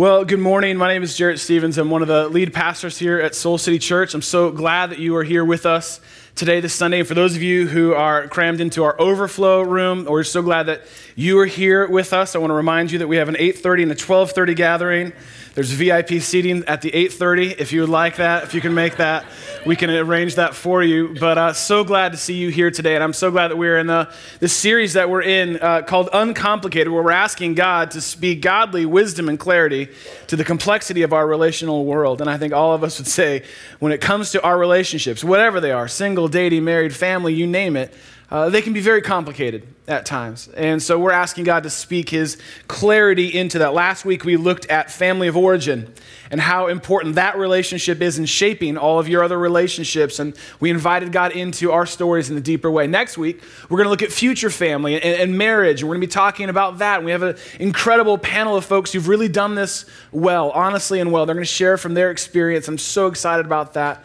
Well, 0.00 0.24
good 0.24 0.40
morning. 0.40 0.78
My 0.78 0.88
name 0.88 1.02
is 1.02 1.14
Jarrett 1.14 1.38
Stevens. 1.40 1.76
I'm 1.76 1.90
one 1.90 2.00
of 2.00 2.08
the 2.08 2.26
lead 2.26 2.54
pastors 2.54 2.98
here 2.98 3.20
at 3.20 3.34
Soul 3.34 3.58
City 3.58 3.78
Church. 3.78 4.14
I'm 4.14 4.22
so 4.22 4.50
glad 4.50 4.88
that 4.92 4.98
you 4.98 5.14
are 5.16 5.24
here 5.24 5.44
with 5.44 5.66
us 5.66 6.00
today, 6.34 6.60
this 6.60 6.74
Sunday. 6.74 7.00
And 7.00 7.08
for 7.08 7.14
those 7.14 7.36
of 7.36 7.42
you 7.42 7.66
who 7.66 7.94
are 7.94 8.28
crammed 8.28 8.60
into 8.60 8.84
our 8.84 8.98
overflow 9.00 9.62
room, 9.62 10.04
we're 10.04 10.24
so 10.24 10.42
glad 10.42 10.64
that 10.64 10.82
you 11.14 11.38
are 11.38 11.46
here 11.46 11.86
with 11.88 12.12
us. 12.12 12.34
I 12.34 12.38
want 12.38 12.50
to 12.50 12.54
remind 12.54 12.90
you 12.92 12.98
that 13.00 13.08
we 13.08 13.16
have 13.16 13.28
an 13.28 13.36
8:30 13.36 13.82
and 13.82 13.92
a 13.92 13.94
12:30 13.94 14.54
gathering. 14.54 15.12
There's 15.54 15.72
VIP 15.72 16.20
seating 16.20 16.64
at 16.66 16.80
the 16.80 16.94
8:30 16.94 17.56
if 17.58 17.72
you 17.72 17.80
would 17.80 17.90
like 17.90 18.16
that. 18.16 18.44
If 18.44 18.54
you 18.54 18.60
can 18.60 18.72
make 18.72 18.98
that, 18.98 19.24
we 19.66 19.74
can 19.74 19.90
arrange 19.90 20.36
that 20.36 20.54
for 20.54 20.82
you. 20.82 21.16
But 21.18 21.38
uh, 21.38 21.52
so 21.52 21.82
glad 21.82 22.12
to 22.12 22.18
see 22.18 22.34
you 22.34 22.50
here 22.50 22.70
today, 22.70 22.94
and 22.94 23.02
I'm 23.02 23.12
so 23.12 23.32
glad 23.32 23.48
that 23.48 23.56
we're 23.56 23.78
in 23.78 23.88
the 23.88 24.08
this 24.38 24.52
series 24.52 24.92
that 24.92 25.10
we're 25.10 25.22
in 25.22 25.58
uh, 25.60 25.82
called 25.82 26.08
Uncomplicated, 26.12 26.92
where 26.92 27.02
we're 27.02 27.10
asking 27.10 27.54
God 27.54 27.90
to 27.90 28.00
speak 28.00 28.42
godly 28.42 28.86
wisdom 28.86 29.28
and 29.28 29.40
clarity 29.40 29.88
to 30.28 30.36
the 30.36 30.44
complexity 30.44 31.02
of 31.02 31.12
our 31.12 31.26
relational 31.26 31.84
world. 31.84 32.20
And 32.20 32.30
I 32.30 32.38
think 32.38 32.52
all 32.52 32.72
of 32.72 32.84
us 32.84 32.98
would 32.98 33.08
say, 33.08 33.42
when 33.80 33.90
it 33.90 34.00
comes 34.00 34.30
to 34.30 34.42
our 34.42 34.56
relationships, 34.56 35.24
whatever 35.24 35.60
they 35.60 35.72
are, 35.72 35.88
single, 35.88 36.19
dating, 36.28 36.64
married, 36.64 36.94
family, 36.94 37.34
you 37.34 37.46
name 37.46 37.76
it 37.76 37.94
uh, 38.30 38.48
they 38.48 38.62
can 38.62 38.72
be 38.72 38.80
very 38.80 39.02
complicated 39.02 39.66
at 39.88 40.06
times. 40.06 40.46
And 40.56 40.80
so 40.80 41.00
we're 41.00 41.10
asking 41.10 41.44
God 41.44 41.64
to 41.64 41.70
speak 41.70 42.10
His 42.10 42.38
clarity 42.68 43.26
into 43.36 43.58
that. 43.58 43.74
Last 43.74 44.04
week 44.04 44.24
we 44.24 44.36
looked 44.36 44.66
at 44.66 44.88
family 44.88 45.26
of 45.26 45.36
origin 45.36 45.92
and 46.30 46.40
how 46.40 46.68
important 46.68 47.16
that 47.16 47.36
relationship 47.36 48.00
is 48.00 48.20
in 48.20 48.26
shaping 48.26 48.78
all 48.78 49.00
of 49.00 49.08
your 49.08 49.24
other 49.24 49.36
relationships. 49.36 50.20
And 50.20 50.36
we 50.60 50.70
invited 50.70 51.10
God 51.10 51.32
into 51.32 51.72
our 51.72 51.86
stories 51.86 52.30
in 52.30 52.36
a 52.36 52.40
deeper 52.40 52.70
way. 52.70 52.86
Next 52.86 53.18
week, 53.18 53.42
we're 53.68 53.78
going 53.78 53.86
to 53.86 53.90
look 53.90 54.02
at 54.02 54.12
future 54.12 54.50
family 54.50 54.94
and, 54.94 55.04
and 55.04 55.36
marriage. 55.36 55.80
And 55.80 55.88
we're 55.88 55.96
going 55.96 56.02
to 56.02 56.06
be 56.06 56.12
talking 56.12 56.48
about 56.48 56.78
that. 56.78 57.02
We 57.02 57.10
have 57.10 57.24
an 57.24 57.36
incredible 57.58 58.16
panel 58.16 58.56
of 58.56 58.64
folks 58.64 58.92
who've 58.92 59.08
really 59.08 59.28
done 59.28 59.56
this 59.56 59.86
well, 60.12 60.52
honestly 60.52 61.00
and 61.00 61.10
well. 61.10 61.26
They're 61.26 61.34
going 61.34 61.44
to 61.44 61.50
share 61.50 61.76
from 61.76 61.94
their 61.94 62.12
experience. 62.12 62.68
I'm 62.68 62.78
so 62.78 63.08
excited 63.08 63.44
about 63.44 63.74
that. 63.74 64.04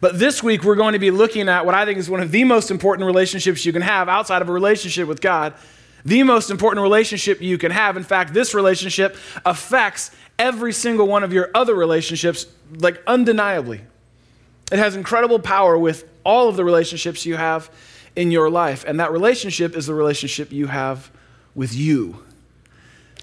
But 0.00 0.18
this 0.18 0.42
week, 0.42 0.62
we're 0.62 0.76
going 0.76 0.92
to 0.92 0.98
be 0.98 1.10
looking 1.10 1.48
at 1.48 1.66
what 1.66 1.74
I 1.74 1.84
think 1.84 1.98
is 1.98 2.08
one 2.08 2.20
of 2.20 2.30
the 2.30 2.44
most 2.44 2.70
important 2.70 3.06
relationships 3.06 3.64
you 3.66 3.72
can 3.72 3.82
have 3.82 4.08
outside 4.08 4.42
of 4.42 4.48
a 4.48 4.52
relationship 4.52 5.08
with 5.08 5.20
God. 5.20 5.54
The 6.04 6.22
most 6.22 6.50
important 6.50 6.82
relationship 6.82 7.40
you 7.40 7.58
can 7.58 7.72
have. 7.72 7.96
In 7.96 8.04
fact, 8.04 8.32
this 8.32 8.54
relationship 8.54 9.16
affects 9.44 10.12
every 10.38 10.72
single 10.72 11.08
one 11.08 11.24
of 11.24 11.32
your 11.32 11.50
other 11.54 11.74
relationships, 11.74 12.46
like 12.78 13.02
undeniably. 13.06 13.80
It 14.70 14.78
has 14.78 14.94
incredible 14.94 15.40
power 15.40 15.76
with 15.76 16.08
all 16.24 16.48
of 16.48 16.56
the 16.56 16.64
relationships 16.64 17.26
you 17.26 17.36
have 17.36 17.68
in 18.14 18.30
your 18.30 18.50
life. 18.50 18.84
And 18.86 19.00
that 19.00 19.10
relationship 19.10 19.76
is 19.76 19.86
the 19.86 19.94
relationship 19.94 20.52
you 20.52 20.68
have 20.68 21.10
with 21.54 21.74
you 21.74 22.22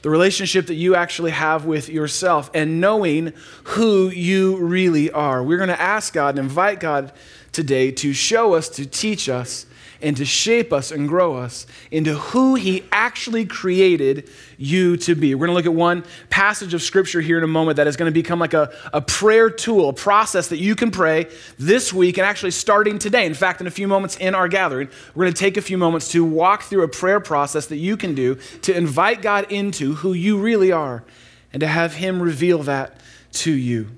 the 0.05 0.11
relationship 0.11 0.67
that 0.67 0.75
you 0.75 0.93
actually 0.93 1.31
have 1.31 1.65
with 1.65 1.89
yourself, 1.89 2.51
and 2.53 2.79
knowing 2.79 3.33
who 3.63 4.07
you 4.09 4.55
really 4.57 5.09
are. 5.09 5.41
We're 5.41 5.57
going 5.57 5.69
to 5.69 5.81
ask 5.81 6.13
God 6.13 6.37
and 6.37 6.47
invite 6.47 6.79
God 6.79 7.11
today 7.51 7.89
to 7.89 8.13
show 8.13 8.53
us, 8.53 8.69
to 8.69 8.85
teach 8.85 9.27
us, 9.27 9.65
and 10.05 10.15
to 10.17 10.23
shape 10.23 10.71
us 10.71 10.91
and 10.91 11.07
grow 11.07 11.35
us 11.35 11.65
into 11.89 12.13
who 12.13 12.53
He 12.53 12.83
actually 12.91 13.43
created 13.43 14.29
you 14.55 14.97
to 14.97 15.15
be. 15.15 15.33
We're 15.33 15.47
going 15.47 15.55
to 15.55 15.55
look 15.55 15.65
at 15.65 15.77
one 15.77 16.05
passage 16.29 16.75
of 16.75 16.83
Scripture 16.83 17.21
here 17.21 17.39
in 17.39 17.43
a 17.43 17.47
moment 17.47 17.77
that 17.77 17.87
is 17.87 17.97
going 17.97 18.11
to 18.11 18.13
become 18.13 18.37
like 18.37 18.53
a, 18.53 18.71
a 18.93 19.01
prayer 19.01 19.49
tool, 19.49 19.89
a 19.89 19.93
process 19.93 20.49
that 20.49 20.57
you 20.59 20.75
can 20.75 20.91
pray 20.91 21.25
this 21.57 21.91
week 21.91 22.19
and 22.19 22.25
actually 22.25 22.51
starting 22.51 22.99
today. 22.99 23.25
In 23.25 23.33
fact, 23.33 23.61
in 23.61 23.67
a 23.67 23.71
few 23.71 23.87
moments 23.87 24.15
in 24.17 24.35
our 24.35 24.47
gathering, 24.47 24.89
we're 25.15 25.23
going 25.23 25.33
to 25.33 25.39
take 25.39 25.57
a 25.57 25.61
few 25.61 25.77
moments 25.77 26.09
to 26.11 26.23
walk 26.23 26.61
through 26.61 26.83
a 26.83 26.87
prayer 26.87 27.19
process 27.19 27.65
that 27.67 27.77
you 27.77 27.97
can 27.97 28.13
do 28.13 28.35
to 28.61 28.77
invite 28.77 29.23
God 29.23 29.51
into 29.51 29.95
who 29.95 30.13
you 30.13 30.37
really 30.37 30.71
are 30.71 31.03
and 31.51 31.61
to 31.61 31.67
have 31.67 31.95
Him 31.95 32.21
reveal 32.21 32.61
that 32.63 32.99
to 33.31 33.51
you. 33.51 33.89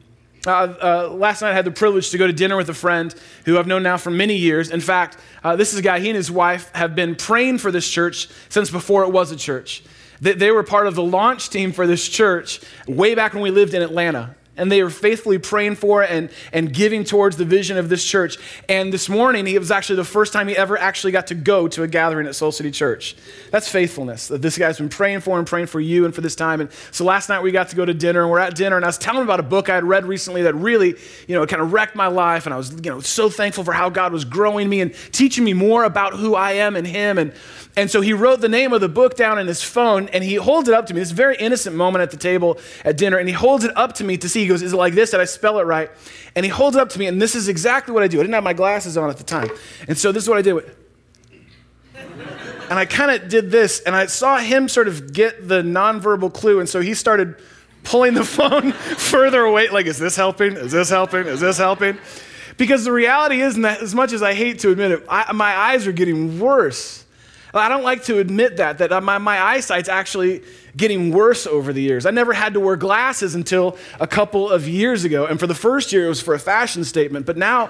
Uh, 0.48 0.74
uh, 0.82 1.14
last 1.14 1.42
night 1.42 1.52
I 1.52 1.54
had 1.54 1.66
the 1.66 1.72
privilege 1.72 2.10
to 2.12 2.18
go 2.18 2.26
to 2.26 2.34
dinner 2.34 2.56
with 2.56 2.70
a 2.70 2.74
friend 2.74 3.14
who 3.46 3.58
I've 3.58 3.68
known 3.68 3.84
now 3.84 3.98
for 3.98 4.12
many 4.12 4.36
years. 4.36 4.72
In 4.72 4.80
fact, 4.80 5.18
uh, 5.44 5.56
this 5.56 5.74
is 5.74 5.80
a 5.80 5.82
guy, 5.82 6.00
he 6.00 6.10
and 6.10 6.16
his 6.16 6.32
wife 6.32 6.72
have 6.74 6.96
been 6.96 7.16
praying 7.16 7.58
for 7.58 7.72
this 7.72 7.90
church 7.90 8.30
since 8.50 8.72
before 8.72 9.04
it 9.04 9.12
was 9.12 9.32
a 9.32 9.36
church. 9.36 9.84
They, 10.22 10.34
they 10.34 10.52
were 10.52 10.64
part 10.64 10.88
of 10.88 10.96
the 10.96 11.04
launch 11.04 11.50
team 11.50 11.74
for 11.74 11.86
this 11.86 12.08
church 12.08 12.62
way 12.88 13.14
back 13.14 13.34
when 13.34 13.44
we 13.44 13.52
lived 13.52 13.74
in 13.74 13.82
Atlanta 13.82 14.36
and 14.58 14.72
they 14.72 14.84
were 14.84 14.90
faithfully 14.90 15.38
praying 15.38 15.76
for 15.76 16.04
and, 16.04 16.30
and 16.52 16.74
giving 16.74 17.04
towards 17.04 17.38
the 17.38 17.46
vision 17.46 17.78
of 17.78 17.90
this 17.90 18.04
church. 18.04 18.38
And 18.68 18.92
this 18.92 19.08
morning, 19.08 19.48
it 19.48 19.60
was 19.60 19.72
actually 19.72 19.98
the 19.98 20.06
first 20.06 20.34
time 20.34 20.48
he 20.48 20.58
ever 20.58 20.78
actually 20.78 21.12
got 21.12 21.28
to 21.28 21.36
go 21.36 21.68
to 21.68 21.84
a 21.84 21.88
gathering 21.88 22.28
at 22.28 22.36
Soul 22.36 22.52
City 22.52 22.72
Church. 22.72 23.16
That's 23.52 23.70
faithfulness. 23.70 24.28
That 24.28 24.42
this 24.42 24.58
guy's 24.58 24.78
been 24.78 24.90
praying 24.90 25.22
for 25.22 25.38
and 25.38 25.48
praying 25.48 25.68
for 25.68 25.80
you 25.80 26.06
and 26.06 26.14
for 26.14 26.22
this 26.22 26.36
time. 26.36 26.60
And 26.60 26.70
so 26.92 27.06
last 27.06 27.30
night 27.30 27.44
we 27.44 27.52
got 27.52 27.70
to 27.70 27.76
go 27.76 27.86
to 27.86 27.94
dinner, 27.94 28.22
and 28.22 28.32
we're 28.32 28.40
at 28.40 28.56
dinner, 28.56 28.76
and 28.76 28.84
I 28.84 28.90
was 28.90 28.98
telling 28.98 29.22
him 29.22 29.28
about 29.28 29.40
a 29.40 29.44
book 29.44 29.70
I 29.70 29.76
had 29.76 29.84
read 29.84 30.06
recently 30.06 30.42
that 30.44 30.56
really, 30.56 30.96
you 31.28 31.36
know, 31.36 31.46
kind 31.46 31.62
of 31.62 31.72
wrecked 31.72 31.96
my 31.96 32.08
life. 32.08 32.46
And 32.46 32.54
I 32.54 32.58
was, 32.58 32.74
you 32.74 32.90
know, 32.90 33.00
so 33.00 33.30
thankful 33.30 33.64
for 33.64 33.74
how 33.74 33.90
God 33.90 34.12
was 34.12 34.26
growing 34.26 34.68
me 34.70 34.82
and 34.82 34.94
teaching 35.12 35.44
me 35.44 35.54
more 35.54 35.84
about 35.84 36.14
who 36.14 36.36
I 36.36 36.54
am 36.54 36.76
in 36.76 36.86
Him. 36.86 37.18
And 37.18 37.34
and 37.76 37.92
so 37.92 38.02
he 38.02 38.12
wrote 38.12 38.42
the 38.42 38.50
name 38.50 38.74
of 38.74 38.82
the 38.82 38.90
book 38.90 39.16
down 39.16 39.38
in 39.38 39.46
his 39.46 39.62
phone 39.62 40.08
and 40.08 40.24
he 40.24 40.34
holds 40.34 40.68
it 40.68 40.74
up 40.74 40.88
to 40.88 40.96
me. 40.96 41.00
This 41.00 41.12
very 41.12 41.38
innocent 41.38 41.76
moment 41.76 42.02
at 42.02 42.10
the 42.10 42.18
table 42.18 42.58
at 42.84 42.98
dinner. 42.98 43.18
And 43.18 43.30
he 43.30 43.36
holds 43.36 43.64
it 43.64 43.78
up 43.78 43.94
to 43.94 44.04
me 44.04 44.18
to 44.18 44.28
see. 44.28 44.47
He 44.48 44.50
goes, 44.50 44.62
Is 44.62 44.72
it 44.72 44.78
like 44.78 44.94
this? 44.94 45.12
Did 45.12 45.20
I 45.20 45.26
spell 45.26 45.60
it 45.60 45.64
right? 45.64 45.92
And 46.34 46.46
he 46.46 46.50
holds 46.50 46.78
it 46.78 46.80
up 46.80 46.88
to 46.90 47.00
me. 47.00 47.08
And 47.08 47.22
this 47.22 47.36
is 47.36 47.50
exactly 47.50 47.94
what 47.94 48.02
I 48.02 48.08
do. 48.08 48.20
I 48.20 48.24
didn't 48.24 48.34
have 48.34 48.44
my 48.46 48.54
glasses 48.54 48.96
on 48.98 49.10
at 49.10 49.18
the 49.18 49.26
time. 49.26 49.50
And 49.90 49.98
so 49.98 50.14
this 50.14 50.24
is 50.24 50.30
what 50.30 50.38
I 50.38 50.42
did. 50.42 50.64
And 52.70 52.80
I 52.80 52.86
kind 52.86 53.12
of 53.12 53.28
did 53.28 53.52
this. 53.52 53.82
And 53.82 53.94
I 53.94 54.06
saw 54.06 54.38
him 54.38 54.70
sort 54.70 54.88
of 54.88 55.12
get 55.12 55.50
the 55.50 55.62
nonverbal 55.62 56.34
clue. 56.34 56.62
And 56.62 56.70
so 56.70 56.80
he 56.80 56.94
started 56.94 57.36
pulling 57.84 58.14
the 58.14 58.24
phone 58.26 58.72
further 58.72 59.42
away. 59.42 59.68
Like, 59.68 59.86
is 59.86 59.98
this 60.00 60.16
helping? 60.16 60.54
Is 60.54 60.72
this 60.72 60.90
helping? 60.90 61.28
Is 61.28 61.42
this 61.42 61.58
helping? 61.58 61.98
Because 62.56 62.86
the 62.86 62.94
reality 62.94 63.42
is, 63.42 63.56
that 63.58 63.82
as 63.82 63.94
much 63.94 64.14
as 64.14 64.24
I 64.24 64.34
hate 64.34 64.60
to 64.60 64.72
admit 64.72 64.92
it, 64.92 65.06
I, 65.10 65.34
my 65.34 65.56
eyes 65.56 65.86
are 65.88 65.92
getting 65.92 66.40
worse. 66.40 67.04
I 67.54 67.70
don't 67.70 67.84
like 67.84 68.04
to 68.06 68.20
admit 68.20 68.58
that, 68.58 68.78
that 68.78 68.92
uh, 68.92 69.02
my, 69.02 69.18
my 69.18 69.42
eyesight's 69.42 69.90
actually 69.90 70.44
getting 70.78 71.12
worse 71.12 71.46
over 71.46 71.74
the 71.74 71.82
years. 71.82 72.06
I 72.06 72.12
never 72.12 72.34
had 72.34 72.54
to 72.54 72.60
wear 72.60 72.76
glasses 72.76 73.36
until 73.36 73.78
a 74.00 74.08
couple 74.08 74.50
of 74.50 74.68
years 74.68 75.04
ago. 75.04 75.26
And 75.26 75.40
for 75.40 75.48
the 75.48 75.56
first 75.56 75.92
year, 75.92 76.06
it 76.06 76.10
was 76.10 76.22
for 76.22 76.34
a 76.34 76.40
fashion 76.40 76.84
statement. 76.84 77.26
But 77.26 77.36
now, 77.36 77.70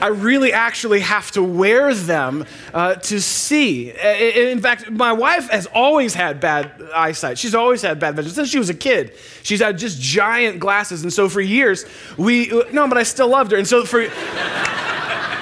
I 0.00 0.08
really 0.08 0.52
actually 0.52 1.00
have 1.00 1.30
to 1.30 1.42
wear 1.42 1.94
them 1.94 2.44
uh, 2.74 2.96
to 2.96 3.20
see. 3.22 3.90
In 3.90 4.60
fact, 4.60 4.90
my 4.90 5.12
wife 5.12 5.48
has 5.48 5.66
always 5.66 6.12
had 6.12 6.40
bad 6.40 6.72
eyesight. 6.94 7.38
She's 7.38 7.54
always 7.54 7.80
had 7.80 7.98
bad 7.98 8.14
vision 8.14 8.32
since 8.32 8.50
she 8.50 8.58
was 8.58 8.68
a 8.68 8.74
kid. 8.74 9.14
She's 9.42 9.60
had 9.60 9.78
just 9.78 9.98
giant 9.98 10.60
glasses, 10.60 11.02
and 11.02 11.12
so 11.12 11.30
for 11.30 11.40
years 11.40 11.86
we 12.18 12.48
no, 12.72 12.86
but 12.86 12.98
I 12.98 13.02
still 13.02 13.28
loved 13.28 13.52
her, 13.52 13.56
and 13.56 13.66
so 13.66 13.84
for. 13.86 14.06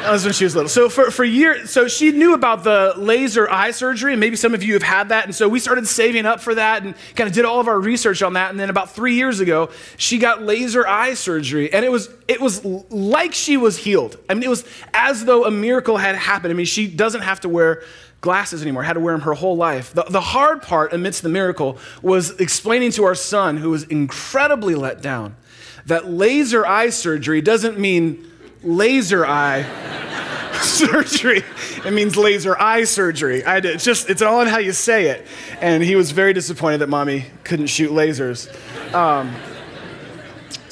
That 0.03 0.11
was 0.11 0.25
when 0.25 0.33
she 0.33 0.43
was 0.43 0.57
little. 0.57 0.69
So 0.69 0.89
for, 0.89 1.13
for 1.13 1.23
years, 1.23 1.71
so 1.71 1.87
she 1.87 2.11
knew 2.11 2.35
about 2.35 2.65
the 2.65 2.93
laser 2.97 3.49
eye 3.49 3.71
surgery, 3.71 4.13
and 4.13 4.19
maybe 4.19 4.35
some 4.35 4.53
of 4.53 4.61
you 4.61 4.73
have 4.73 4.83
had 4.83 5.11
that. 5.11 5.27
And 5.27 5.35
so 5.35 5.49
we 5.49 5.61
started 5.61 5.87
saving 5.87 6.27
up 6.27 6.41
for 6.41 6.57
that 6.57 6.83
and 6.83 6.97
kind 7.15 7.29
of 7.29 7.35
did 7.35 7.45
all 7.45 7.61
of 7.61 7.69
our 7.69 7.79
research 7.79 8.21
on 8.21 8.33
that. 8.33 8.51
And 8.51 8.59
then 8.59 8.69
about 8.69 8.91
three 8.91 9.15
years 9.15 9.39
ago, 9.39 9.71
she 9.97 10.19
got 10.19 10.43
laser 10.43 10.85
eye 10.85 11.15
surgery, 11.15 11.73
and 11.73 11.85
it 11.85 11.93
was 11.93 12.11
it 12.27 12.41
was 12.41 12.65
like 12.65 13.33
she 13.33 13.57
was 13.57 13.77
healed. 13.77 14.19
I 14.29 14.35
mean, 14.35 14.43
it 14.43 14.51
was 14.51 14.65
as 14.93 15.25
though 15.25 15.45
a 15.45 15.53
miracle 15.53 15.99
had 15.99 16.17
happened. 16.17 16.51
I 16.51 16.57
mean, 16.57 16.67
she 16.67 16.89
doesn't 16.89 17.23
have 17.23 17.39
to 17.43 17.49
wear 17.49 17.85
glasses 18.21 18.61
anymore, 18.61 18.83
had 18.83 18.95
to 18.95 19.01
wear 19.01 19.15
them 19.15 19.21
her 19.21 19.35
whole 19.35 19.57
life. 19.57 19.95
The, 19.95 20.03
the 20.03 20.21
hard 20.21 20.63
part 20.63 20.93
amidst 20.93 21.23
the 21.23 21.29
miracle 21.29 21.79
was 22.03 22.33
explaining 22.41 22.91
to 22.93 23.05
our 23.05 23.15
son, 23.15 23.57
who 23.57 23.71
was 23.71 23.85
incredibly 23.85 24.75
let 24.75 25.01
down, 25.01 25.37
that 25.87 26.11
laser 26.11 26.67
eye 26.67 26.91
surgery 26.91 27.41
doesn't 27.41 27.79
mean 27.79 28.32
laser 28.63 29.27
eye 29.27 29.63
surgery. 30.63 31.43
It 31.85 31.93
means 31.93 32.17
laser 32.17 32.59
eye 32.59 32.85
surgery. 32.85 33.45
I. 33.45 33.59
It's 33.59 33.85
just, 33.85 34.09
it's 34.09 34.23
all 34.23 34.41
in 34.41 34.49
how 34.49 34.59
you 34.59 34.73
say 34.73 35.07
it. 35.07 35.27
And 35.61 35.83
he 35.83 35.97
was 35.97 36.13
very 36.13 36.33
disappointed 36.33 36.79
that 36.79 36.89
mommy 36.89 37.27
couldn't 37.45 37.67
shoot 37.67 37.91
lasers. 37.91 38.53
Um, 38.95 39.35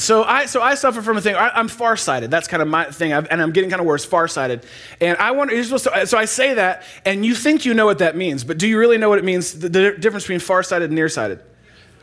so 0.01 0.25
I, 0.25 0.47
so 0.47 0.63
I 0.63 0.77
suffer 0.77 1.03
from 1.03 1.19
a 1.19 1.21
thing. 1.21 1.35
I, 1.35 1.61
am 1.61 1.69
farsighted. 1.69 2.31
That's 2.31 2.49
kind 2.49 2.63
of 2.63 2.69
my 2.69 2.85
thing, 2.87 3.13
I've, 3.13 3.29
and 3.31 3.43
I'm 3.43 3.53
getting 3.53 3.69
kind 3.69 3.81
of 3.81 3.87
worse, 3.87 4.03
farsighted. 4.03 4.65
And 4.99 5.19
I 5.19 5.33
wonder. 5.33 5.55
You're 5.55 5.65
supposed 5.65 5.85
to, 5.85 6.07
so 6.07 6.17
I 6.17 6.25
say 6.25 6.55
that, 6.55 6.85
and 7.05 7.25
you 7.25 7.35
think 7.35 7.67
you 7.67 7.75
know 7.75 7.85
what 7.85 7.99
that 7.99 8.17
means, 8.17 8.43
but 8.43 8.57
do 8.57 8.67
you 8.67 8.79
really 8.79 8.97
know 8.97 9.11
what 9.11 9.19
it 9.19 9.25
means? 9.25 9.59
The, 9.59 9.69
the 9.69 9.93
difference 9.93 10.25
between 10.25 10.41
farsighted 10.41 10.89
and 10.89 10.95
nearsighted. 10.95 11.41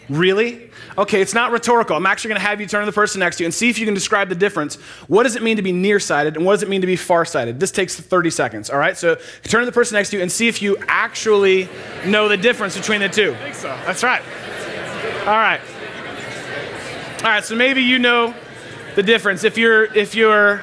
Really? 0.09 0.69
Okay, 0.98 1.21
it's 1.21 1.33
not 1.33 1.51
rhetorical. 1.51 1.95
I'm 1.95 2.06
actually 2.06 2.30
going 2.30 2.42
to 2.42 2.48
have 2.48 2.62
you 2.62 2.68
turn 2.68 2.81
to 2.81 2.86
the 2.86 2.95
person 2.95 3.19
next 3.19 3.38
to 3.38 3.44
you 3.44 3.48
and 3.48 3.54
see 3.54 3.69
if 3.69 3.77
you 3.77 3.86
can 3.86 3.94
describe 3.94 4.30
the 4.30 4.36
difference. 4.36 4.75
What 5.07 5.24
does 5.24 5.36
it 5.36 5.44
mean 5.44 5.57
to 5.57 5.62
be 5.62 5.74
nearsighted 5.74 6.38
and 6.38 6.45
what 6.45 6.54
does 6.54 6.63
it 6.63 6.69
mean 6.69 6.81
to 6.81 6.88
be 6.88 6.95
farsighted? 6.95 7.59
This 7.59 7.71
takes 7.71 8.00
30 8.00 8.30
seconds, 8.30 8.69
all 8.69 8.80
right? 8.80 8.98
So 8.98 9.15
turn 9.44 9.62
to 9.62 9.65
the 9.65 9.71
person 9.71 9.95
next 9.95 10.12
to 10.12 10.18
you 10.18 10.21
and 10.21 10.31
see 10.31 10.48
if 10.48 10.62
you 10.62 10.77
actually 10.88 11.68
know 12.06 12.30
the 12.30 12.38
difference 12.38 12.77
between 12.77 13.01
the 13.01 13.09
two. 13.09 13.33
I 13.33 13.44
think 13.44 13.56
so. 13.56 13.68
That's 13.86 14.04
right. 14.04 14.21
All 15.21 15.33
right. 15.33 15.62
All 17.18 17.24
right, 17.24 17.44
so 17.44 17.56
maybe 17.56 17.81
you 17.81 18.00
know 18.00 18.33
the 18.95 19.04
difference. 19.04 19.44
If 19.44 19.57
you're 19.57 19.86
if 19.94 20.15
you're 20.15 20.62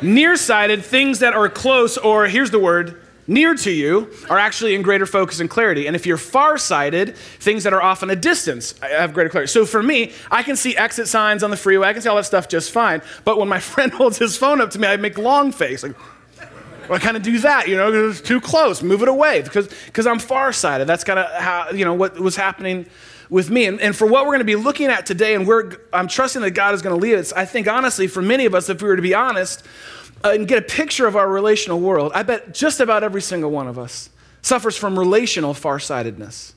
nearsighted, 0.00 0.84
things 0.84 1.20
that 1.20 1.34
are 1.34 1.48
close 1.48 1.98
or 1.98 2.26
here's 2.26 2.50
the 2.50 2.58
word, 2.58 3.01
near 3.26 3.54
to 3.54 3.70
you 3.70 4.10
are 4.28 4.38
actually 4.38 4.74
in 4.74 4.82
greater 4.82 5.06
focus 5.06 5.40
and 5.40 5.48
clarity. 5.48 5.86
And 5.86 5.94
if 5.96 6.06
you're 6.06 6.16
farsighted, 6.16 7.16
things 7.16 7.64
that 7.64 7.72
are 7.72 7.82
off 7.82 8.02
in 8.02 8.10
a 8.10 8.16
distance 8.16 8.74
uh, 8.82 8.88
have 8.88 9.14
greater 9.14 9.30
clarity. 9.30 9.50
So 9.50 9.64
for 9.64 9.82
me, 9.82 10.12
I 10.30 10.42
can 10.42 10.56
see 10.56 10.76
exit 10.76 11.08
signs 11.08 11.42
on 11.42 11.50
the 11.50 11.56
freeway, 11.56 11.88
I 11.88 11.92
can 11.92 12.02
see 12.02 12.08
all 12.08 12.16
that 12.16 12.26
stuff 12.26 12.48
just 12.48 12.70
fine. 12.70 13.02
But 13.24 13.38
when 13.38 13.48
my 13.48 13.60
friend 13.72 13.92
holds 13.92 14.18
his 14.18 14.36
phone 14.36 14.60
up 14.60 14.70
to 14.72 14.78
me, 14.78 14.88
I 14.88 14.96
make 14.96 15.18
long 15.18 15.52
face, 15.52 15.82
like, 15.82 15.96
I 16.90 16.98
kind 16.98 17.16
of 17.16 17.22
do 17.22 17.38
that, 17.38 17.68
you 17.68 17.76
know, 17.76 18.10
it's 18.10 18.20
too 18.20 18.40
close, 18.40 18.82
move 18.82 19.02
it 19.02 19.08
away 19.08 19.40
because 19.42 19.68
because 19.86 20.06
I'm 20.06 20.18
farsighted. 20.18 20.86
That's 20.86 21.04
kind 21.04 21.18
of 21.18 21.30
how 21.40 21.70
you 21.70 21.84
know 21.84 21.94
what 21.94 22.18
was 22.18 22.36
happening 22.36 22.86
with 23.32 23.50
me. 23.50 23.64
And, 23.64 23.80
and 23.80 23.96
for 23.96 24.06
what 24.06 24.26
we're 24.26 24.32
going 24.32 24.40
to 24.40 24.44
be 24.44 24.56
looking 24.56 24.88
at 24.88 25.06
today, 25.06 25.34
and 25.34 25.48
I'm 25.92 26.06
trusting 26.06 26.42
that 26.42 26.50
God 26.50 26.74
is 26.74 26.82
going 26.82 26.94
to 26.94 27.00
lead 27.00 27.14
us. 27.14 27.32
I 27.32 27.46
think 27.46 27.66
honestly, 27.66 28.06
for 28.06 28.20
many 28.20 28.44
of 28.44 28.54
us, 28.54 28.68
if 28.68 28.82
we 28.82 28.88
were 28.88 28.96
to 28.96 29.02
be 29.02 29.14
honest, 29.14 29.64
uh, 30.22 30.32
and 30.34 30.46
get 30.46 30.58
a 30.58 30.62
picture 30.62 31.06
of 31.06 31.16
our 31.16 31.28
relational 31.28 31.80
world, 31.80 32.12
I 32.14 32.22
bet 32.22 32.52
just 32.52 32.78
about 32.78 33.02
every 33.02 33.22
single 33.22 33.50
one 33.50 33.66
of 33.66 33.78
us 33.78 34.10
suffers 34.42 34.76
from 34.76 34.98
relational 34.98 35.54
farsightedness. 35.54 36.54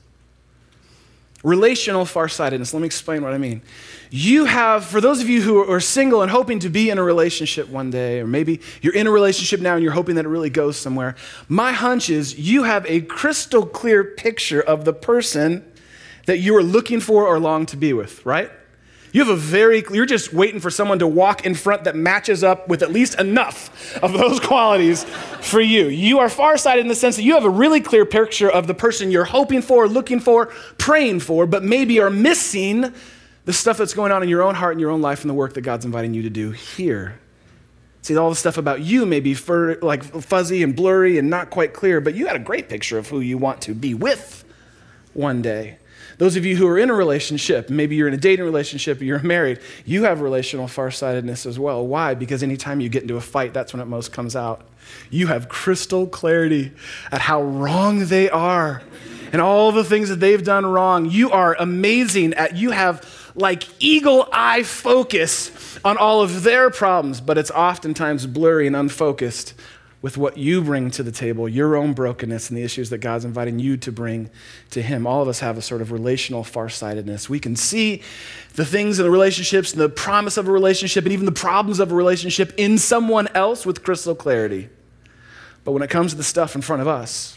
Relational 1.42 2.04
farsightedness. 2.04 2.74
Let 2.74 2.80
me 2.80 2.86
explain 2.86 3.22
what 3.22 3.32
I 3.32 3.38
mean. 3.38 3.62
You 4.10 4.44
have, 4.44 4.84
for 4.84 5.00
those 5.00 5.22
of 5.22 5.28
you 5.28 5.40
who 5.40 5.58
are 5.70 5.80
single 5.80 6.22
and 6.22 6.30
hoping 6.30 6.58
to 6.58 6.68
be 6.68 6.90
in 6.90 6.98
a 6.98 7.02
relationship 7.02 7.68
one 7.68 7.90
day, 7.90 8.20
or 8.20 8.26
maybe 8.26 8.60
you're 8.82 8.94
in 8.94 9.06
a 9.06 9.10
relationship 9.10 9.60
now 9.60 9.74
and 9.74 9.82
you're 9.82 9.92
hoping 9.92 10.16
that 10.16 10.26
it 10.26 10.28
really 10.28 10.50
goes 10.50 10.76
somewhere, 10.76 11.14
my 11.48 11.72
hunch 11.72 12.10
is 12.10 12.38
you 12.38 12.64
have 12.64 12.84
a 12.86 13.00
crystal 13.02 13.64
clear 13.64 14.04
picture 14.04 14.60
of 14.60 14.84
the 14.84 14.92
person 14.92 15.64
that 16.26 16.38
you 16.38 16.54
are 16.56 16.62
looking 16.62 17.00
for 17.00 17.26
or 17.26 17.40
long 17.40 17.66
to 17.66 17.76
be 17.76 17.92
with, 17.92 18.24
right? 18.26 18.50
You 19.12 19.24
have 19.24 19.32
a 19.32 19.36
very, 19.36 19.82
you're 19.92 20.04
just 20.04 20.34
waiting 20.34 20.60
for 20.60 20.70
someone 20.70 20.98
to 20.98 21.06
walk 21.06 21.46
in 21.46 21.54
front 21.54 21.84
that 21.84 21.96
matches 21.96 22.44
up 22.44 22.68
with 22.68 22.82
at 22.82 22.92
least 22.92 23.18
enough 23.18 23.96
of 24.02 24.12
those 24.12 24.40
qualities 24.46 25.04
for 25.04 25.60
you. 25.60 25.86
You 25.86 26.18
are 26.18 26.28
farsighted 26.28 26.82
in 26.82 26.88
the 26.88 26.94
sense 26.94 27.16
that 27.16 27.22
you 27.22 27.34
have 27.34 27.44
a 27.44 27.50
really 27.50 27.80
clear 27.80 28.04
picture 28.04 28.50
of 28.50 28.66
the 28.66 28.74
person 28.74 29.10
you're 29.10 29.24
hoping 29.24 29.62
for, 29.62 29.88
looking 29.88 30.20
for, 30.20 30.46
praying 30.76 31.20
for, 31.20 31.46
but 31.46 31.64
maybe 31.64 31.98
are 32.00 32.10
missing 32.10 32.92
the 33.46 33.52
stuff 33.52 33.78
that's 33.78 33.94
going 33.94 34.12
on 34.12 34.22
in 34.22 34.28
your 34.28 34.42
own 34.42 34.56
heart 34.56 34.72
and 34.72 34.80
your 34.80 34.90
own 34.90 35.00
life 35.00 35.22
and 35.22 35.30
the 35.30 35.34
work 35.34 35.54
that 35.54 35.62
God's 35.62 35.84
inviting 35.84 36.12
you 36.12 36.22
to 36.22 36.30
do 36.30 36.50
here. 36.50 37.18
See, 38.02 38.16
all 38.16 38.28
the 38.28 38.36
stuff 38.36 38.58
about 38.58 38.82
you 38.82 39.06
may 39.06 39.20
be 39.20 39.34
fur, 39.34 39.78
like 39.80 40.04
fuzzy 40.04 40.62
and 40.62 40.76
blurry 40.76 41.16
and 41.18 41.30
not 41.30 41.50
quite 41.50 41.72
clear, 41.72 42.00
but 42.00 42.14
you 42.14 42.26
got 42.26 42.36
a 42.36 42.40
great 42.40 42.68
picture 42.68 42.98
of 42.98 43.08
who 43.08 43.20
you 43.20 43.38
want 43.38 43.62
to 43.62 43.74
be 43.74 43.94
with 43.94 44.44
one 45.14 45.42
day. 45.42 45.78
Those 46.18 46.36
of 46.36 46.46
you 46.46 46.56
who 46.56 46.66
are 46.66 46.78
in 46.78 46.88
a 46.88 46.94
relationship, 46.94 47.68
maybe 47.68 47.96
you're 47.96 48.08
in 48.08 48.14
a 48.14 48.18
dating 48.18 48.44
relationship 48.44 49.02
you're 49.02 49.22
married, 49.22 49.60
you 49.84 50.04
have 50.04 50.20
relational 50.20 50.66
farsightedness 50.66 51.46
as 51.46 51.58
well. 51.58 51.86
Why? 51.86 52.14
Because 52.14 52.42
anytime 52.42 52.80
you 52.80 52.88
get 52.88 53.02
into 53.02 53.16
a 53.16 53.20
fight, 53.20 53.52
that's 53.52 53.72
when 53.72 53.80
it 53.80 53.86
most 53.86 54.12
comes 54.12 54.34
out. 54.34 54.62
You 55.10 55.26
have 55.26 55.48
crystal 55.48 56.06
clarity 56.06 56.72
at 57.10 57.20
how 57.20 57.42
wrong 57.42 58.06
they 58.06 58.30
are 58.30 58.82
and 59.32 59.42
all 59.42 59.72
the 59.72 59.84
things 59.84 60.08
that 60.08 60.20
they've 60.20 60.42
done 60.42 60.64
wrong. 60.64 61.10
You 61.10 61.30
are 61.30 61.56
amazing 61.58 62.34
at, 62.34 62.56
you 62.56 62.70
have 62.70 63.32
like 63.34 63.64
eagle 63.78 64.28
eye 64.32 64.62
focus 64.62 65.78
on 65.84 65.98
all 65.98 66.22
of 66.22 66.42
their 66.42 66.70
problems, 66.70 67.20
but 67.20 67.36
it's 67.36 67.50
oftentimes 67.50 68.26
blurry 68.26 68.66
and 68.66 68.74
unfocused 68.74 69.54
with 70.06 70.16
what 70.16 70.38
you 70.38 70.62
bring 70.62 70.88
to 70.88 71.02
the 71.02 71.10
table, 71.10 71.48
your 71.48 71.74
own 71.74 71.92
brokenness 71.92 72.48
and 72.48 72.56
the 72.56 72.62
issues 72.62 72.90
that 72.90 72.98
God's 72.98 73.24
inviting 73.24 73.58
you 73.58 73.76
to 73.78 73.90
bring 73.90 74.30
to 74.70 74.80
Him. 74.80 75.04
All 75.04 75.20
of 75.20 75.26
us 75.26 75.40
have 75.40 75.58
a 75.58 75.60
sort 75.60 75.82
of 75.82 75.90
relational 75.90 76.44
farsightedness. 76.44 77.28
We 77.28 77.40
can 77.40 77.56
see 77.56 78.04
the 78.54 78.64
things 78.64 79.00
in 79.00 79.04
the 79.04 79.10
relationships 79.10 79.72
and 79.72 79.80
the 79.80 79.88
promise 79.88 80.36
of 80.36 80.46
a 80.46 80.52
relationship 80.52 81.02
and 81.06 81.12
even 81.12 81.26
the 81.26 81.32
problems 81.32 81.80
of 81.80 81.90
a 81.90 81.94
relationship 81.96 82.54
in 82.56 82.78
someone 82.78 83.26
else 83.34 83.66
with 83.66 83.82
crystal 83.82 84.14
clarity. 84.14 84.68
But 85.64 85.72
when 85.72 85.82
it 85.82 85.90
comes 85.90 86.12
to 86.12 86.16
the 86.16 86.22
stuff 86.22 86.54
in 86.54 86.62
front 86.62 86.82
of 86.82 86.86
us, 86.86 87.36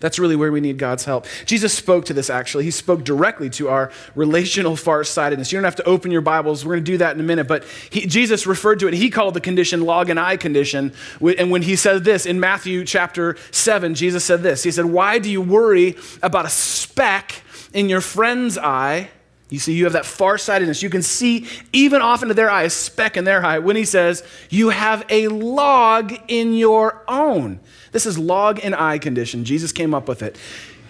that's 0.00 0.18
really 0.18 0.36
where 0.36 0.52
we 0.52 0.60
need 0.60 0.78
God's 0.78 1.04
help. 1.04 1.26
Jesus 1.46 1.72
spoke 1.72 2.04
to 2.06 2.14
this 2.14 2.28
actually. 2.28 2.64
He 2.64 2.70
spoke 2.70 3.04
directly 3.04 3.50
to 3.50 3.68
our 3.68 3.90
relational 4.14 4.76
farsightedness. 4.76 5.52
You 5.52 5.56
don't 5.56 5.64
have 5.64 5.76
to 5.76 5.84
open 5.84 6.10
your 6.10 6.20
Bibles. 6.20 6.64
We're 6.64 6.74
going 6.74 6.84
to 6.84 6.92
do 6.92 6.98
that 6.98 7.14
in 7.14 7.20
a 7.20 7.24
minute. 7.24 7.48
But 7.48 7.64
he, 7.90 8.06
Jesus 8.06 8.46
referred 8.46 8.80
to 8.80 8.88
it. 8.88 8.94
He 8.94 9.10
called 9.10 9.34
the 9.34 9.40
condition 9.40 9.82
log 9.82 10.10
and 10.10 10.20
eye 10.20 10.36
condition. 10.36 10.92
And 11.38 11.50
when 11.50 11.62
he 11.62 11.76
said 11.76 12.04
this 12.04 12.26
in 12.26 12.40
Matthew 12.40 12.84
chapter 12.84 13.36
7, 13.50 13.94
Jesus 13.94 14.24
said 14.24 14.42
this 14.42 14.62
He 14.62 14.70
said, 14.70 14.84
Why 14.84 15.18
do 15.18 15.30
you 15.30 15.40
worry 15.40 15.96
about 16.22 16.44
a 16.44 16.50
speck 16.50 17.42
in 17.72 17.88
your 17.88 18.00
friend's 18.00 18.58
eye? 18.58 19.10
You 19.48 19.60
see, 19.60 19.74
you 19.74 19.84
have 19.84 19.92
that 19.92 20.06
farsightedness. 20.06 20.82
You 20.82 20.90
can 20.90 21.02
see 21.02 21.46
even 21.72 22.02
off 22.02 22.22
into 22.22 22.34
their 22.34 22.50
eye, 22.50 22.64
a 22.64 22.70
speck 22.70 23.16
in 23.16 23.24
their 23.24 23.44
eye, 23.44 23.60
when 23.60 23.76
he 23.76 23.84
says, 23.84 24.24
You 24.50 24.70
have 24.70 25.04
a 25.08 25.28
log 25.28 26.12
in 26.26 26.52
your 26.52 27.04
own. 27.06 27.60
This 27.96 28.04
is 28.04 28.18
log 28.18 28.60
and 28.62 28.74
eye 28.74 28.98
condition. 28.98 29.46
Jesus 29.46 29.72
came 29.72 29.94
up 29.94 30.06
with 30.06 30.22
it. 30.22 30.36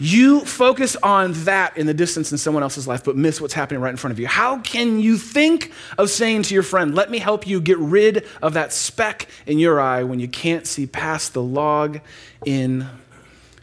You 0.00 0.40
focus 0.40 0.96
on 1.04 1.34
that 1.44 1.76
in 1.76 1.86
the 1.86 1.94
distance 1.94 2.32
in 2.32 2.38
someone 2.38 2.64
else's 2.64 2.88
life, 2.88 3.04
but 3.04 3.14
miss 3.14 3.40
what's 3.40 3.54
happening 3.54 3.80
right 3.80 3.90
in 3.90 3.96
front 3.96 4.10
of 4.10 4.18
you. 4.18 4.26
How 4.26 4.58
can 4.58 4.98
you 4.98 5.16
think 5.16 5.70
of 5.98 6.10
saying 6.10 6.42
to 6.42 6.54
your 6.54 6.64
friend, 6.64 6.96
Let 6.96 7.08
me 7.08 7.18
help 7.18 7.46
you 7.46 7.60
get 7.60 7.78
rid 7.78 8.26
of 8.42 8.54
that 8.54 8.72
speck 8.72 9.28
in 9.46 9.60
your 9.60 9.80
eye 9.80 10.02
when 10.02 10.18
you 10.18 10.26
can't 10.26 10.66
see 10.66 10.84
past 10.84 11.32
the 11.32 11.44
log 11.44 12.00
in 12.44 12.88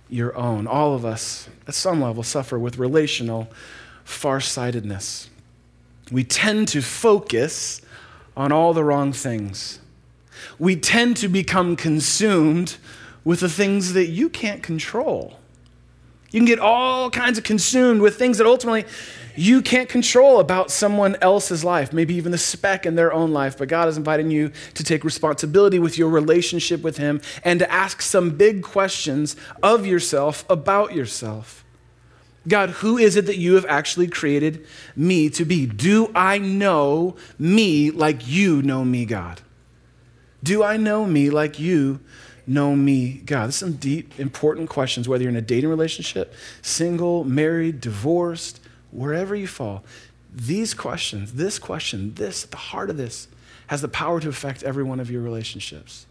your 0.07 0.33
own? 0.37 0.65
All 0.65 0.95
of 0.95 1.03
us, 1.03 1.49
at 1.67 1.73
some 1.73 2.01
level, 2.01 2.23
suffer 2.23 2.57
with 2.57 2.77
relational 2.77 3.49
farsightedness. 4.05 5.29
We 6.09 6.23
tend 6.23 6.69
to 6.69 6.81
focus 6.81 7.81
on 8.37 8.53
all 8.53 8.73
the 8.73 8.85
wrong 8.85 9.11
things. 9.11 9.81
We 10.57 10.77
tend 10.77 11.17
to 11.17 11.27
become 11.27 11.75
consumed 11.75 12.77
with 13.23 13.39
the 13.39 13.49
things 13.49 13.93
that 13.93 14.07
you 14.07 14.29
can't 14.29 14.61
control. 14.61 15.39
You 16.31 16.39
can 16.39 16.45
get 16.45 16.59
all 16.59 17.11
kinds 17.11 17.37
of 17.37 17.43
consumed 17.43 18.01
with 18.01 18.17
things 18.17 18.39
that 18.39 18.47
ultimately 18.47 18.85
you 19.35 19.61
can't 19.61 19.87
control 19.87 20.39
about 20.39 20.71
someone 20.71 21.15
else's 21.21 21.63
life, 21.63 21.93
maybe 21.93 22.15
even 22.15 22.31
the 22.31 22.39
speck 22.39 22.87
in 22.87 22.95
their 22.95 23.13
own 23.13 23.31
life. 23.31 23.57
But 23.57 23.67
God 23.67 23.87
is 23.87 23.97
inviting 23.97 24.31
you 24.31 24.51
to 24.73 24.83
take 24.83 25.03
responsibility 25.03 25.77
with 25.77 25.97
your 25.97 26.09
relationship 26.09 26.81
with 26.81 26.97
Him 26.97 27.21
and 27.43 27.59
to 27.59 27.71
ask 27.71 28.01
some 28.01 28.31
big 28.31 28.63
questions 28.63 29.35
of 29.61 29.85
yourself 29.85 30.43
about 30.49 30.95
yourself. 30.95 31.63
God, 32.47 32.71
who 32.71 32.97
is 32.97 33.15
it 33.15 33.27
that 33.27 33.37
you 33.37 33.53
have 33.53 33.65
actually 33.67 34.07
created 34.07 34.65
me 34.95 35.29
to 35.29 35.45
be? 35.45 35.65
Do 35.65 36.11
I 36.13 36.39
know 36.39 37.15
me 37.39 37.91
like 37.91 38.27
you 38.27 38.61
know 38.63 38.83
me, 38.83 39.05
God? 39.05 39.41
Do 40.43 40.63
I 40.63 40.77
know 40.77 41.05
me 41.05 41.29
like 41.29 41.59
you 41.59 42.01
know 42.47 42.75
me, 42.75 43.21
God? 43.25 43.47
This 43.47 43.57
some 43.57 43.73
deep, 43.73 44.19
important 44.19 44.69
questions, 44.69 45.07
whether 45.07 45.23
you're 45.23 45.31
in 45.31 45.35
a 45.35 45.41
dating 45.41 45.69
relationship, 45.69 46.33
single, 46.61 47.23
married, 47.23 47.81
divorced, 47.81 48.59
wherever 48.91 49.35
you 49.35 49.47
fall. 49.47 49.83
These 50.33 50.73
questions, 50.73 51.33
this 51.33 51.59
question, 51.59 52.13
this, 52.15 52.45
at 52.45 52.51
the 52.51 52.57
heart 52.57 52.89
of 52.89 52.97
this, 52.97 53.27
has 53.67 53.81
the 53.81 53.87
power 53.87 54.19
to 54.19 54.29
affect 54.29 54.63
every 54.63 54.83
one 54.83 54.99
of 54.99 55.09
your 55.09 55.21
relationships. 55.21 56.05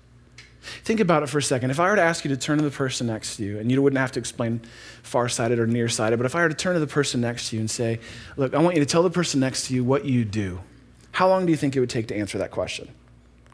Think 0.85 1.01
about 1.01 1.25
it 1.25 1.29
for 1.29 1.39
a 1.39 1.43
second. 1.43 1.71
If 1.71 1.81
I 1.81 1.89
were 1.89 1.97
to 1.97 2.03
ask 2.03 2.25
you 2.25 2.29
to 2.29 2.37
turn 2.37 2.59
to 2.59 2.65
the 2.65 2.71
person 2.71 3.09
next 3.09 3.37
to 3.37 3.45
you, 3.45 3.59
and 3.59 3.71
you 3.71 3.83
wouldn't 3.83 3.99
have 3.99 4.13
to 4.13 4.21
explain 4.21 4.61
farsighted 5.03 5.59
or 5.59 5.67
nearsighted, 5.67 6.19
but 6.19 6.27
if 6.27 6.37
I 6.37 6.43
were 6.43 6.49
to 6.49 6.55
turn 6.55 6.75
to 6.75 6.81
the 6.81 6.87
person 6.87 7.21
next 7.21 7.51
to 7.51 7.57
you 7.57 7.61
and 7.61 7.71
say, 7.71 7.99
Look, 8.37 8.55
I 8.55 8.59
want 8.59 8.77
you 8.77 8.81
to 8.81 8.87
tell 8.87 9.03
the 9.03 9.11
person 9.11 9.41
next 9.41 9.67
to 9.67 9.75
you 9.75 9.83
what 9.83 10.05
you 10.05 10.25
do, 10.25 10.61
how 11.11 11.29
long 11.29 11.47
do 11.47 11.51
you 11.51 11.57
think 11.57 11.75
it 11.75 11.81
would 11.81 11.91
take 11.91 12.07
to 12.09 12.17
answer 12.17 12.39
that 12.39 12.53
question? 12.53 12.89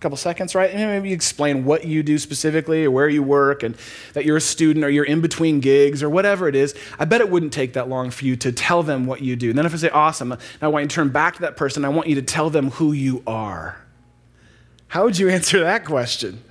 Couple 0.01 0.17
seconds, 0.17 0.55
right? 0.55 0.71
And 0.71 0.81
maybe 0.91 1.13
explain 1.13 1.65
what 1.65 1.85
you 1.85 2.03
do 2.03 2.19
specifically 2.19 2.85
or 2.85 2.91
where 2.91 3.09
you 3.09 3.23
work 3.23 3.63
and 3.63 3.77
that 4.13 4.25
you're 4.25 4.37
a 4.37 4.41
student 4.41 4.85
or 4.85 4.91
you're 4.91 5.05
in 5.05 5.21
between 5.21 5.61
gigs 5.61 6.03
or 6.03 6.09
whatever 6.09 6.49
it 6.49 6.55
is. 6.55 6.75
I 6.99 7.05
bet 7.05 7.21
it 7.21 7.31
wouldn't 7.31 7.53
take 7.53 7.73
that 7.73 7.89
long 7.89 8.11
for 8.11 8.25
you 8.25 8.37
to 8.37 8.53
tell 8.53 8.83
them 8.83 9.07
what 9.07 9.23
you 9.23 9.37
do. 9.37 9.51
And 9.51 9.59
then 9.59 9.67
if 9.67 9.75
I 9.75 9.77
say, 9.77 9.91
awesome, 9.91 10.37
I 10.61 10.69
want 10.69 10.85
you 10.85 10.89
to 10.89 10.95
turn 10.95 11.09
back 11.09 11.35
to 11.37 11.41
that 11.43 11.57
person, 11.57 11.85
I 11.85 11.89
want 11.89 12.09
you 12.09 12.15
to 12.15 12.23
tell 12.23 12.51
them 12.51 12.71
who 12.73 12.93
you 12.93 13.23
are. 13.27 13.77
How 14.89 15.05
would 15.05 15.19
you 15.19 15.29
answer 15.31 15.61
that 15.61 15.85
question? 15.85 16.43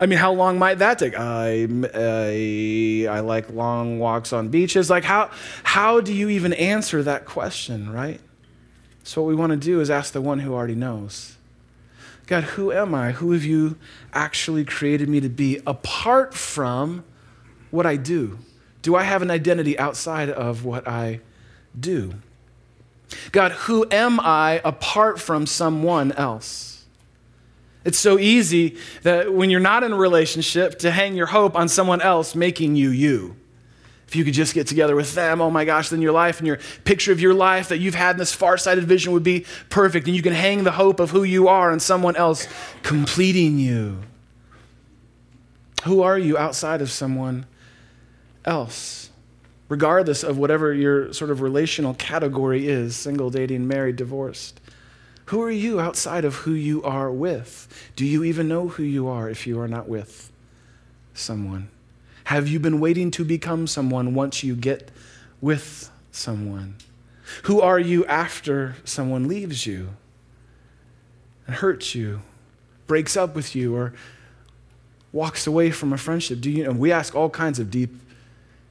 I 0.00 0.06
mean, 0.06 0.18
how 0.18 0.32
long 0.32 0.58
might 0.58 0.80
that 0.80 0.98
take? 0.98 1.18
I, 1.18 1.68
I, 1.94 3.06
I 3.08 3.20
like 3.20 3.48
long 3.50 3.98
walks 3.98 4.32
on 4.32 4.48
beaches. 4.48 4.90
Like, 4.90 5.04
how, 5.04 5.30
how 5.62 6.00
do 6.00 6.12
you 6.12 6.28
even 6.28 6.52
answer 6.52 7.02
that 7.04 7.24
question, 7.24 7.90
right? 7.90 8.20
So, 9.04 9.22
what 9.22 9.28
we 9.28 9.34
want 9.34 9.50
to 9.50 9.56
do 9.56 9.80
is 9.80 9.90
ask 9.90 10.12
the 10.12 10.20
one 10.20 10.40
who 10.40 10.52
already 10.52 10.74
knows. 10.74 11.36
God, 12.26 12.44
who 12.44 12.72
am 12.72 12.94
I? 12.94 13.12
Who 13.12 13.32
have 13.32 13.44
you 13.44 13.76
actually 14.12 14.64
created 14.64 15.08
me 15.08 15.20
to 15.20 15.28
be 15.28 15.60
apart 15.66 16.34
from 16.34 17.04
what 17.70 17.84
I 17.86 17.96
do? 17.96 18.38
Do 18.82 18.96
I 18.96 19.02
have 19.02 19.22
an 19.22 19.30
identity 19.30 19.78
outside 19.78 20.30
of 20.30 20.64
what 20.64 20.88
I 20.88 21.20
do? 21.78 22.14
God, 23.32 23.52
who 23.52 23.86
am 23.90 24.20
I 24.20 24.60
apart 24.64 25.20
from 25.20 25.46
someone 25.46 26.12
else? 26.12 26.84
It's 27.84 27.98
so 27.98 28.18
easy 28.18 28.76
that 29.02 29.32
when 29.34 29.50
you're 29.50 29.60
not 29.60 29.82
in 29.82 29.92
a 29.92 29.96
relationship 29.96 30.78
to 30.80 30.90
hang 30.90 31.14
your 31.14 31.26
hope 31.26 31.54
on 31.54 31.68
someone 31.68 32.00
else 32.00 32.34
making 32.34 32.76
you 32.76 32.88
you. 32.88 33.36
If 34.06 34.16
you 34.16 34.24
could 34.24 34.34
just 34.34 34.54
get 34.54 34.66
together 34.66 34.94
with 34.94 35.14
them, 35.14 35.40
oh 35.40 35.50
my 35.50 35.64
gosh, 35.64 35.88
then 35.88 36.02
your 36.02 36.12
life 36.12 36.38
and 36.38 36.46
your 36.46 36.58
picture 36.84 37.10
of 37.10 37.20
your 37.20 37.34
life 37.34 37.68
that 37.68 37.78
you've 37.78 37.94
had 37.94 38.12
in 38.12 38.18
this 38.18 38.34
far 38.34 38.58
sighted 38.58 38.84
vision 38.84 39.12
would 39.12 39.22
be 39.22 39.46
perfect. 39.70 40.06
And 40.06 40.14
you 40.14 40.22
can 40.22 40.34
hang 40.34 40.64
the 40.64 40.72
hope 40.72 41.00
of 41.00 41.10
who 41.10 41.22
you 41.22 41.48
are 41.48 41.72
on 41.72 41.80
someone 41.80 42.16
else 42.16 42.46
completing 42.82 43.58
you. 43.58 44.00
Who 45.84 46.02
are 46.02 46.18
you 46.18 46.38
outside 46.38 46.80
of 46.80 46.90
someone 46.90 47.46
else? 48.44 49.10
Regardless 49.68 50.22
of 50.22 50.38
whatever 50.38 50.72
your 50.72 51.12
sort 51.12 51.30
of 51.30 51.40
relational 51.40 51.94
category 51.94 52.68
is 52.68 52.96
single, 52.96 53.30
dating, 53.30 53.66
married, 53.66 53.96
divorced. 53.96 54.60
Who 55.26 55.42
are 55.42 55.50
you 55.50 55.80
outside 55.80 56.24
of 56.24 56.34
who 56.36 56.52
you 56.52 56.82
are 56.82 57.10
with? 57.10 57.90
Do 57.96 58.04
you 58.04 58.24
even 58.24 58.46
know 58.46 58.68
who 58.68 58.82
you 58.82 59.08
are 59.08 59.30
if 59.30 59.46
you 59.46 59.58
are 59.58 59.68
not 59.68 59.88
with 59.88 60.30
someone? 61.14 61.70
Have 62.24 62.48
you 62.48 62.58
been 62.58 62.80
waiting 62.80 63.10
to 63.12 63.24
become 63.24 63.66
someone 63.66 64.14
once 64.14 64.42
you 64.42 64.56
get 64.56 64.90
with 65.40 65.90
someone? 66.10 66.76
Who 67.44 67.60
are 67.60 67.78
you 67.78 68.04
after 68.06 68.76
someone 68.84 69.28
leaves 69.28 69.66
you 69.66 69.90
and 71.46 71.56
hurts 71.56 71.94
you, 71.94 72.22
breaks 72.86 73.16
up 73.16 73.34
with 73.34 73.54
you, 73.54 73.74
or 73.74 73.92
walks 75.12 75.46
away 75.46 75.70
from 75.70 75.92
a 75.92 75.98
friendship? 75.98 76.40
Do 76.40 76.50
you 76.50 76.64
know? 76.64 76.72
We 76.72 76.92
ask 76.92 77.14
all 77.14 77.30
kinds 77.30 77.58
of 77.58 77.70
deep 77.70 77.94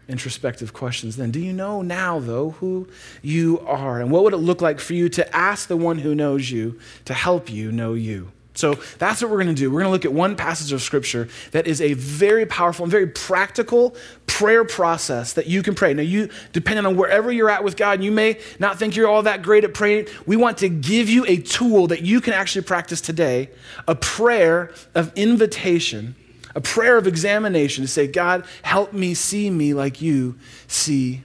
introspective 0.07 0.73
questions 0.73 1.15
then. 1.15 1.31
Do 1.31 1.39
you 1.39 1.53
know 1.53 1.81
now, 1.81 2.19
though, 2.19 2.51
who 2.51 2.87
you 3.21 3.59
are? 3.61 4.01
And 4.01 4.11
what 4.11 4.23
would 4.23 4.33
it 4.33 4.37
look 4.37 4.61
like 4.61 4.79
for 4.79 4.93
you 4.93 5.09
to 5.09 5.35
ask 5.35 5.67
the 5.67 5.77
one 5.77 5.99
who 5.99 6.13
knows 6.13 6.51
you 6.51 6.79
to 7.05 7.13
help 7.13 7.49
you 7.49 7.71
know 7.71 7.93
you? 7.93 8.31
So 8.55 8.75
that's 8.99 9.21
what 9.21 9.31
we're 9.31 9.43
going 9.43 9.55
to 9.55 9.59
do. 9.59 9.71
We're 9.71 9.81
going 9.81 9.89
to 9.89 9.91
look 9.91 10.05
at 10.05 10.13
one 10.13 10.35
passage 10.35 10.71
of 10.71 10.81
scripture 10.81 11.27
that 11.51 11.65
is 11.65 11.81
a 11.81 11.93
very 11.93 12.45
powerful 12.45 12.83
and 12.83 12.91
very 12.91 13.07
practical 13.07 13.95
prayer 14.27 14.63
process 14.63 15.33
that 15.33 15.47
you 15.47 15.63
can 15.63 15.73
pray. 15.73 15.93
Now, 15.93 16.03
you, 16.03 16.29
depending 16.51 16.85
on 16.85 16.95
wherever 16.95 17.31
you're 17.31 17.49
at 17.49 17.63
with 17.63 17.75
God, 17.75 18.03
you 18.03 18.11
may 18.11 18.39
not 18.59 18.77
think 18.77 18.95
you're 18.95 19.07
all 19.07 19.23
that 19.23 19.41
great 19.41 19.63
at 19.63 19.73
praying. 19.73 20.07
We 20.27 20.37
want 20.37 20.59
to 20.59 20.69
give 20.69 21.09
you 21.09 21.25
a 21.27 21.37
tool 21.37 21.87
that 21.87 22.03
you 22.03 22.21
can 22.21 22.33
actually 22.33 22.63
practice 22.63 23.01
today 23.01 23.49
a 23.87 23.95
prayer 23.95 24.71
of 24.93 25.11
invitation, 25.15 26.15
a 26.53 26.61
prayer 26.61 26.97
of 26.97 27.07
examination 27.07 27.83
to 27.83 27.87
say, 27.87 28.05
God, 28.05 28.45
help 28.61 28.93
me 28.93 29.15
see 29.15 29.49
me 29.49 29.73
like 29.73 30.01
you 30.01 30.37
see 30.67 31.23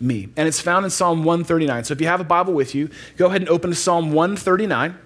me. 0.00 0.28
And 0.36 0.48
it's 0.48 0.60
found 0.60 0.84
in 0.84 0.90
Psalm 0.90 1.22
139. 1.22 1.84
So 1.84 1.92
if 1.92 2.00
you 2.00 2.08
have 2.08 2.20
a 2.20 2.24
Bible 2.24 2.52
with 2.52 2.74
you, 2.74 2.90
go 3.16 3.26
ahead 3.26 3.42
and 3.42 3.48
open 3.48 3.70
to 3.70 3.76
Psalm 3.76 4.12
139. 4.12 4.98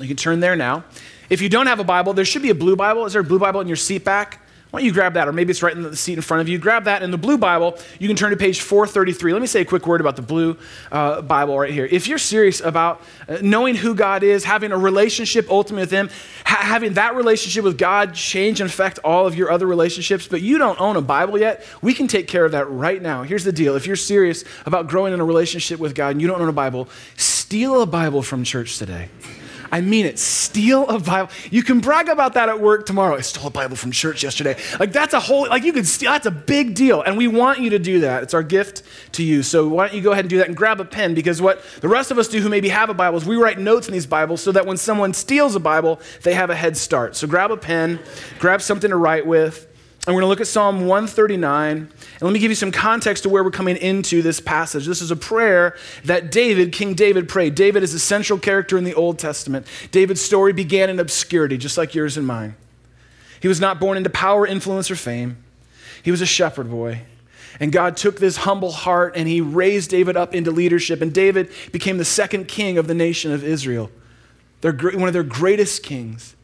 You 0.00 0.08
can 0.08 0.16
turn 0.16 0.40
there 0.40 0.56
now. 0.56 0.84
If 1.28 1.40
you 1.40 1.48
don't 1.48 1.66
have 1.66 1.78
a 1.78 1.84
Bible, 1.84 2.12
there 2.12 2.24
should 2.24 2.42
be 2.42 2.50
a 2.50 2.54
blue 2.54 2.74
Bible. 2.74 3.06
Is 3.06 3.12
there 3.12 3.22
a 3.22 3.24
blue 3.24 3.38
Bible 3.38 3.60
in 3.60 3.68
your 3.68 3.76
seat 3.76 4.04
back? 4.04 4.40
Why 4.70 4.80
don't 4.80 4.86
you 4.86 4.92
grab 4.92 5.14
that? 5.14 5.26
Or 5.26 5.32
maybe 5.32 5.50
it's 5.50 5.64
right 5.64 5.74
in 5.74 5.82
the 5.82 5.96
seat 5.96 6.12
in 6.12 6.22
front 6.22 6.42
of 6.42 6.48
you. 6.48 6.56
Grab 6.56 6.84
that. 6.84 7.02
In 7.02 7.10
the 7.10 7.18
blue 7.18 7.36
Bible, 7.36 7.76
you 7.98 8.06
can 8.06 8.16
turn 8.16 8.30
to 8.30 8.36
page 8.36 8.60
433. 8.60 9.32
Let 9.32 9.42
me 9.42 9.48
say 9.48 9.62
a 9.62 9.64
quick 9.64 9.84
word 9.84 10.00
about 10.00 10.14
the 10.14 10.22
blue 10.22 10.56
uh, 10.92 11.22
Bible 11.22 11.58
right 11.58 11.72
here. 11.72 11.86
If 11.90 12.06
you're 12.06 12.18
serious 12.18 12.60
about 12.60 13.02
uh, 13.28 13.38
knowing 13.42 13.74
who 13.74 13.96
God 13.96 14.22
is, 14.22 14.44
having 14.44 14.70
a 14.70 14.78
relationship 14.78 15.50
ultimately 15.50 15.82
with 15.82 15.90
Him, 15.90 16.08
ha- 16.44 16.62
having 16.62 16.94
that 16.94 17.16
relationship 17.16 17.64
with 17.64 17.78
God 17.78 18.14
change 18.14 18.60
and 18.60 18.70
affect 18.70 19.00
all 19.00 19.26
of 19.26 19.34
your 19.34 19.50
other 19.50 19.66
relationships, 19.66 20.28
but 20.28 20.40
you 20.40 20.56
don't 20.56 20.80
own 20.80 20.96
a 20.96 21.02
Bible 21.02 21.36
yet, 21.36 21.64
we 21.82 21.92
can 21.92 22.06
take 22.06 22.28
care 22.28 22.44
of 22.44 22.52
that 22.52 22.70
right 22.70 23.02
now. 23.02 23.24
Here's 23.24 23.44
the 23.44 23.52
deal 23.52 23.74
if 23.74 23.88
you're 23.88 23.96
serious 23.96 24.44
about 24.66 24.86
growing 24.86 25.12
in 25.12 25.18
a 25.18 25.24
relationship 25.24 25.80
with 25.80 25.96
God 25.96 26.10
and 26.10 26.22
you 26.22 26.28
don't 26.28 26.40
own 26.40 26.48
a 26.48 26.52
Bible, 26.52 26.88
steal 27.16 27.82
a 27.82 27.86
Bible 27.86 28.22
from 28.22 28.44
church 28.44 28.78
today. 28.78 29.08
I 29.72 29.80
mean 29.80 30.06
it. 30.06 30.18
Steal 30.18 30.88
a 30.88 30.98
Bible. 30.98 31.30
You 31.50 31.62
can 31.62 31.80
brag 31.80 32.08
about 32.08 32.34
that 32.34 32.48
at 32.48 32.60
work 32.60 32.86
tomorrow. 32.86 33.16
I 33.16 33.20
stole 33.20 33.46
a 33.46 33.50
Bible 33.50 33.76
from 33.76 33.92
church 33.92 34.22
yesterday. 34.22 34.56
Like 34.78 34.92
that's 34.92 35.14
a 35.14 35.20
whole, 35.20 35.48
like 35.48 35.62
you 35.62 35.72
can 35.72 35.84
steal, 35.84 36.10
that's 36.10 36.26
a 36.26 36.30
big 36.30 36.74
deal. 36.74 37.02
And 37.02 37.16
we 37.16 37.28
want 37.28 37.60
you 37.60 37.70
to 37.70 37.78
do 37.78 38.00
that. 38.00 38.22
It's 38.22 38.34
our 38.34 38.42
gift 38.42 38.82
to 39.12 39.22
you. 39.22 39.42
So 39.42 39.68
why 39.68 39.86
don't 39.86 39.96
you 39.96 40.02
go 40.02 40.12
ahead 40.12 40.24
and 40.24 40.30
do 40.30 40.38
that 40.38 40.48
and 40.48 40.56
grab 40.56 40.80
a 40.80 40.84
pen 40.84 41.14
because 41.14 41.40
what 41.40 41.62
the 41.80 41.88
rest 41.88 42.10
of 42.10 42.18
us 42.18 42.28
do 42.28 42.40
who 42.40 42.48
maybe 42.48 42.68
have 42.68 42.90
a 42.90 42.94
Bible 42.94 43.18
is 43.18 43.24
we 43.24 43.36
write 43.36 43.58
notes 43.58 43.86
in 43.86 43.92
these 43.92 44.06
Bibles 44.06 44.42
so 44.42 44.52
that 44.52 44.66
when 44.66 44.76
someone 44.76 45.14
steals 45.14 45.54
a 45.54 45.60
Bible, 45.60 46.00
they 46.22 46.34
have 46.34 46.50
a 46.50 46.56
head 46.56 46.76
start. 46.76 47.16
So 47.16 47.26
grab 47.26 47.50
a 47.50 47.56
pen, 47.56 48.00
grab 48.38 48.62
something 48.62 48.90
to 48.90 48.96
write 48.96 49.26
with. 49.26 49.66
And 50.06 50.14
we're 50.14 50.22
going 50.22 50.28
to 50.28 50.30
look 50.30 50.40
at 50.40 50.46
Psalm 50.46 50.86
139. 50.86 51.76
And 51.76 51.90
let 52.22 52.32
me 52.32 52.38
give 52.38 52.50
you 52.50 52.54
some 52.54 52.72
context 52.72 53.24
to 53.24 53.28
where 53.28 53.44
we're 53.44 53.50
coming 53.50 53.76
into 53.76 54.22
this 54.22 54.40
passage. 54.40 54.86
This 54.86 55.02
is 55.02 55.10
a 55.10 55.16
prayer 55.16 55.76
that 56.04 56.32
David, 56.32 56.72
King 56.72 56.94
David, 56.94 57.28
prayed. 57.28 57.54
David 57.54 57.82
is 57.82 57.92
a 57.92 57.98
central 57.98 58.38
character 58.38 58.78
in 58.78 58.84
the 58.84 58.94
Old 58.94 59.18
Testament. 59.18 59.66
David's 59.90 60.22
story 60.22 60.54
began 60.54 60.88
in 60.88 60.98
obscurity, 60.98 61.58
just 61.58 61.76
like 61.76 61.94
yours 61.94 62.16
and 62.16 62.26
mine. 62.26 62.56
He 63.40 63.48
was 63.48 63.60
not 63.60 63.78
born 63.78 63.98
into 63.98 64.10
power, 64.10 64.46
influence, 64.46 64.90
or 64.90 64.96
fame, 64.96 65.36
he 66.02 66.10
was 66.10 66.22
a 66.22 66.26
shepherd 66.26 66.70
boy. 66.70 67.02
And 67.58 67.72
God 67.72 67.96
took 67.96 68.18
this 68.18 68.38
humble 68.38 68.70
heart 68.70 69.14
and 69.16 69.28
he 69.28 69.42
raised 69.42 69.90
David 69.90 70.16
up 70.16 70.34
into 70.34 70.50
leadership. 70.50 71.02
And 71.02 71.12
David 71.12 71.50
became 71.72 71.98
the 71.98 72.06
second 72.06 72.48
king 72.48 72.78
of 72.78 72.86
the 72.86 72.94
nation 72.94 73.32
of 73.32 73.44
Israel, 73.44 73.90
their, 74.62 74.72
one 74.72 75.08
of 75.08 75.12
their 75.12 75.22
greatest 75.22 75.82
kings. 75.82 76.36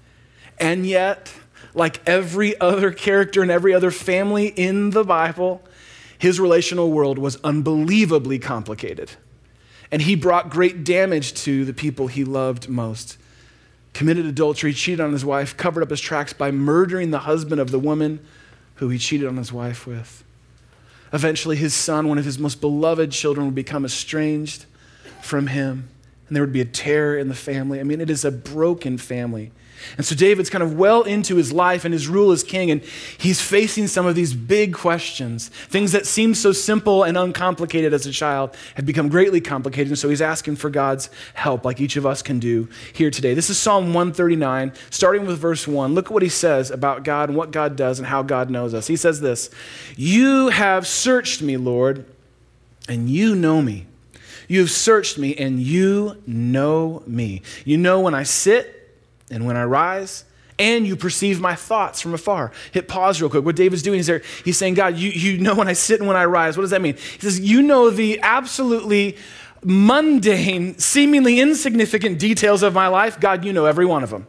And 0.59 0.87
yet, 0.87 1.33
like 1.77 2.01
every 2.09 2.59
other 2.59 2.91
character 2.91 3.43
in 3.43 3.51
every 3.51 3.75
other 3.75 3.91
family 3.91 4.47
in 4.47 4.91
the 4.91 5.05
Bible, 5.05 5.63
his 6.19 6.41
relational 6.41 6.91
world 6.91 7.19
was 7.19 7.37
unbelievably 7.45 8.39
complicated. 8.39 9.13
And 9.93 10.03
he 10.03 10.17
brought 10.17 10.51
great 10.51 10.83
damage 10.83 11.35
to 11.45 11.65
the 11.67 11.75
people 11.75 12.07
he 12.09 12.25
loved 12.25 12.69
most. 12.69 13.19
Committed 13.93 14.25
adultery, 14.27 14.73
cheated 14.73 15.01
on 15.01 15.13
his 15.13 15.25
wife, 15.25 15.57
covered 15.57 15.83
up 15.83 15.91
his 15.91 16.01
tracks 16.01 16.33
by 16.33 16.51
murdering 16.51 17.11
the 17.11 17.21
husband 17.21 17.61
of 17.61 17.71
the 17.71 17.79
woman 17.79 18.21
who 18.77 18.89
he 18.89 18.99
cheated 18.99 19.29
on 19.29 19.37
his 19.37 19.53
wife 19.53 19.87
with. 19.87 20.25
Eventually, 21.13 21.57
his 21.57 21.75
son, 21.75 22.09
one 22.09 22.19
of 22.19 22.25
his 22.25 22.39
most 22.39 22.61
beloved 22.61 23.13
children, 23.13 23.47
would 23.47 23.55
become 23.55 23.85
estranged 23.85 24.65
from 25.23 25.49
him, 25.49 25.89
and 26.27 26.35
there 26.35 26.43
would 26.43 26.53
be 26.53 26.61
a 26.61 26.67
tear 26.67 27.17
in 27.19 27.29
the 27.29 27.35
family. 27.35 27.81
I 27.81 27.85
mean, 27.85 28.01
it 28.01 28.11
is 28.11 28.25
a 28.25 28.31
broken 28.31 28.99
family. 28.99 29.53
And 29.97 30.05
so 30.05 30.15
David's 30.15 30.51
kind 30.51 30.63
of 30.63 30.75
well 30.75 31.03
into 31.03 31.37
his 31.37 31.53
life 31.53 31.85
and 31.85 31.93
his 31.93 32.09
rule 32.09 32.33
as 32.33 32.43
king, 32.43 32.71
and 32.71 32.83
he's 33.19 33.41
facing 33.41 33.87
some 33.87 34.07
of 34.07 34.15
these 34.15 34.35
big 34.35 34.75
questions. 34.75 35.49
Things 35.49 35.93
that 35.93 36.07
seemed 36.07 36.37
so 36.37 36.53
simple 36.53 37.03
and 37.03 37.17
uncomplicated 37.17 37.93
as 37.93 38.07
a 38.07 38.13
child 38.13 38.57
have 38.75 38.87
become 38.87 39.09
greatly 39.09 39.41
complicated. 39.41 39.89
And 39.89 39.99
so 39.99 40.09
he's 40.09 40.23
asking 40.23 40.57
for 40.57 40.71
God's 40.71 41.11
help, 41.35 41.65
like 41.65 41.81
each 41.81 41.97
of 41.97 42.07
us 42.07 42.23
can 42.23 42.39
do 42.39 42.69
here 42.93 43.11
today. 43.11 43.35
This 43.35 43.51
is 43.51 43.59
Psalm 43.59 43.87
139, 43.95 44.73
starting 44.91 45.27
with 45.27 45.39
verse 45.39 45.67
1. 45.67 45.95
Look 45.95 46.07
at 46.07 46.13
what 46.13 46.23
he 46.23 46.29
says 46.29 46.71
about 46.71 47.05
God 47.05 47.29
and 47.29 47.39
what 47.39 47.51
God 47.51 47.77
does 47.77 47.99
and 47.99 48.07
how 48.07 48.23
God 48.23 48.51
knows 48.51 48.75
us. 48.75 48.87
He 48.87 48.97
says 48.97 49.21
this 49.21 49.51
You 49.97 50.49
have 50.49 50.87
searched 50.87 51.43
me, 51.43 51.57
Lord, 51.57 52.05
and 52.89 53.09
you 53.09 53.35
know 53.35 53.63
me. 53.63 53.87
You 54.49 54.61
have 54.61 54.71
searched 54.71 55.19
me, 55.19 55.35
and 55.35 55.61
you 55.61 56.23
know 56.27 57.03
me. 57.07 57.43
You 57.65 57.79
know 57.79 58.01
when 58.01 58.15
I 58.15 58.23
sit 58.23 58.76
and 59.31 59.47
when 59.47 59.57
I 59.57 59.65
rise, 59.65 60.25
and 60.59 60.87
you 60.87 60.97
perceive 60.97 61.41
my 61.41 61.55
thoughts 61.55 62.01
from 62.01 62.15
afar. 62.15 62.53
Hit 62.73 62.89
pause 62.89 63.21
real 63.21 63.31
quick. 63.31 63.45
What 63.45 63.57
David's 63.57 63.83
doing 63.83 63.99
is 63.99 64.07
there, 64.07 64.23
he's 64.45 64.57
saying, 64.57 64.75
God, 64.75 64.97
you, 64.97 65.11
you 65.11 65.39
know 65.39 65.55
when 65.55 65.69
I 65.69 65.75
sit 65.75 66.01
and 66.01 66.09
when 66.09 66.17
I 66.17 66.25
rise. 66.25 66.57
What 66.57 66.63
does 66.63 66.71
that 66.71 66.81
mean? 66.81 66.95
He 66.95 67.21
says, 67.21 67.39
You 67.41 67.63
know 67.63 67.91
the 67.91 68.21
absolutely 68.23 69.17
mundane, 69.63 70.79
seemingly 70.79 71.41
insignificant 71.41 72.19
details 72.19 72.63
of 72.63 72.73
my 72.73 72.89
life. 72.89 73.21
God, 73.21 73.45
you 73.45 73.53
know 73.53 73.67
every 73.67 73.87
one 73.87 74.03
of 74.03 74.11
them. 74.11 74.27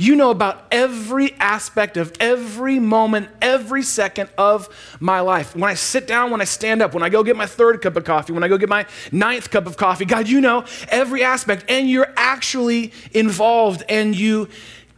You 0.00 0.14
know 0.14 0.30
about 0.30 0.64
every 0.70 1.34
aspect 1.40 1.96
of 1.96 2.12
every 2.20 2.78
moment, 2.78 3.30
every 3.42 3.82
second 3.82 4.30
of 4.38 4.68
my 5.00 5.18
life. 5.18 5.56
When 5.56 5.64
I 5.64 5.74
sit 5.74 6.06
down, 6.06 6.30
when 6.30 6.40
I 6.40 6.44
stand 6.44 6.82
up, 6.82 6.94
when 6.94 7.02
I 7.02 7.08
go 7.08 7.24
get 7.24 7.36
my 7.36 7.46
third 7.46 7.82
cup 7.82 7.96
of 7.96 8.04
coffee, 8.04 8.32
when 8.32 8.44
I 8.44 8.48
go 8.48 8.56
get 8.56 8.68
my 8.68 8.86
ninth 9.10 9.50
cup 9.50 9.66
of 9.66 9.76
coffee, 9.76 10.04
God, 10.04 10.28
you 10.28 10.40
know 10.40 10.64
every 10.88 11.24
aspect, 11.24 11.64
and 11.68 11.90
you're 11.90 12.12
actually 12.16 12.92
involved 13.12 13.82
and 13.88 14.14
you 14.14 14.48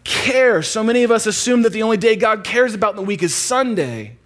care. 0.04 0.62
So 0.62 0.84
many 0.84 1.02
of 1.02 1.10
us 1.10 1.24
assume 1.24 1.62
that 1.62 1.72
the 1.72 1.82
only 1.82 1.96
day 1.96 2.14
God 2.14 2.44
cares 2.44 2.74
about 2.74 2.90
in 2.90 2.96
the 2.96 3.02
week 3.02 3.22
is 3.22 3.34
Sunday. 3.34 4.18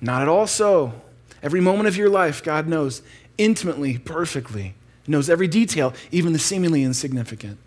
Not 0.00 0.22
at 0.22 0.28
all 0.28 0.46
so. 0.46 0.94
Every 1.42 1.60
moment 1.60 1.88
of 1.88 1.96
your 1.98 2.08
life, 2.08 2.42
God 2.42 2.66
knows 2.66 3.02
intimately, 3.36 3.98
perfectly, 3.98 4.76
knows 5.06 5.28
every 5.28 5.46
detail, 5.46 5.92
even 6.10 6.32
the 6.32 6.38
seemingly 6.38 6.82
insignificant. 6.82 7.58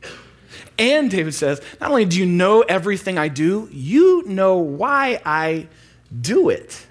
And 0.77 1.09
David 1.09 1.33
says, 1.33 1.61
not 1.81 1.89
only 1.89 2.05
do 2.05 2.19
you 2.19 2.25
know 2.25 2.61
everything 2.61 3.17
I 3.17 3.27
do, 3.29 3.67
you 3.71 4.23
know 4.27 4.57
why 4.57 5.21
I 5.25 5.67
do 6.21 6.49
it. 6.49 6.85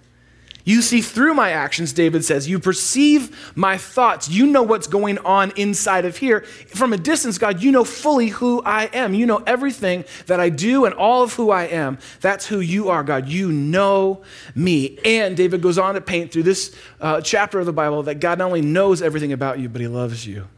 You 0.66 0.82
see 0.82 1.00
through 1.00 1.34
my 1.34 1.52
actions, 1.52 1.92
David 1.92 2.24
says. 2.24 2.48
You 2.48 2.58
perceive 2.58 3.52
my 3.54 3.78
thoughts. 3.78 4.28
You 4.28 4.46
know 4.46 4.64
what's 4.64 4.88
going 4.88 5.18
on 5.18 5.52
inside 5.54 6.04
of 6.04 6.16
here. 6.16 6.40
From 6.40 6.92
a 6.92 6.96
distance, 6.96 7.38
God, 7.38 7.62
you 7.62 7.70
know 7.70 7.84
fully 7.84 8.26
who 8.26 8.62
I 8.62 8.86
am. 8.86 9.14
You 9.14 9.26
know 9.26 9.44
everything 9.46 10.04
that 10.26 10.40
I 10.40 10.48
do 10.48 10.84
and 10.84 10.92
all 10.92 11.22
of 11.22 11.34
who 11.34 11.52
I 11.52 11.66
am. 11.66 11.98
That's 12.20 12.46
who 12.46 12.58
you 12.58 12.88
are, 12.88 13.04
God. 13.04 13.28
You 13.28 13.52
know 13.52 14.22
me. 14.56 14.98
And 15.04 15.36
David 15.36 15.62
goes 15.62 15.78
on 15.78 15.94
to 15.94 16.00
paint 16.00 16.32
through 16.32 16.42
this 16.42 16.74
uh, 17.00 17.20
chapter 17.20 17.60
of 17.60 17.66
the 17.66 17.72
Bible 17.72 18.02
that 18.02 18.16
God 18.16 18.38
not 18.38 18.46
only 18.46 18.62
knows 18.62 19.02
everything 19.02 19.32
about 19.32 19.60
you, 19.60 19.68
but 19.68 19.80
he 19.80 19.86
loves 19.86 20.26
you. 20.26 20.48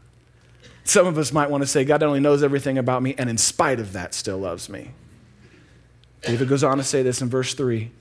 Some 0.89 1.05
of 1.05 1.19
us 1.19 1.31
might 1.31 1.51
want 1.51 1.61
to 1.61 1.67
say, 1.67 1.85
God 1.85 2.01
only 2.01 2.19
knows 2.19 2.41
everything 2.41 2.79
about 2.79 3.03
me, 3.03 3.13
and 3.15 3.29
in 3.29 3.37
spite 3.37 3.79
of 3.79 3.93
that, 3.93 4.15
still 4.15 4.39
loves 4.39 4.69
me. 4.69 4.89
David 6.23 6.47
goes 6.47 6.63
on 6.63 6.77
to 6.77 6.83
say 6.83 7.03
this 7.03 7.21
in 7.21 7.29
verse 7.29 7.53
3. 7.53 7.91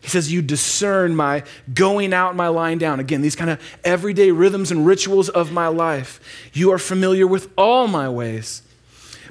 He 0.00 0.08
says, 0.08 0.32
You 0.32 0.42
discern 0.42 1.14
my 1.14 1.44
going 1.72 2.12
out, 2.12 2.34
my 2.34 2.48
lying 2.48 2.78
down. 2.78 2.98
Again, 2.98 3.22
these 3.22 3.36
kind 3.36 3.48
of 3.48 3.60
everyday 3.84 4.32
rhythms 4.32 4.72
and 4.72 4.84
rituals 4.84 5.28
of 5.28 5.52
my 5.52 5.68
life. 5.68 6.18
You 6.52 6.72
are 6.72 6.78
familiar 6.78 7.28
with 7.28 7.48
all 7.56 7.86
my 7.86 8.08
ways. 8.08 8.62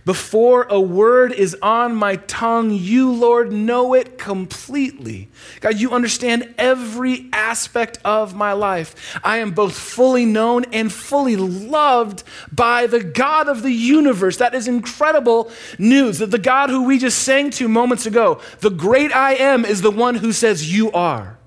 Before 0.03 0.63
a 0.63 0.79
word 0.79 1.31
is 1.31 1.55
on 1.62 1.96
my 1.96 2.15
tongue, 2.15 2.72
you, 2.72 3.12
Lord, 3.12 3.51
know 3.51 3.93
it 3.93 4.17
completely. 4.17 5.29
God, 5.60 5.79
you 5.79 5.91
understand 5.91 6.55
every 6.58 7.29
aspect 7.31 8.00
of 8.03 8.36
my 8.36 8.53
life. 8.53 9.20
I 9.24 9.38
am 9.38 9.51
both 9.51 9.77
fully 9.77 10.25
known 10.25 10.65
and 10.74 10.91
fully 10.91 11.36
loved 11.36 12.24
by 12.51 12.88
the 12.88 13.03
God 13.03 13.48
of 13.48 13.62
the 13.62 13.72
universe. 13.72 14.38
That 14.38 14.55
is 14.55 14.67
incredible 14.67 15.51
news 15.77 16.17
that 16.17 16.31
the 16.31 16.39
God 16.39 16.70
who 16.70 16.84
we 16.84 16.98
just 16.98 17.20
sang 17.20 17.51
to 17.51 17.67
moments 17.67 18.08
ago, 18.08 18.41
the 18.60 18.72
great 18.72 19.15
I 19.15 19.36
am, 19.36 19.65
is 19.65 19.81
the 19.81 19.91
one 19.91 20.15
who 20.15 20.34
says, 20.34 20.74
You 20.74 20.91
are. 20.93 21.38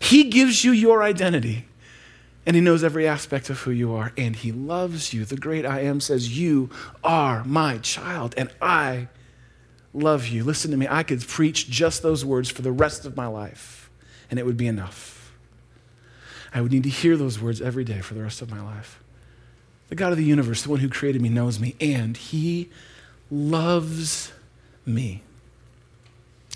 He 0.00 0.24
gives 0.24 0.64
you 0.64 0.72
your 0.72 1.02
identity. 1.02 1.67
And 2.48 2.54
he 2.54 2.62
knows 2.62 2.82
every 2.82 3.06
aspect 3.06 3.50
of 3.50 3.58
who 3.58 3.70
you 3.70 3.92
are, 3.92 4.10
and 4.16 4.34
he 4.34 4.52
loves 4.52 5.12
you. 5.12 5.26
The 5.26 5.36
great 5.36 5.66
I 5.66 5.80
am 5.80 6.00
says, 6.00 6.38
You 6.38 6.70
are 7.04 7.44
my 7.44 7.76
child, 7.76 8.34
and 8.38 8.48
I 8.62 9.08
love 9.92 10.28
you. 10.28 10.44
Listen 10.44 10.70
to 10.70 10.78
me, 10.78 10.86
I 10.88 11.02
could 11.02 11.20
preach 11.28 11.68
just 11.68 12.00
those 12.02 12.24
words 12.24 12.48
for 12.48 12.62
the 12.62 12.72
rest 12.72 13.04
of 13.04 13.18
my 13.18 13.26
life, 13.26 13.90
and 14.30 14.40
it 14.40 14.46
would 14.46 14.56
be 14.56 14.66
enough. 14.66 15.30
I 16.54 16.62
would 16.62 16.72
need 16.72 16.84
to 16.84 16.88
hear 16.88 17.18
those 17.18 17.38
words 17.38 17.60
every 17.60 17.84
day 17.84 18.00
for 18.00 18.14
the 18.14 18.22
rest 18.22 18.40
of 18.40 18.50
my 18.50 18.62
life. 18.62 18.98
The 19.90 19.94
God 19.94 20.12
of 20.12 20.16
the 20.16 20.24
universe, 20.24 20.62
the 20.62 20.70
one 20.70 20.80
who 20.80 20.88
created 20.88 21.20
me, 21.20 21.28
knows 21.28 21.60
me, 21.60 21.76
and 21.82 22.16
he 22.16 22.70
loves 23.30 24.32
me. 24.86 25.22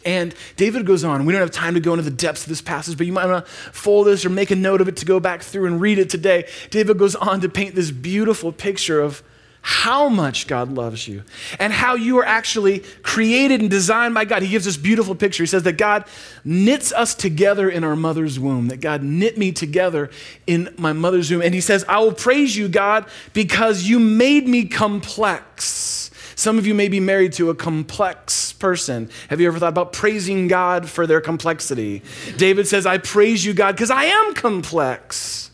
And 0.05 0.35
David 0.57 0.87
goes 0.87 1.05
on. 1.05 1.25
We 1.25 1.33
don't 1.33 1.41
have 1.41 1.51
time 1.51 1.75
to 1.75 1.81
go 1.81 1.93
into 1.93 2.03
the 2.03 2.11
depths 2.11 2.43
of 2.43 2.49
this 2.49 2.63
passage, 2.63 2.97
but 2.97 3.07
you 3.07 3.13
might 3.13 3.27
want 3.27 3.45
to 3.45 3.51
fold 3.51 4.07
this 4.07 4.25
or 4.25 4.31
make 4.31 4.51
a 4.51 4.57
note 4.57 4.81
of 4.81 4.89
it 4.89 4.97
to 4.99 5.05
go 5.05 5.21
back 5.21 5.43
through 5.43 5.67
and 5.67 5.81
read 5.81 5.99
it 5.99 6.11
today. 6.11 6.49
David 6.71 6.99
goes 6.99 7.15
on 7.15 7.41
to 7.41 7.49
paint 7.49 7.75
this 7.75 7.91
beautiful 7.91 8.53
picture 8.53 9.01
of 9.01 9.23
how 9.65 10.09
much 10.09 10.49
God 10.49 10.73
loves 10.73 11.07
you 11.07 11.23
and 11.61 11.73
how 11.73 11.95
you 11.95 12.19
are 12.19 12.25
actually 12.25 12.81
created 13.05 13.61
and 13.61 13.71
designed 13.71 14.13
by 14.13 14.25
God. 14.25 14.43
He 14.43 14.49
gives 14.49 14.65
this 14.65 14.77
beautiful 14.77 15.15
picture. 15.15 15.45
He 15.45 15.47
says 15.47 15.63
that 15.63 15.75
God 15.75 16.05
knits 16.45 16.93
us 16.93 17.15
together 17.15 17.71
in 17.71 17.85
our 17.85 17.95
mother's 17.95 18.41
womb, 18.41 18.69
that 18.69 18.81
God 18.81 19.05
knit 19.05 19.39
me 19.39 19.53
together 19.53 20.11
in 20.49 20.75
my 20.79 20.93
mother's 20.93 21.31
womb. 21.31 21.43
And 21.43 21.55
he 21.55 21.61
says, 21.61 21.85
I 21.89 22.01
will 22.01 22.13
praise 22.13 22.57
you, 22.57 22.69
God, 22.69 23.07
because 23.35 23.85
you 23.85 24.01
made 24.01 24.49
me 24.49 24.65
complex. 24.65 26.11
Some 26.43 26.59
of 26.59 26.67
you 26.67 26.75
may 26.75 26.89
be 26.89 26.99
married 26.99 27.35
to 27.35 27.51
a 27.51 27.55
complex 27.55 28.53
person. 28.55 29.09
Have 29.31 29.41
you 29.41 29.47
ever 29.47 29.61
thought 29.61 29.69
about 29.69 29.93
praising 29.93 30.49
God 30.49 30.89
for 30.89 31.07
their 31.07 31.21
complexity? 31.21 32.03
David 32.37 32.67
says, 32.67 32.85
I 32.85 32.99
praise 32.99 33.45
you, 33.45 33.55
God, 33.55 33.77
because 33.77 33.93
I 33.93 34.07
am 34.07 34.35
complex. 34.35 35.53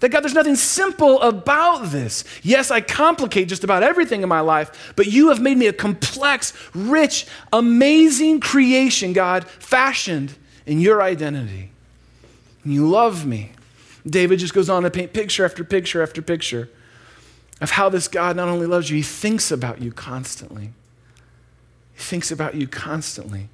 That 0.00 0.08
God, 0.08 0.24
there's 0.24 0.34
nothing 0.34 0.56
simple 0.56 1.20
about 1.20 1.92
this. 1.92 2.24
Yes, 2.42 2.72
I 2.72 2.80
complicate 2.80 3.46
just 3.46 3.62
about 3.62 3.84
everything 3.84 4.24
in 4.24 4.28
my 4.28 4.40
life, 4.40 4.92
but 4.96 5.06
you 5.06 5.28
have 5.28 5.40
made 5.40 5.56
me 5.56 5.68
a 5.68 5.72
complex, 5.72 6.52
rich, 6.74 7.24
amazing 7.52 8.40
creation, 8.40 9.12
God, 9.12 9.46
fashioned 9.46 10.34
in 10.66 10.80
your 10.80 11.00
identity. 11.00 11.70
And 12.64 12.74
you 12.74 12.88
love 12.88 13.24
me. 13.24 13.52
David 14.04 14.40
just 14.40 14.52
goes 14.52 14.68
on 14.68 14.82
to 14.82 14.90
paint 14.90 15.12
picture 15.12 15.44
after 15.44 15.62
picture 15.62 16.02
after 16.02 16.20
picture 16.22 16.70
of 17.60 17.72
how 17.72 17.88
this 17.88 18.08
God 18.08 18.36
not 18.36 18.48
only 18.48 18.66
loves 18.66 18.90
you, 18.90 18.96
he 18.96 19.02
thinks 19.02 19.50
about 19.50 19.80
you 19.80 19.92
constantly. 19.92 20.70
He 21.94 22.00
thinks 22.02 22.30
about 22.30 22.54
you 22.54 22.68
constantly. 22.68 23.48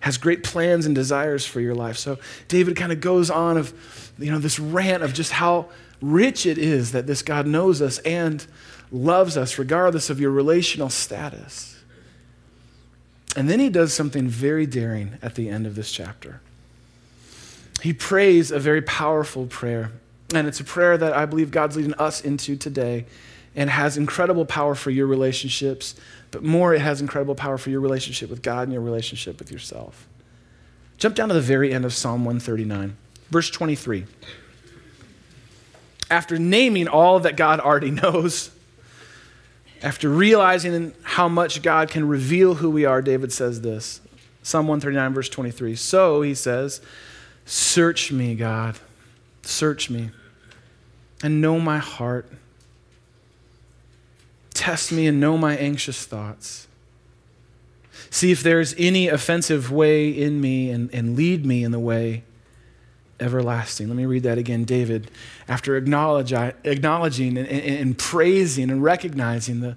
Has 0.00 0.16
great 0.16 0.44
plans 0.44 0.86
and 0.86 0.94
desires 0.94 1.44
for 1.44 1.60
your 1.60 1.74
life. 1.74 1.98
So 1.98 2.18
David 2.46 2.76
kind 2.76 2.92
of 2.92 3.00
goes 3.00 3.30
on 3.30 3.56
of, 3.56 3.74
you 4.18 4.30
know, 4.30 4.38
this 4.38 4.58
rant 4.58 5.02
of 5.02 5.12
just 5.12 5.32
how 5.32 5.68
rich 6.00 6.46
it 6.46 6.56
is 6.56 6.92
that 6.92 7.06
this 7.06 7.22
God 7.22 7.46
knows 7.46 7.82
us 7.82 7.98
and 7.98 8.46
loves 8.90 9.36
us 9.36 9.58
regardless 9.58 10.08
of 10.08 10.20
your 10.20 10.30
relational 10.30 10.88
status. 10.88 11.78
And 13.36 13.48
then 13.50 13.60
he 13.60 13.68
does 13.68 13.92
something 13.92 14.28
very 14.28 14.66
daring 14.66 15.18
at 15.20 15.34
the 15.34 15.48
end 15.48 15.66
of 15.66 15.74
this 15.74 15.92
chapter. 15.92 16.40
He 17.82 17.92
prays 17.92 18.50
a 18.50 18.58
very 18.58 18.82
powerful 18.82 19.46
prayer. 19.46 19.92
And 20.34 20.46
it's 20.46 20.60
a 20.60 20.64
prayer 20.64 20.98
that 20.98 21.14
I 21.14 21.24
believe 21.26 21.50
God's 21.50 21.76
leading 21.76 21.94
us 21.94 22.20
into 22.20 22.56
today 22.56 23.06
and 23.56 23.70
has 23.70 23.96
incredible 23.96 24.44
power 24.44 24.74
for 24.74 24.90
your 24.90 25.06
relationships, 25.06 25.94
but 26.30 26.42
more, 26.42 26.74
it 26.74 26.80
has 26.80 27.00
incredible 27.00 27.34
power 27.34 27.56
for 27.56 27.70
your 27.70 27.80
relationship 27.80 28.28
with 28.28 28.42
God 28.42 28.64
and 28.64 28.72
your 28.72 28.82
relationship 28.82 29.38
with 29.38 29.50
yourself. 29.50 30.06
Jump 30.98 31.14
down 31.14 31.28
to 31.28 31.34
the 31.34 31.40
very 31.40 31.72
end 31.72 31.84
of 31.84 31.94
Psalm 31.94 32.24
139, 32.24 32.96
verse 33.30 33.50
23. 33.50 34.04
After 36.10 36.38
naming 36.38 36.88
all 36.88 37.20
that 37.20 37.36
God 37.36 37.60
already 37.60 37.90
knows, 38.02 38.50
after 39.82 40.08
realizing 40.08 40.92
how 41.02 41.28
much 41.28 41.62
God 41.62 41.90
can 41.90 42.06
reveal 42.06 42.56
who 42.56 42.68
we 42.68 42.84
are, 42.84 43.00
David 43.00 43.32
says 43.32 43.62
this 43.62 44.00
Psalm 44.42 44.68
139, 44.68 45.14
verse 45.14 45.28
23. 45.28 45.74
So, 45.74 46.22
he 46.22 46.34
says, 46.34 46.80
Search 47.46 48.12
me, 48.12 48.34
God, 48.34 48.78
search 49.42 49.88
me 49.88 50.10
and 51.22 51.40
know 51.40 51.58
my 51.58 51.78
heart. 51.78 52.30
Test 54.54 54.92
me 54.92 55.06
and 55.06 55.20
know 55.20 55.38
my 55.38 55.56
anxious 55.56 56.04
thoughts. 56.04 56.66
See 58.10 58.32
if 58.32 58.42
there's 58.42 58.74
any 58.78 59.08
offensive 59.08 59.70
way 59.70 60.08
in 60.08 60.40
me 60.40 60.70
and, 60.70 60.92
and 60.94 61.16
lead 61.16 61.44
me 61.44 61.62
in 61.62 61.72
the 61.72 61.78
way 61.78 62.24
everlasting. 63.20 63.88
Let 63.88 63.96
me 63.96 64.06
read 64.06 64.22
that 64.22 64.38
again. 64.38 64.64
David, 64.64 65.10
after 65.46 65.76
acknowledging 65.76 67.36
and, 67.36 67.48
and, 67.48 67.48
and 67.48 67.98
praising 67.98 68.70
and 68.70 68.82
recognizing 68.82 69.60
the, 69.60 69.76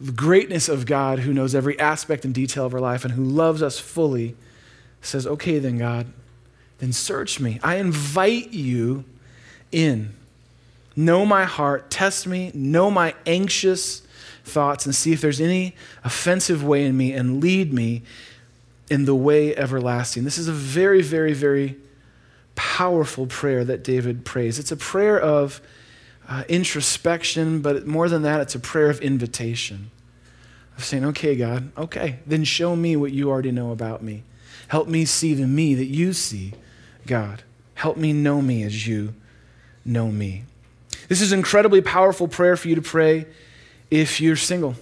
the 0.00 0.12
greatness 0.12 0.68
of 0.68 0.86
God 0.86 1.20
who 1.20 1.32
knows 1.32 1.54
every 1.54 1.78
aspect 1.78 2.24
and 2.24 2.34
detail 2.34 2.66
of 2.66 2.74
our 2.74 2.80
life 2.80 3.04
and 3.04 3.14
who 3.14 3.24
loves 3.24 3.62
us 3.62 3.78
fully, 3.78 4.36
says, 5.02 5.26
Okay, 5.26 5.58
then, 5.58 5.78
God, 5.78 6.12
then 6.78 6.92
search 6.92 7.40
me. 7.40 7.60
I 7.62 7.76
invite 7.76 8.52
you 8.52 9.04
in. 9.72 10.14
Know 11.00 11.24
my 11.24 11.44
heart, 11.44 11.90
test 11.90 12.26
me, 12.26 12.50
know 12.52 12.90
my 12.90 13.14
anxious 13.24 14.02
thoughts, 14.44 14.84
and 14.84 14.94
see 14.94 15.12
if 15.14 15.22
there's 15.22 15.40
any 15.40 15.74
offensive 16.04 16.62
way 16.62 16.84
in 16.84 16.94
me, 16.94 17.14
and 17.14 17.40
lead 17.40 17.72
me 17.72 18.02
in 18.90 19.06
the 19.06 19.14
way 19.14 19.56
everlasting. 19.56 20.24
This 20.24 20.36
is 20.36 20.46
a 20.46 20.52
very, 20.52 21.00
very, 21.00 21.32
very 21.32 21.76
powerful 22.54 23.26
prayer 23.26 23.64
that 23.64 23.82
David 23.82 24.26
prays. 24.26 24.58
It's 24.58 24.72
a 24.72 24.76
prayer 24.76 25.18
of 25.18 25.62
uh, 26.28 26.44
introspection, 26.50 27.62
but 27.62 27.86
more 27.86 28.10
than 28.10 28.20
that, 28.20 28.42
it's 28.42 28.54
a 28.54 28.60
prayer 28.60 28.90
of 28.90 29.00
invitation. 29.00 29.90
Of 30.76 30.84
saying, 30.84 31.06
okay, 31.06 31.34
God, 31.34 31.72
okay, 31.78 32.18
then 32.26 32.44
show 32.44 32.76
me 32.76 32.94
what 32.94 33.12
you 33.12 33.30
already 33.30 33.52
know 33.52 33.72
about 33.72 34.02
me. 34.02 34.22
Help 34.68 34.86
me 34.86 35.06
see 35.06 35.32
the 35.32 35.46
me 35.46 35.74
that 35.76 35.86
you 35.86 36.12
see, 36.12 36.52
God. 37.06 37.42
Help 37.72 37.96
me 37.96 38.12
know 38.12 38.42
me 38.42 38.62
as 38.64 38.86
you 38.86 39.14
know 39.86 40.10
me. 40.10 40.44
This 41.08 41.20
is 41.20 41.32
incredibly 41.32 41.80
powerful 41.80 42.28
prayer 42.28 42.56
for 42.56 42.68
you 42.68 42.76
to 42.76 42.82
pray 42.82 43.26
if 43.90 44.20
you're 44.20 44.36
single. 44.36 44.74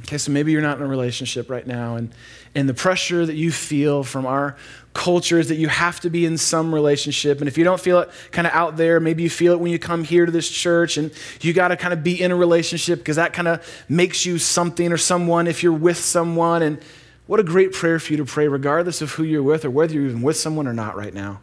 Okay, 0.00 0.18
so 0.18 0.30
maybe 0.30 0.52
you're 0.52 0.62
not 0.62 0.76
in 0.76 0.82
a 0.82 0.86
relationship 0.86 1.48
right 1.48 1.66
now, 1.66 1.96
and, 1.96 2.12
and 2.54 2.68
the 2.68 2.74
pressure 2.74 3.24
that 3.24 3.36
you 3.36 3.50
feel 3.50 4.04
from 4.04 4.26
our 4.26 4.54
culture 4.92 5.38
is 5.38 5.48
that 5.48 5.56
you 5.56 5.68
have 5.68 5.98
to 6.00 6.10
be 6.10 6.26
in 6.26 6.36
some 6.36 6.74
relationship. 6.74 7.40
And 7.40 7.48
if 7.48 7.56
you 7.56 7.64
don't 7.64 7.80
feel 7.80 8.00
it 8.00 8.10
kind 8.30 8.46
of 8.46 8.52
out 8.52 8.76
there, 8.76 9.00
maybe 9.00 9.22
you 9.22 9.30
feel 9.30 9.54
it 9.54 9.60
when 9.60 9.72
you 9.72 9.78
come 9.78 10.04
here 10.04 10.26
to 10.26 10.30
this 10.30 10.48
church, 10.48 10.98
and 10.98 11.10
you 11.40 11.54
got 11.54 11.68
to 11.68 11.76
kind 11.76 11.94
of 11.94 12.04
be 12.04 12.20
in 12.20 12.30
a 12.30 12.36
relationship 12.36 12.98
because 12.98 13.16
that 13.16 13.32
kind 13.32 13.48
of 13.48 13.66
makes 13.88 14.26
you 14.26 14.38
something 14.38 14.92
or 14.92 14.98
someone 14.98 15.46
if 15.46 15.62
you're 15.62 15.72
with 15.72 15.96
someone. 15.96 16.62
And 16.62 16.78
what 17.26 17.40
a 17.40 17.42
great 17.42 17.72
prayer 17.72 17.98
for 17.98 18.12
you 18.12 18.18
to 18.18 18.26
pray, 18.26 18.46
regardless 18.46 19.00
of 19.00 19.12
who 19.12 19.24
you're 19.24 19.42
with 19.42 19.64
or 19.64 19.70
whether 19.70 19.94
you're 19.94 20.04
even 20.04 20.20
with 20.22 20.36
someone 20.36 20.68
or 20.68 20.74
not 20.74 20.96
right 20.96 21.14
now. 21.14 21.40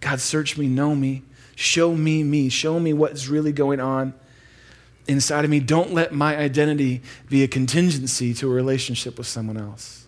God, 0.00 0.18
search 0.18 0.58
me, 0.58 0.66
know 0.66 0.96
me, 0.96 1.22
Show 1.54 1.94
me 1.94 2.22
me. 2.22 2.48
Show 2.48 2.80
me 2.80 2.92
what's 2.92 3.28
really 3.28 3.52
going 3.52 3.80
on 3.80 4.14
inside 5.06 5.44
of 5.44 5.50
me. 5.50 5.60
Don't 5.60 5.92
let 5.92 6.12
my 6.12 6.36
identity 6.36 7.02
be 7.28 7.42
a 7.42 7.48
contingency 7.48 8.34
to 8.34 8.50
a 8.50 8.54
relationship 8.54 9.18
with 9.18 9.26
someone 9.26 9.56
else. 9.56 10.06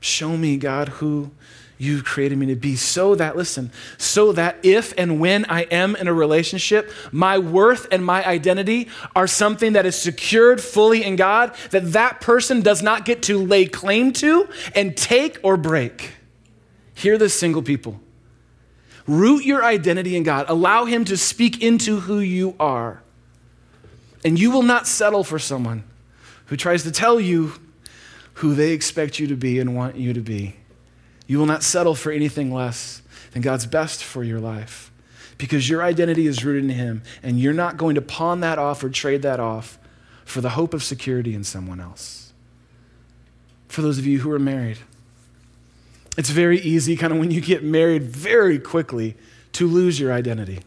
Show 0.00 0.36
me, 0.36 0.56
God, 0.56 0.88
who 0.88 1.30
you've 1.78 2.04
created 2.04 2.38
me 2.38 2.46
to 2.46 2.56
be 2.56 2.76
so 2.76 3.14
that, 3.14 3.36
listen, 3.36 3.70
so 3.98 4.32
that 4.32 4.56
if 4.62 4.92
and 4.98 5.18
when 5.18 5.44
I 5.46 5.62
am 5.62 5.96
in 5.96 6.08
a 6.08 6.12
relationship, 6.12 6.90
my 7.10 7.38
worth 7.38 7.86
and 7.90 8.04
my 8.04 8.24
identity 8.24 8.88
are 9.16 9.26
something 9.26 9.72
that 9.72 9.86
is 9.86 9.96
secured 9.96 10.60
fully 10.60 11.02
in 11.02 11.16
God, 11.16 11.54
that 11.70 11.92
that 11.92 12.20
person 12.20 12.60
does 12.60 12.82
not 12.82 13.04
get 13.04 13.22
to 13.24 13.38
lay 13.38 13.66
claim 13.66 14.12
to 14.14 14.48
and 14.74 14.96
take 14.96 15.38
or 15.42 15.56
break. 15.56 16.12
Hear 16.94 17.18
this, 17.18 17.34
single 17.34 17.62
people. 17.62 18.00
Root 19.06 19.44
your 19.44 19.64
identity 19.64 20.16
in 20.16 20.22
God. 20.22 20.46
Allow 20.48 20.86
Him 20.86 21.04
to 21.06 21.16
speak 21.16 21.62
into 21.62 22.00
who 22.00 22.18
you 22.18 22.54
are. 22.58 23.02
And 24.24 24.38
you 24.38 24.50
will 24.50 24.62
not 24.62 24.86
settle 24.86 25.24
for 25.24 25.38
someone 25.38 25.84
who 26.46 26.56
tries 26.56 26.82
to 26.84 26.90
tell 26.90 27.20
you 27.20 27.52
who 28.34 28.54
they 28.54 28.72
expect 28.72 29.18
you 29.18 29.26
to 29.26 29.36
be 29.36 29.58
and 29.60 29.76
want 29.76 29.96
you 29.96 30.12
to 30.12 30.20
be. 30.20 30.56
You 31.26 31.38
will 31.38 31.46
not 31.46 31.62
settle 31.62 31.94
for 31.94 32.10
anything 32.10 32.52
less 32.52 33.02
than 33.32 33.42
God's 33.42 33.66
best 33.66 34.02
for 34.02 34.24
your 34.24 34.40
life 34.40 34.90
because 35.38 35.68
your 35.68 35.82
identity 35.82 36.26
is 36.26 36.44
rooted 36.44 36.64
in 36.64 36.70
Him 36.70 37.02
and 37.22 37.38
you're 37.38 37.52
not 37.52 37.76
going 37.76 37.94
to 37.94 38.02
pawn 38.02 38.40
that 38.40 38.58
off 38.58 38.82
or 38.82 38.88
trade 38.88 39.22
that 39.22 39.40
off 39.40 39.78
for 40.24 40.40
the 40.40 40.50
hope 40.50 40.74
of 40.74 40.82
security 40.82 41.34
in 41.34 41.44
someone 41.44 41.80
else. 41.80 42.32
For 43.68 43.82
those 43.82 43.98
of 43.98 44.06
you 44.06 44.20
who 44.20 44.30
are 44.30 44.38
married, 44.38 44.78
it's 46.16 46.30
very 46.30 46.60
easy, 46.60 46.96
kind 46.96 47.12
of 47.12 47.18
when 47.18 47.30
you 47.30 47.40
get 47.40 47.62
married, 47.62 48.02
very 48.04 48.58
quickly 48.58 49.16
to 49.52 49.66
lose 49.66 49.98
your 50.00 50.12
identity 50.12 50.60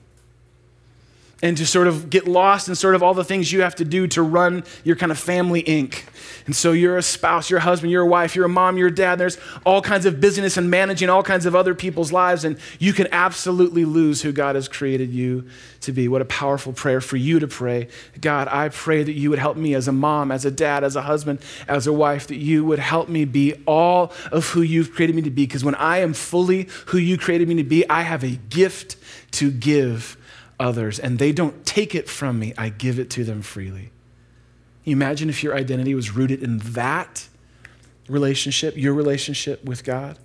and 1.42 1.56
to 1.58 1.66
sort 1.66 1.88
of 1.88 2.10
get 2.10 2.28
lost 2.28 2.68
in 2.68 2.76
sort 2.76 2.96
of 2.96 3.04
all 3.04 3.14
the 3.14 3.24
things 3.24 3.52
you 3.52 3.62
have 3.62 3.76
to 3.76 3.86
do 3.86 4.08
to 4.08 4.22
run 4.22 4.64
your 4.84 4.96
kind 4.96 5.12
of 5.12 5.20
family 5.20 5.62
inc. 5.64 6.04
And 6.48 6.56
so 6.56 6.72
you're 6.72 6.98
a 6.98 7.04
spouse, 7.04 7.50
you're 7.50 7.60
a 7.60 7.64
husband, 7.64 7.92
you're 7.92 8.04
a 8.04 8.08
wife, 8.08 8.36
you're 8.36 8.46
a 8.46 8.50
mom, 8.50 8.78
you're 8.78 8.88
a 8.88 8.96
dad. 8.96 9.20
There's 9.20 9.38
all 9.66 9.82
kinds 9.82 10.06
of 10.06 10.20
business 10.20 10.58
and 10.58 10.72
managing 10.72 11.10
all 11.10 11.22
kinds 11.22 11.46
of 11.46 11.56
other 11.56 11.76
people's 11.76 12.12
lives, 12.12 12.44
and 12.44 12.58
you 12.80 12.94
can 12.94 13.08
absolutely 13.12 13.86
lose 13.86 14.22
who 14.22 14.32
God 14.32 14.56
has 14.56 14.68
created 14.68 15.12
you 15.12 15.48
to 15.82 15.92
be. 15.92 16.08
What 16.08 16.22
a 16.22 16.26
powerful 16.26 16.74
prayer 16.74 17.02
for 17.02 17.18
you 17.18 17.40
to 17.40 17.48
pray. 17.48 17.90
God, 18.20 18.48
I 18.48 18.70
pray 18.70 19.04
that 19.04 19.12
you 19.12 19.30
would 19.30 19.40
help 19.40 19.58
me 19.58 19.76
as 19.76 19.88
a 19.88 19.92
mom, 19.92 20.32
as 20.32 20.46
a 20.46 20.52
dad, 20.52 20.84
as 20.84 20.96
a 20.96 21.02
husband, 21.02 21.40
as 21.68 21.86
a 21.86 21.94
wife, 21.94 22.28
that 22.28 22.38
you 22.38 22.66
would 22.66 22.80
help 22.80 23.10
me 23.10 23.26
be 23.26 23.54
all 23.66 24.12
of 24.32 24.48
who 24.48 24.62
you've 24.62 24.94
created 24.94 25.16
me 25.16 25.22
to 25.24 25.30
be. 25.30 25.46
Because 25.46 25.64
when 25.64 25.76
I 25.76 26.00
am 26.00 26.14
fully 26.14 26.68
who 26.88 26.98
you 26.98 27.18
created 27.18 27.48
me 27.48 27.56
to 27.56 27.64
be, 27.64 27.88
I 27.90 28.02
have 28.02 28.24
a 28.24 28.38
gift 28.50 28.96
to 29.32 29.52
give 29.52 30.17
others, 30.60 31.00
and 31.00 31.20
they 31.20 31.32
don't 31.32 31.66
take 31.66 31.94
it 31.94 32.10
from 32.10 32.40
me, 32.40 32.54
I 32.58 32.70
give 32.70 33.00
it 33.00 33.10
to 33.12 33.24
them 33.24 33.42
freely. 33.42 33.92
You 34.84 34.94
imagine 34.94 35.30
if 35.30 35.44
your 35.44 35.56
identity 35.56 35.94
was 35.94 36.16
rooted 36.16 36.42
in 36.42 36.60
that 36.60 37.28
relationship, 38.08 38.78
your 38.78 38.94
relationship 38.94 39.64
with 39.64 39.84
God? 39.84 40.18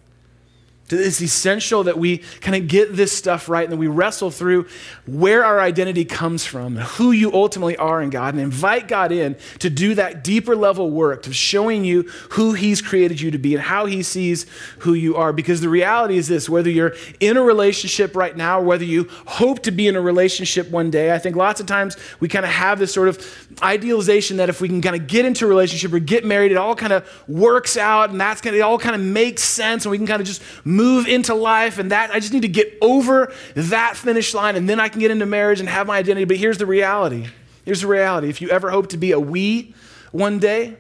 It's 0.93 1.21
essential 1.21 1.85
that 1.85 1.99
we 1.99 2.19
kind 2.41 2.57
of 2.57 2.69
get 2.69 2.95
this 2.95 3.13
stuff 3.13 3.49
right 3.49 3.65
and 3.65 3.73
that 3.73 3.77
we 3.77 3.87
wrestle 3.87 4.31
through 4.31 4.67
where 5.07 5.45
our 5.45 5.61
identity 5.61 6.05
comes 6.05 6.45
from, 6.45 6.77
and 6.77 6.87
who 6.87 7.13
you 7.13 7.33
ultimately 7.33 7.77
are 7.77 8.03
in 8.03 8.11
God, 8.11 8.35
and 8.35 8.43
invite 8.43 8.89
God 8.89 9.13
in 9.13 9.37
to 9.59 9.71
do 9.71 9.95
that 9.95 10.25
deeper 10.25 10.57
level 10.57 10.91
work 10.91 11.27
of 11.27 11.35
showing 11.35 11.85
you 11.85 12.03
who 12.31 12.53
He's 12.53 12.83
created 12.83 13.21
you 13.21 13.31
to 13.31 13.39
be 13.39 13.55
and 13.55 13.63
how 13.63 13.87
He 13.87 14.03
sees 14.03 14.47
who 14.81 14.95
you 14.95 15.17
are. 15.17 15.33
Because 15.33 15.61
the 15.61 15.69
reality 15.69 16.17
is 16.17 16.29
this 16.29 16.49
whether 16.49 16.71
you're 16.71 16.95
in 17.21 17.37
a 17.37 17.43
relationship 17.43 18.15
right 18.15 18.37
now, 18.37 18.61
or 18.61 18.65
whether 18.65 18.85
you 18.85 19.09
hope 19.27 19.63
to 19.63 19.71
be 19.71 19.89
in 19.89 19.97
a 19.97 20.01
relationship 20.01 20.71
one 20.71 20.91
day, 20.91 21.15
I 21.15 21.19
think 21.19 21.37
lots 21.37 21.61
of 21.61 21.67
times 21.67 21.97
we 22.21 22.29
kind 22.29 22.45
of 22.45 22.51
have 22.51 22.79
this 22.79 22.93
sort 22.93 23.09
of 23.09 23.49
idealization 23.63 24.37
that 24.39 24.49
if 24.49 24.61
we 24.61 24.69
can 24.69 24.83
kind 24.83 24.97
of 24.97 25.07
get 25.07 25.25
into 25.25 25.45
a 25.45 25.49
relationship 25.49 25.93
or 25.93 25.99
get 25.99 26.25
married, 26.25 26.53
it 26.53 26.57
all 26.57 26.75
kind 26.75 26.93
of 26.93 27.09
works 27.29 27.77
out 27.77 28.11
and 28.11 28.21
that's 28.21 28.41
going 28.41 28.53
to, 28.55 28.59
it 28.59 28.63
all 28.63 28.79
kind 28.79 28.95
of 28.95 29.01
makes 29.01 29.43
sense 29.43 29.85
and 29.85 29.91
we 29.91 29.99
can 29.99 30.07
kind 30.07 30.21
of 30.21 30.27
just 30.27 30.43
move 30.65 30.82
into 30.83 31.35
life 31.35 31.79
and 31.79 31.91
that 31.91 32.11
I 32.11 32.21
just 32.21 32.33
need 32.33 32.43
to 32.43 32.49
get 32.49 32.77
over 32.81 33.33
that 33.55 33.97
finish 33.97 34.35
line 34.35 34.57
and 34.57 34.69
then 34.69 34.81
I 34.81 34.89
can 34.89 35.01
get 35.01 35.11
into 35.11 35.27
marriage 35.27 35.61
and 35.61 35.69
have 35.69 35.87
my 35.87 35.99
identity. 35.99 36.25
But 36.25 36.37
here's 36.37 36.59
the 36.59 36.67
reality. 36.67 37.29
Here's 37.65 37.83
the 37.83 37.87
reality. 37.87 38.29
If 38.29 38.41
you 38.41 38.51
ever 38.51 38.71
hope 38.71 38.89
to 38.89 38.97
be 38.97 39.13
a 39.13 39.21
we 39.21 39.75
one 40.11 40.39
day, 40.39 40.77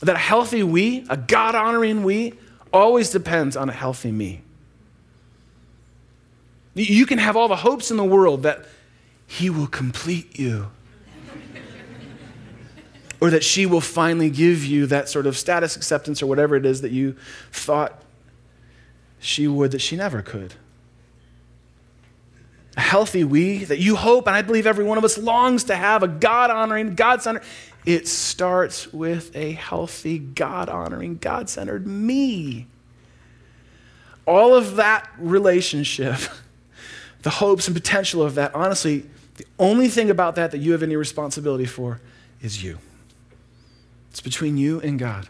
that 0.00 0.16
a 0.16 0.18
healthy 0.18 0.62
we, 0.62 1.04
a 1.10 1.16
God 1.16 1.54
honoring 1.54 2.02
we, 2.02 2.34
always 2.72 3.10
depends 3.10 3.56
on 3.56 3.68
a 3.68 3.72
healthy 3.72 4.12
me. 4.12 4.42
You 6.74 7.04
can 7.04 7.18
have 7.18 7.36
all 7.36 7.48
the 7.48 7.56
hopes 7.56 7.90
in 7.90 7.96
the 7.96 8.04
world 8.04 8.44
that 8.44 8.66
He 9.26 9.50
will 9.50 9.66
complete 9.66 10.38
you. 10.38 10.70
or 13.20 13.30
that 13.30 13.44
she 13.44 13.66
will 13.66 13.82
finally 13.82 14.30
give 14.30 14.64
you 14.64 14.86
that 14.86 15.08
sort 15.08 15.26
of 15.26 15.36
status 15.36 15.76
acceptance 15.76 16.22
or 16.22 16.26
whatever 16.26 16.56
it 16.56 16.64
is 16.64 16.80
that 16.80 16.90
you 16.90 17.14
thought 17.52 18.02
she 19.20 19.46
would 19.46 19.70
that 19.70 19.80
she 19.80 19.96
never 19.96 20.22
could. 20.22 20.54
A 22.76 22.80
healthy 22.80 23.22
we 23.22 23.64
that 23.64 23.78
you 23.78 23.94
hope, 23.94 24.26
and 24.26 24.34
I 24.34 24.42
believe 24.42 24.66
every 24.66 24.84
one 24.84 24.98
of 24.98 25.04
us 25.04 25.18
longs 25.18 25.64
to 25.64 25.76
have, 25.76 26.02
a 26.02 26.08
God 26.08 26.50
honoring, 26.50 26.94
God 26.94 27.22
centered. 27.22 27.42
It 27.84 28.08
starts 28.08 28.92
with 28.92 29.34
a 29.36 29.52
healthy, 29.52 30.18
God 30.18 30.68
honoring, 30.68 31.18
God 31.18 31.48
centered 31.48 31.86
me. 31.86 32.66
All 34.26 34.54
of 34.54 34.76
that 34.76 35.10
relationship, 35.18 36.16
the 37.22 37.30
hopes 37.30 37.66
and 37.66 37.76
potential 37.76 38.22
of 38.22 38.34
that, 38.36 38.54
honestly, 38.54 39.04
the 39.36 39.46
only 39.58 39.88
thing 39.88 40.10
about 40.10 40.34
that 40.36 40.50
that 40.50 40.58
you 40.58 40.72
have 40.72 40.82
any 40.82 40.96
responsibility 40.96 41.64
for 41.66 42.00
is 42.40 42.62
you. 42.62 42.78
It's 44.10 44.20
between 44.20 44.56
you 44.56 44.80
and 44.80 44.98
God 44.98 45.28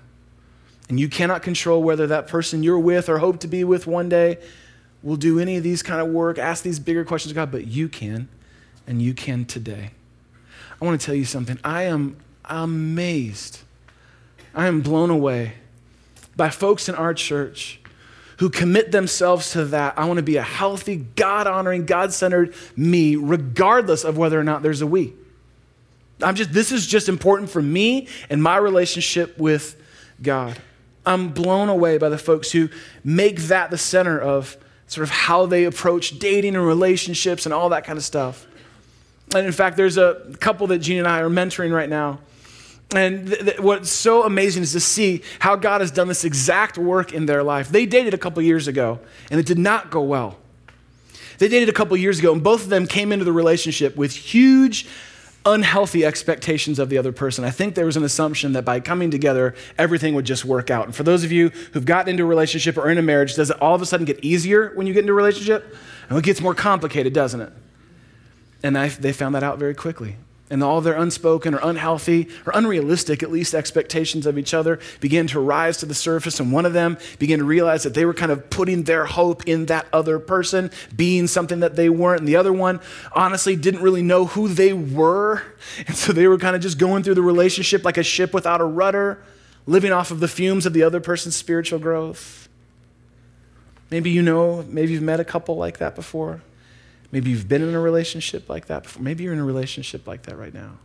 and 0.91 0.99
you 0.99 1.09
cannot 1.09 1.43
control 1.43 1.85
whether 1.85 2.09
that 2.09 2.27
person 2.27 2.65
you're 2.65 2.79
with 2.79 3.09
or 3.09 3.19
hope 3.19 3.39
to 3.41 3.49
be 3.49 3.63
with 3.63 3.87
one 3.87 4.09
day 4.09 4.39
will 5.05 5.17
do 5.17 5.39
any 5.39 5.57
of 5.57 5.63
these 5.63 5.85
kind 5.85 6.01
of 6.01 6.09
work, 6.09 6.37
ask 6.37 6.65
these 6.65 6.81
bigger 6.81 7.05
questions 7.05 7.31
of 7.31 7.37
God, 7.37 7.53
but 7.53 7.69
you 7.69 7.89
can, 7.89 8.29
and 8.89 9.01
you 9.01 9.15
can 9.15 9.45
today. 9.45 9.93
I 10.83 10.85
want 10.85 11.01
to 11.01 11.07
tell 11.07 11.15
you 11.15 11.25
something. 11.25 11.61
I 11.63 11.85
am 11.85 12.17
amazed. 12.45 13.61
I 14.53 14.67
am 14.67 14.81
blown 14.81 15.11
away 15.11 15.53
by 16.35 16.51
folks 16.51 16.89
in 16.89 16.97
our 16.97 17.15
church 17.15 17.81
who 18.39 18.51
commit 18.51 18.91
themselves 18.91 19.53
to 19.53 19.67
that. 19.67 19.97
I 19.97 20.07
want 20.07 20.17
to 20.17 20.25
be 20.25 20.39
a 20.39 20.43
healthy, 20.43 20.97
God 20.97 21.47
honoring, 21.47 21.87
God 21.87 22.13
centered 22.13 22.53
me, 22.77 23.15
regardless 23.15 24.03
of 24.03 24.19
whether 24.19 24.41
or 24.41 24.45
not 24.45 24.63
there's 24.63 24.83
a 24.83 24.89
we. 24.89 25.13
I'm 26.21 26.35
just, 26.35 26.53
this 26.53 26.73
is 26.73 26.85
just 26.85 27.09
important 27.09 27.49
for 27.49 27.63
me 27.63 28.09
and 28.29 28.43
my 28.43 28.57
relationship 28.57 29.39
with 29.39 29.81
God. 30.21 30.61
I'm 31.07 31.31
blown 31.31 31.69
away 31.69 31.99
by 31.99 32.09
the 32.09 32.19
folks 32.19 32.51
who 32.53 32.69
make 33.05 33.39
that 33.43 33.71
the 33.71 33.79
center 33.79 34.21
of 34.21 34.57
sort 34.87 35.05
of 35.05 35.11
how 35.11 35.47
they 35.47 35.65
approach 35.65 36.19
dating 36.19 36.57
and 36.57 36.67
relationships 36.67 37.47
and 37.47 37.55
all 37.55 37.69
that 37.71 37.85
kind 37.85 37.97
of 37.97 38.05
stuff. 38.05 38.47
And 39.35 39.47
in 39.47 39.53
fact, 39.53 39.77
there's 39.77 39.97
a 39.97 40.21
couple 40.41 40.67
that 40.69 40.79
Gene 40.79 40.99
and 40.99 41.07
I 41.07 41.21
are 41.21 41.31
mentoring 41.31 41.73
right 41.73 41.89
now. 41.89 42.19
And 42.95 43.29
th- 43.29 43.41
th- 43.41 43.61
what's 43.61 43.89
so 43.89 44.25
amazing 44.25 44.65
is 44.65 44.73
to 44.73 44.81
see 44.81 45.23
how 45.39 45.55
God 45.55 45.81
has 45.81 45.93
done 45.93 46.09
this 46.09 46.25
exact 46.25 46.77
work 46.77 47.13
in 47.13 47.27
their 47.27 47.45
life. 47.45 47.69
They 47.69 47.87
dated 47.87 48.15
a 48.15 48.19
couple 48.19 48.43
years 48.43 48.67
ago, 48.67 48.99
and 49.31 49.39
it 49.39 49.47
did 49.47 49.59
not 49.59 49.91
go 49.91 50.03
well. 50.03 50.39
They 51.39 51.49
dated 51.49 51.69
a 51.69 51.73
couple 51.73 51.97
years 51.97 52.19
ago, 52.19 52.33
and 52.33 52.43
both 52.43 52.65
of 52.65 52.69
them 52.69 52.87
came 52.87 53.13
into 53.13 53.25
the 53.25 53.33
relationship 53.33 53.97
with 53.97 54.13
huge 54.13 54.89
unhealthy 55.47 56.05
expectations 56.05 56.79
of 56.79 56.89
the 56.91 56.99
other 56.99 57.13
person. 57.13 57.45
I 57.45 57.51
think 57.51 57.75
there 57.75 57.87
was 57.87 57.97
an 57.97 58.05
assumption 58.05 58.53
that 58.53 58.65
by 58.65 58.81
coming 58.81 59.11
together, 59.11 59.55
everything 59.79 60.15
would 60.15 60.27
just 60.27 60.45
work 60.45 60.71
out. 60.71 60.87
And 60.87 60.95
for 60.95 61.03
those 61.03 61.25
of 61.25 61.33
you 61.33 61.49
who've 61.73 61.85
gotten 61.85 62.11
into 62.11 62.25
a 62.25 62.27
relationship 62.27 62.77
or 62.77 62.91
in 62.91 62.99
a 62.99 63.03
marriage, 63.03 63.35
does 63.35 63.51
it 63.51 63.61
all 63.61 63.75
of 63.75 63.83
a 63.83 63.87
sudden 63.87 64.05
get 64.05 64.23
easier 64.23 64.73
when 64.75 64.87
you 64.87 64.93
get 64.93 65.01
into 65.01 65.13
a 65.13 65.17
relationship? 65.17 65.75
And 66.09 66.19
it 66.19 66.25
gets 66.25 66.41
more 66.41 66.55
complicated, 66.55 67.13
doesn't 67.13 67.41
it? 67.41 67.53
And 68.63 68.77
I, 68.77 68.89
they 68.89 69.13
found 69.13 69.35
that 69.35 69.43
out 69.43 69.59
very 69.59 69.75
quickly 69.75 70.17
and 70.51 70.65
all 70.65 70.81
their 70.81 70.95
unspoken 70.95 71.55
or 71.55 71.61
unhealthy 71.63 72.29
or 72.45 72.53
unrealistic, 72.55 73.23
at 73.23 73.31
least, 73.31 73.55
expectations 73.55 74.27
of 74.27 74.37
each 74.37 74.53
other 74.53 74.81
began 74.99 75.29
to 75.29 75.39
rise 75.39 75.77
to 75.79 75.87
the 75.87 75.95
surface. 75.95 76.41
And 76.41 76.53
one 76.53 76.67
of 76.67 76.73
them 76.73 76.99
began 77.21 77.39
to 77.39 77.45
realize 77.45 77.85
that 77.85 77.95
they 77.95 78.05
were 78.05 78.13
kind 78.13 78.33
of 78.33 78.51
putting 78.51 78.83
their 78.83 79.07
hope 79.07 79.47
in 79.47 79.67
that 79.67 79.87
other 79.93 80.19
person 80.19 80.71
being 80.95 81.29
something 81.29 81.61
that 81.61 81.77
they 81.77 81.89
weren't. 81.89 82.21
And 82.21 82.29
the 82.29 82.37
other 82.37 82.53
one, 82.53 82.81
honestly, 83.15 83.55
didn't 83.55 83.83
really 83.83 84.03
know 84.03 84.27
who 84.27 84.49
they 84.49 84.73
were. 84.73 85.43
And 85.87 85.97
so 85.97 86.13
they 86.13 86.27
were 86.27 86.39
kind 86.39 86.57
of 86.57 86.63
just 86.63 86.79
going 86.79 87.03
through 87.03 87.15
the 87.15 87.23
relationship 87.23 87.85
like 87.85 87.97
a 87.97 88.03
ship 88.03 88.35
without 88.35 88.61
a 88.61 88.65
rudder, 88.65 89.23
living 89.67 89.93
off 89.93 90.11
of 90.11 90.19
the 90.21 90.27
fumes 90.27 90.67
of 90.67 90.73
the 90.73 90.83
other 90.83 91.01
person's 91.01 91.37
spiritual 91.37 91.79
growth. 91.79 92.49
Maybe 93.91 94.11
you 94.11 94.23
know, 94.23 94.65
maybe 94.69 94.93
you've 94.93 95.03
met 95.03 95.21
a 95.21 95.25
couple 95.25 95.57
like 95.57 95.79
that 95.79 95.95
before. 95.95 96.41
Maybe 97.13 97.31
you've 97.31 97.49
been 97.49 97.63
in 97.63 97.75
a 97.75 97.81
relationship 97.81 98.49
like 98.49 98.67
that 98.67 98.85
before. 98.85 99.03
Maybe 99.03 99.25
you're 99.25 99.33
in 99.33 99.39
a 99.39 99.45
relationship 99.45 100.07
like 100.07 100.23
that 100.23 100.39
right 100.39 100.55
now. 100.55 100.79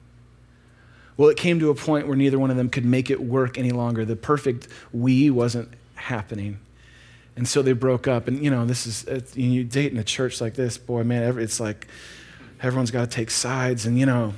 Well, 1.18 1.30
it 1.30 1.38
came 1.38 1.60
to 1.60 1.70
a 1.70 1.76
point 1.76 2.08
where 2.08 2.18
neither 2.18 2.38
one 2.38 2.52
of 2.52 2.58
them 2.58 2.70
could 2.70 2.84
make 2.84 3.10
it 3.10 3.22
work 3.22 3.58
any 3.58 3.72
longer. 3.72 4.04
The 4.04 4.16
perfect 4.16 4.68
we 4.92 5.30
wasn't 5.30 5.70
happening. 5.96 6.60
And 7.38 7.48
so 7.48 7.62
they 7.62 7.74
broke 7.74 8.08
up. 8.08 8.28
And, 8.28 8.44
you 8.44 8.50
know, 8.50 8.66
this 8.66 8.86
is, 8.86 9.36
you 9.36 9.64
date 9.64 9.92
in 9.92 9.98
a 9.98 10.04
church 10.04 10.42
like 10.42 10.56
this, 10.56 10.78
boy, 10.78 11.04
man, 11.04 11.38
it's 11.40 11.60
like 11.60 11.88
everyone's 12.62 12.92
got 12.92 13.02
to 13.02 13.08
take 13.08 13.30
sides. 13.30 13.86
And, 13.86 14.00
you 14.00 14.06
know, 14.06 14.34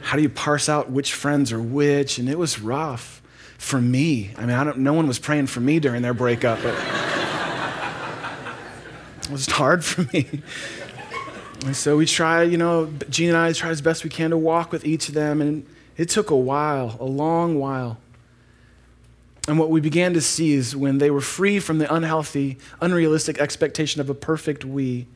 how 0.00 0.16
do 0.16 0.22
you 0.22 0.28
parse 0.28 0.68
out 0.68 0.90
which 0.90 1.12
friends 1.12 1.52
are 1.52 1.60
which? 1.60 2.18
And 2.18 2.28
it 2.28 2.38
was 2.38 2.60
rough 2.60 3.22
for 3.58 3.80
me. 3.80 4.32
I 4.36 4.46
mean, 4.46 4.56
I 4.56 4.64
don't, 4.64 4.78
no 4.78 4.94
one 4.94 5.06
was 5.06 5.18
praying 5.18 5.46
for 5.46 5.60
me 5.60 5.80
during 5.80 6.02
their 6.02 6.14
breakup. 6.14 6.62
But, 6.62 6.74
was 9.30 9.46
hard 9.46 9.84
for 9.84 10.02
me. 10.12 10.42
And 11.64 11.74
so 11.74 11.96
we 11.96 12.06
try, 12.06 12.42
you 12.42 12.58
know, 12.58 12.92
Gene 13.08 13.30
and 13.30 13.38
I 13.38 13.52
try 13.52 13.70
as 13.70 13.80
best 13.80 14.04
we 14.04 14.10
can 14.10 14.30
to 14.30 14.38
walk 14.38 14.72
with 14.72 14.84
each 14.84 15.08
of 15.08 15.14
them. 15.14 15.40
And 15.40 15.66
it 15.96 16.08
took 16.08 16.30
a 16.30 16.36
while, 16.36 16.96
a 17.00 17.04
long 17.04 17.58
while. 17.58 17.98
And 19.48 19.58
what 19.58 19.70
we 19.70 19.80
began 19.80 20.12
to 20.14 20.20
see 20.20 20.54
is 20.54 20.74
when 20.74 20.98
they 20.98 21.10
were 21.10 21.20
free 21.20 21.60
from 21.60 21.78
the 21.78 21.92
unhealthy, 21.92 22.58
unrealistic 22.80 23.38
expectation 23.38 24.00
of 24.00 24.10
a 24.10 24.14
perfect 24.14 24.64
we, 24.64 25.06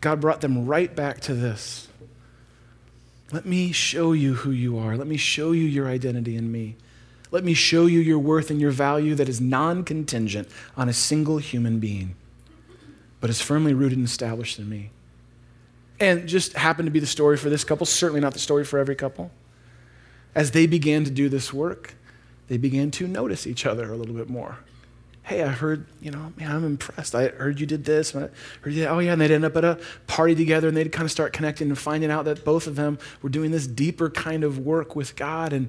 God 0.00 0.20
brought 0.20 0.40
them 0.40 0.66
right 0.66 0.94
back 0.94 1.20
to 1.22 1.34
this. 1.34 1.88
Let 3.32 3.46
me 3.46 3.70
show 3.70 4.12
you 4.12 4.34
who 4.34 4.50
you 4.50 4.76
are. 4.78 4.96
Let 4.96 5.06
me 5.06 5.16
show 5.16 5.52
you 5.52 5.62
your 5.62 5.86
identity 5.86 6.36
in 6.36 6.50
me. 6.50 6.76
Let 7.30 7.44
me 7.44 7.54
show 7.54 7.86
you 7.86 8.00
your 8.00 8.18
worth 8.18 8.50
and 8.50 8.60
your 8.60 8.72
value 8.72 9.14
that 9.14 9.28
is 9.28 9.40
non 9.40 9.84
contingent 9.84 10.48
on 10.76 10.88
a 10.88 10.92
single 10.92 11.38
human 11.38 11.78
being 11.78 12.16
but 13.20 13.30
is 13.30 13.40
firmly 13.40 13.74
rooted 13.74 13.98
and 13.98 14.06
established 14.06 14.58
in 14.58 14.68
me. 14.68 14.90
And 15.98 16.26
just 16.26 16.54
happened 16.54 16.86
to 16.86 16.90
be 16.90 17.00
the 17.00 17.06
story 17.06 17.36
for 17.36 17.50
this 17.50 17.62
couple, 17.64 17.84
certainly 17.86 18.20
not 18.20 18.32
the 18.32 18.38
story 18.38 18.64
for 18.64 18.78
every 18.78 18.96
couple. 18.96 19.30
as 20.34 20.52
they 20.52 20.66
began 20.66 21.04
to 21.04 21.10
do 21.10 21.28
this 21.28 21.52
work, 21.52 21.94
they 22.48 22.56
began 22.56 22.90
to 22.92 23.06
notice 23.06 23.46
each 23.46 23.66
other 23.66 23.92
a 23.92 23.96
little 23.96 24.14
bit 24.14 24.28
more. 24.28 24.58
Hey, 25.22 25.42
I 25.42 25.48
heard, 25.48 25.86
you 26.00 26.10
know, 26.10 26.32
man, 26.36 26.50
I'm 26.50 26.64
impressed. 26.64 27.14
I 27.14 27.28
heard 27.28 27.60
you 27.60 27.66
did 27.66 27.84
this. 27.84 28.14
And 28.14 28.24
I 28.24 28.28
heard 28.62 28.72
you, 28.72 28.86
oh, 28.86 28.98
yeah. 28.98 29.12
And 29.12 29.20
they'd 29.20 29.30
end 29.30 29.44
up 29.44 29.56
at 29.56 29.64
a 29.64 29.78
party 30.06 30.34
together 30.34 30.66
and 30.66 30.76
they'd 30.76 30.90
kind 30.90 31.04
of 31.04 31.10
start 31.10 31.32
connecting 31.32 31.68
and 31.68 31.78
finding 31.78 32.10
out 32.10 32.24
that 32.24 32.44
both 32.44 32.66
of 32.66 32.74
them 32.74 32.98
were 33.22 33.28
doing 33.28 33.50
this 33.50 33.66
deeper 33.66 34.10
kind 34.10 34.42
of 34.42 34.58
work 34.58 34.96
with 34.96 35.14
God 35.14 35.52
and 35.52 35.68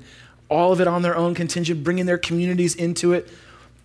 all 0.49 0.71
of 0.71 0.81
it 0.81 0.87
on 0.87 1.01
their 1.01 1.15
own 1.15 1.35
contingent, 1.35 1.83
bringing 1.83 2.05
their 2.05 2.17
communities 2.17 2.75
into 2.75 3.13
it, 3.13 3.29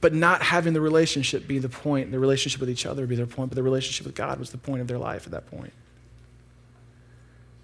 but 0.01 0.13
not 0.13 0.43
having 0.43 0.73
the 0.73 0.81
relationship 0.81 1.47
be 1.47 1.59
the 1.59 1.69
point, 1.69 2.11
the 2.11 2.19
relationship 2.19 2.61
with 2.61 2.71
each 2.71 2.87
other 2.87 3.07
be 3.07 3.17
their 3.17 3.27
point, 3.27 3.51
but 3.51 3.57
the 3.57 3.63
relationship 3.63 4.07
with 4.07 4.15
God 4.15 4.39
was 4.39 4.51
the 4.51 4.59
point 4.59 4.81
of 4.81 4.89
their 4.89 4.99
life 4.99 5.27
at 5.27 5.33
that 5.33 5.47
point. 5.51 5.73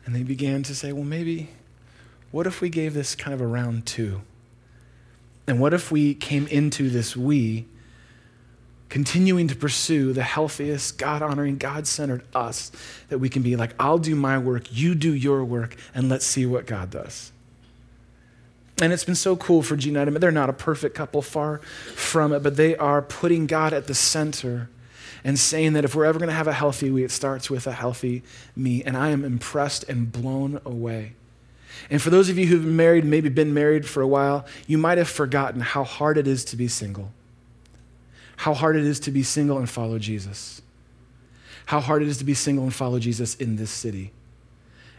And 0.05 0.15
they 0.15 0.23
began 0.23 0.63
to 0.65 0.75
say, 0.75 0.93
well, 0.93 1.05
maybe, 1.05 1.51
what 2.31 2.47
if 2.47 2.61
we 2.61 2.69
gave 2.69 2.95
this 2.95 3.15
kind 3.15 3.35
of 3.35 3.41
a 3.41 3.47
round 3.47 3.87
two? 3.87 4.23
And 5.47 5.61
what 5.61 5.75
if 5.75 5.93
we 5.93 6.15
came 6.15 6.47
into 6.47 6.89
this 6.89 7.17
we 7.17 7.67
continuing 8.93 9.49
to 9.49 9.57
pursue 9.57 10.13
the 10.13 10.23
healthiest, 10.23 10.99
God 10.99 11.23
honoring, 11.23 11.57
God 11.57 11.87
centered 11.87 12.23
us 12.35 12.71
that 13.09 13.19
we 13.19 13.31
can 13.31 13.41
be 13.41 13.57
like, 13.57 13.75
I'll 13.81 13.97
do 13.97 14.15
my 14.15 14.37
work, 14.37 14.65
you 14.71 14.95
do 14.95 15.15
your 15.15 15.43
work, 15.47 15.77
and 15.95 16.11
let's 16.11 16.27
see 16.27 16.45
what 16.45 16.67
God 16.67 16.91
does. 16.91 17.33
And 18.81 18.93
it's 18.93 19.05
been 19.05 19.15
so 19.15 19.37
cool 19.37 19.63
for 19.63 19.77
Gene 19.77 19.97
and 19.97 20.17
I. 20.17 20.19
They're 20.19 20.31
not 20.31 20.51
a 20.51 20.55
perfect 20.55 20.95
couple, 20.95 21.23
far 21.23 21.59
from 21.95 22.33
it, 22.33 22.43
but 22.43 22.57
they 22.57 22.77
are 22.77 23.03
putting 23.03 23.47
God 23.47 23.73
at 23.73 23.87
the 23.87 23.95
center 23.95 24.71
and 25.25 25.39
saying 25.39 25.75
that 25.75 25.85
if 25.85 25.95
we're 25.95 26.05
ever 26.05 26.19
going 26.19 26.31
to 26.31 26.35
have 26.35 26.49
a 26.49 26.53
healthy 26.53 26.91
we, 26.91 27.05
it 27.05 27.11
starts 27.11 27.49
with 27.49 27.67
a 27.67 27.73
healthy 27.73 28.23
me. 28.57 28.83
And 28.83 28.97
I 28.97 29.11
am 29.11 29.25
impressed 29.25 29.85
and 29.85 30.11
blown 30.11 30.61
away. 30.65 31.13
And 31.91 32.01
for 32.01 32.11
those 32.11 32.29
of 32.29 32.39
you 32.39 32.47
who've 32.47 32.63
been 32.63 32.77
married, 32.77 33.05
maybe 33.05 33.29
been 33.29 33.55
married 33.55 33.89
for 33.89 34.03
a 34.03 34.07
while, 34.07 34.47
you 34.67 34.79
might 34.79 34.99
have 34.99 35.09
forgotten 35.09 35.61
how 35.61 35.85
hard 35.85 36.19
it 36.19 36.27
is 36.27 36.45
to 36.47 36.57
be 36.57 36.69
single. 36.69 37.13
How 38.37 38.55
hard 38.55 38.77
it 38.77 38.85
is 38.85 38.99
to 39.01 39.11
be 39.11 39.23
single 39.23 39.59
and 39.59 39.71
follow 39.71 39.99
Jesus. 39.99 40.63
How 41.67 41.81
hard 41.81 42.03
it 42.03 42.09
is 42.09 42.19
to 42.19 42.25
be 42.25 42.35
single 42.35 42.65
and 42.65 42.75
follow 42.75 42.99
Jesus 42.99 43.35
in 43.37 43.57
this 43.57 43.71
city. 43.71 44.13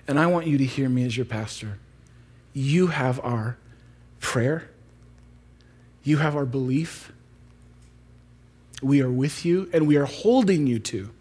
And 0.07 0.19
I 0.19 0.27
want 0.27 0.47
you 0.47 0.57
to 0.57 0.65
hear 0.65 0.87
me 0.89 1.05
as 1.05 1.17
your 1.17 1.25
pastor. 1.25 1.79
You 2.53 2.87
have 2.87 3.19
our 3.19 3.57
prayer, 4.23 4.69
you 6.01 6.17
have 6.17 6.35
our 6.35 6.45
belief. 6.45 7.11
We 8.81 9.01
are 9.01 9.11
with 9.11 9.45
you 9.45 9.69
and 9.71 9.85
we 9.85 9.97
are 9.97 10.05
holding 10.05 10.65
you 10.65 10.79
to 10.79 11.11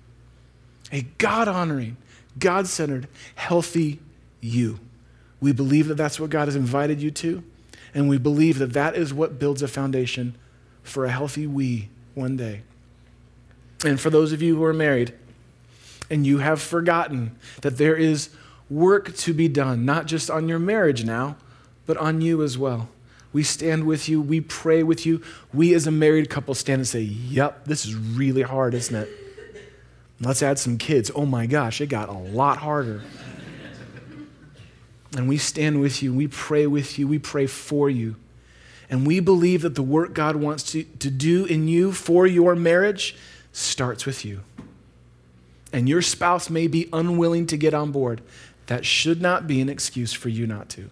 a 0.91 1.03
God 1.19 1.49
honoring, 1.49 1.97
God 2.39 2.67
centered, 2.67 3.09
healthy 3.35 3.99
you. 4.41 4.79
We 5.41 5.53
believe 5.53 5.89
that 5.89 5.97
that's 5.97 6.21
what 6.21 6.31
God 6.31 6.47
has 6.47 6.57
invited 6.57 7.03
you 7.03 7.11
to, 7.11 7.43
and 7.95 8.09
we 8.09 8.19
believe 8.19 8.59
that 8.59 8.73
that 8.75 8.95
is 8.95 9.13
what 9.13 9.39
builds 9.39 9.63
a 9.63 9.69
foundation 9.69 10.37
for 10.83 11.05
a 11.05 11.11
healthy 11.11 11.47
we 11.47 11.89
one 12.15 12.37
day. 12.37 12.63
And 13.85 13.99
for 14.01 14.11
those 14.11 14.33
of 14.33 14.43
you 14.43 14.57
who 14.57 14.65
are 14.65 14.73
married 14.73 15.13
and 16.11 16.27
you 16.27 16.39
have 16.39 16.61
forgotten 16.61 17.37
that 17.63 17.79
there 17.79 17.97
is 17.97 18.31
work 18.71 19.15
to 19.17 19.35
be 19.35 19.49
done, 19.49 19.85
not 19.85 20.07
just 20.07 20.31
on 20.31 20.49
your 20.49 20.59
marriage 20.59 21.05
now, 21.05 21.37
but 21.87 21.97
on 21.97 22.21
you 22.21 22.43
as 22.43 22.57
well. 22.57 22.89
We 23.33 23.43
stand 23.43 23.87
with 23.87 24.09
you, 24.09 24.21
we 24.21 24.41
pray 24.41 24.83
with 24.83 25.07
you. 25.07 25.23
We 25.55 25.75
as 25.75 25.87
a 25.87 25.91
married 25.91 26.29
couple 26.29 26.55
stand 26.55 26.81
and 26.81 26.89
say, 26.89 27.01
Yep, 27.01 27.65
this 27.65 27.87
is 27.87 27.95
really 27.95 28.43
hard, 28.43 28.75
isn't 28.75 28.95
it? 28.95 29.09
Let's 30.21 30.43
add 30.43 30.59
some 30.59 30.79
kids. 30.79 31.11
Oh 31.15 31.27
my 31.27 31.47
gosh, 31.47 31.81
it 31.81 31.89
got 31.89 32.09
a 32.09 32.13
lot 32.13 32.59
harder. 32.59 33.03
And 35.17 35.29
we 35.29 35.37
stand 35.37 35.81
with 35.81 36.03
you, 36.03 36.15
we 36.15 36.29
pray 36.29 36.67
with 36.67 36.99
you, 36.99 37.09
we 37.09 37.19
pray 37.19 37.47
for 37.47 37.91
you. 37.91 38.17
And 38.89 39.07
we 39.07 39.21
believe 39.21 39.63
that 39.63 39.75
the 39.75 39.83
work 39.83 40.15
God 40.15 40.37
wants 40.37 40.63
to, 40.73 40.85
to 40.85 41.11
do 41.11 41.45
in 41.45 41.69
you 41.69 41.93
for 41.93 42.27
your 42.27 42.55
marriage 42.55 43.17
starts 43.53 44.07
with 44.07 44.25
you. 44.25 44.41
And 45.73 45.89
your 45.89 46.03
spouse 46.03 46.51
may 46.51 46.67
be 46.67 46.89
unwilling 46.93 47.47
to 47.47 47.57
get 47.57 47.75
on 47.75 47.91
board. 47.91 48.21
That 48.67 48.85
should 48.85 49.21
not 49.21 49.47
be 49.47 49.61
an 49.61 49.69
excuse 49.69 50.13
for 50.13 50.29
you 50.29 50.47
not 50.47 50.69
to. 50.71 50.91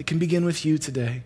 It 0.00 0.06
can 0.06 0.18
begin 0.18 0.46
with 0.46 0.64
you 0.64 0.78
today. 0.78 1.24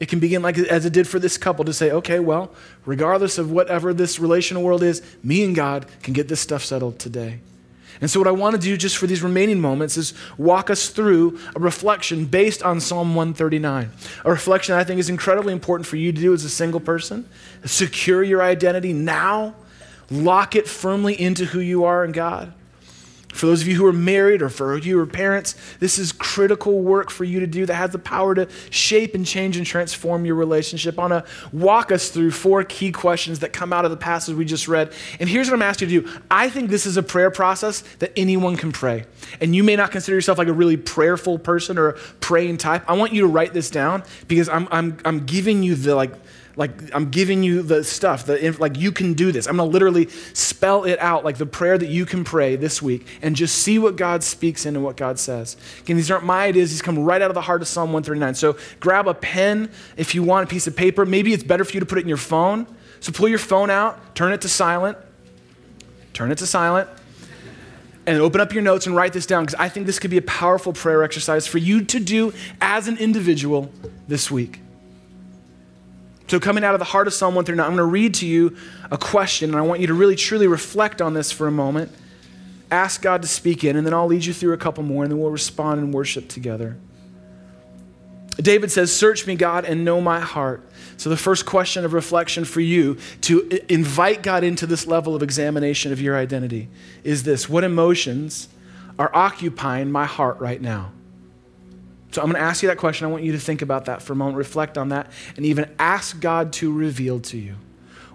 It 0.00 0.08
can 0.08 0.18
begin 0.18 0.42
like 0.42 0.58
as 0.58 0.84
it 0.84 0.92
did 0.92 1.06
for 1.06 1.20
this 1.20 1.38
couple 1.38 1.64
to 1.66 1.72
say, 1.72 1.92
okay, 1.92 2.18
well, 2.18 2.50
regardless 2.84 3.38
of 3.38 3.52
whatever 3.52 3.94
this 3.94 4.18
relational 4.18 4.64
world 4.64 4.82
is, 4.82 5.02
me 5.22 5.44
and 5.44 5.54
God 5.54 5.86
can 6.02 6.14
get 6.14 6.26
this 6.26 6.40
stuff 6.40 6.64
settled 6.64 6.98
today. 6.98 7.38
And 8.00 8.10
so, 8.10 8.18
what 8.18 8.26
I 8.26 8.32
want 8.32 8.56
to 8.56 8.60
do 8.60 8.76
just 8.76 8.96
for 8.96 9.06
these 9.06 9.22
remaining 9.22 9.60
moments 9.60 9.96
is 9.96 10.14
walk 10.36 10.68
us 10.68 10.88
through 10.88 11.38
a 11.54 11.60
reflection 11.60 12.24
based 12.24 12.60
on 12.64 12.80
Psalm 12.80 13.14
139. 13.14 13.92
A 14.24 14.30
reflection 14.30 14.74
I 14.74 14.82
think 14.82 14.98
is 14.98 15.08
incredibly 15.08 15.52
important 15.52 15.86
for 15.86 15.94
you 15.94 16.10
to 16.10 16.20
do 16.20 16.34
as 16.34 16.42
a 16.42 16.50
single 16.50 16.80
person. 16.80 17.28
Secure 17.64 18.24
your 18.24 18.42
identity 18.42 18.92
now, 18.92 19.54
lock 20.10 20.56
it 20.56 20.66
firmly 20.66 21.14
into 21.20 21.44
who 21.44 21.60
you 21.60 21.84
are 21.84 22.04
in 22.04 22.10
God. 22.10 22.52
For 23.38 23.46
those 23.46 23.62
of 23.62 23.68
you 23.68 23.76
who 23.76 23.86
are 23.86 23.92
married 23.92 24.42
or 24.42 24.48
for 24.48 24.76
you 24.76 24.96
who 24.96 25.00
are 25.00 25.06
parents, 25.06 25.54
this 25.78 25.96
is 25.96 26.10
critical 26.10 26.80
work 26.80 27.08
for 27.08 27.22
you 27.22 27.38
to 27.38 27.46
do 27.46 27.66
that 27.66 27.74
has 27.76 27.90
the 27.90 27.98
power 27.98 28.34
to 28.34 28.48
shape 28.70 29.14
and 29.14 29.24
change 29.24 29.56
and 29.56 29.64
transform 29.64 30.24
your 30.24 30.34
relationship. 30.34 30.98
I 30.98 31.02
want 31.06 31.24
to 31.24 31.56
walk 31.56 31.92
us 31.92 32.08
through 32.08 32.32
four 32.32 32.64
key 32.64 32.90
questions 32.90 33.38
that 33.38 33.52
come 33.52 33.72
out 33.72 33.84
of 33.84 33.92
the 33.92 33.96
passage 33.96 34.34
we 34.34 34.44
just 34.44 34.66
read. 34.66 34.92
And 35.20 35.28
here's 35.28 35.48
what 35.48 35.54
I'm 35.54 35.62
asking 35.62 35.88
you 35.90 36.02
to 36.02 36.08
do. 36.08 36.20
I 36.28 36.50
think 36.50 36.68
this 36.68 36.84
is 36.84 36.96
a 36.96 37.02
prayer 37.02 37.30
process 37.30 37.82
that 38.00 38.12
anyone 38.16 38.56
can 38.56 38.72
pray. 38.72 39.04
And 39.40 39.54
you 39.54 39.62
may 39.62 39.76
not 39.76 39.92
consider 39.92 40.16
yourself 40.16 40.38
like 40.38 40.48
a 40.48 40.52
really 40.52 40.76
prayerful 40.76 41.38
person 41.38 41.78
or 41.78 41.90
a 41.90 41.92
praying 42.18 42.56
type. 42.56 42.82
I 42.90 42.94
want 42.94 43.12
you 43.12 43.20
to 43.20 43.28
write 43.28 43.52
this 43.52 43.70
down 43.70 44.02
because 44.26 44.48
I'm, 44.48 44.66
I'm, 44.72 44.98
I'm 45.04 45.26
giving 45.26 45.62
you 45.62 45.76
the 45.76 45.94
like 45.94 46.10
like 46.58 46.92
I'm 46.92 47.08
giving 47.10 47.44
you 47.44 47.62
the 47.62 47.84
stuff, 47.84 48.26
the, 48.26 48.50
like 48.58 48.76
you 48.76 48.90
can 48.90 49.14
do 49.14 49.30
this. 49.30 49.46
I'm 49.46 49.56
going 49.56 49.68
to 49.68 49.72
literally 49.72 50.08
spell 50.34 50.82
it 50.82 50.98
out, 50.98 51.24
like 51.24 51.38
the 51.38 51.46
prayer 51.46 51.78
that 51.78 51.88
you 51.88 52.04
can 52.04 52.24
pray 52.24 52.56
this 52.56 52.82
week, 52.82 53.06
and 53.22 53.36
just 53.36 53.58
see 53.58 53.78
what 53.78 53.94
God 53.94 54.24
speaks 54.24 54.66
in 54.66 54.74
and 54.74 54.84
what 54.84 54.96
God 54.96 55.20
says. 55.20 55.56
Again, 55.80 55.96
these 55.96 56.10
aren't 56.10 56.24
my 56.24 56.46
ideas. 56.46 56.70
These 56.70 56.82
come 56.82 56.98
right 56.98 57.22
out 57.22 57.30
of 57.30 57.36
the 57.36 57.42
heart 57.42 57.62
of 57.62 57.68
Psalm 57.68 57.92
139. 57.92 58.34
So 58.34 58.58
grab 58.80 59.06
a 59.06 59.14
pen 59.14 59.70
if 59.96 60.16
you 60.16 60.24
want 60.24 60.48
a 60.48 60.50
piece 60.50 60.66
of 60.66 60.74
paper. 60.74 61.06
Maybe 61.06 61.32
it's 61.32 61.44
better 61.44 61.64
for 61.64 61.74
you 61.74 61.80
to 61.80 61.86
put 61.86 61.98
it 61.98 62.02
in 62.02 62.08
your 62.08 62.16
phone. 62.16 62.66
So 62.98 63.12
pull 63.12 63.28
your 63.28 63.38
phone 63.38 63.70
out, 63.70 64.16
turn 64.16 64.32
it 64.32 64.40
to 64.40 64.48
silent, 64.48 64.98
turn 66.12 66.32
it 66.32 66.38
to 66.38 66.46
silent 66.46 66.88
and 68.04 68.18
open 68.20 68.40
up 68.40 68.52
your 68.52 68.62
notes 68.64 68.86
and 68.86 68.96
write 68.96 69.12
this 69.12 69.26
down 69.26 69.44
because 69.44 69.60
I 69.60 69.68
think 69.68 69.86
this 69.86 70.00
could 70.00 70.10
be 70.10 70.16
a 70.16 70.22
powerful 70.22 70.72
prayer 70.72 71.04
exercise 71.04 71.46
for 71.46 71.58
you 71.58 71.84
to 71.84 72.00
do 72.00 72.32
as 72.60 72.88
an 72.88 72.96
individual 72.96 73.70
this 74.08 74.28
week. 74.28 74.60
So, 76.28 76.38
coming 76.38 76.62
out 76.62 76.74
of 76.74 76.78
the 76.78 76.84
heart 76.84 77.06
of 77.06 77.14
Psalm 77.14 77.34
139, 77.34 77.64
I'm 77.64 77.74
going 77.74 77.78
to 77.78 77.90
read 77.90 78.14
to 78.14 78.26
you 78.26 78.54
a 78.90 78.98
question, 78.98 79.48
and 79.48 79.58
I 79.58 79.62
want 79.62 79.80
you 79.80 79.86
to 79.86 79.94
really 79.94 80.14
truly 80.14 80.46
reflect 80.46 81.00
on 81.00 81.14
this 81.14 81.32
for 81.32 81.46
a 81.46 81.50
moment. 81.50 81.90
Ask 82.70 83.00
God 83.00 83.22
to 83.22 83.28
speak 83.28 83.64
in, 83.64 83.76
and 83.76 83.86
then 83.86 83.94
I'll 83.94 84.06
lead 84.06 84.26
you 84.26 84.34
through 84.34 84.52
a 84.52 84.58
couple 84.58 84.84
more, 84.84 85.04
and 85.04 85.10
then 85.10 85.18
we'll 85.18 85.30
respond 85.30 85.80
and 85.80 85.92
worship 85.92 86.28
together. 86.28 86.76
David 88.36 88.70
says, 88.70 88.94
Search 88.94 89.26
me, 89.26 89.36
God, 89.36 89.64
and 89.64 89.86
know 89.86 90.02
my 90.02 90.20
heart. 90.20 90.68
So, 90.98 91.08
the 91.08 91.16
first 91.16 91.46
question 91.46 91.86
of 91.86 91.94
reflection 91.94 92.44
for 92.44 92.60
you 92.60 92.98
to 93.22 93.60
invite 93.72 94.22
God 94.22 94.44
into 94.44 94.66
this 94.66 94.86
level 94.86 95.16
of 95.16 95.22
examination 95.22 95.92
of 95.92 96.00
your 96.00 96.14
identity 96.14 96.68
is 97.04 97.22
this 97.22 97.48
What 97.48 97.64
emotions 97.64 98.48
are 98.98 99.10
occupying 99.14 99.90
my 99.90 100.04
heart 100.04 100.38
right 100.40 100.60
now? 100.60 100.92
So 102.10 102.22
I'm 102.22 102.30
going 102.30 102.40
to 102.40 102.46
ask 102.46 102.62
you 102.62 102.68
that 102.68 102.78
question. 102.78 103.06
I 103.06 103.10
want 103.10 103.24
you 103.24 103.32
to 103.32 103.38
think 103.38 103.62
about 103.62 103.84
that 103.84 104.00
for 104.02 104.14
a 104.14 104.16
moment, 104.16 104.38
reflect 104.38 104.78
on 104.78 104.88
that, 104.90 105.10
and 105.36 105.44
even 105.44 105.70
ask 105.78 106.18
God 106.20 106.52
to 106.54 106.72
reveal 106.72 107.20
to 107.20 107.36
you. 107.38 107.56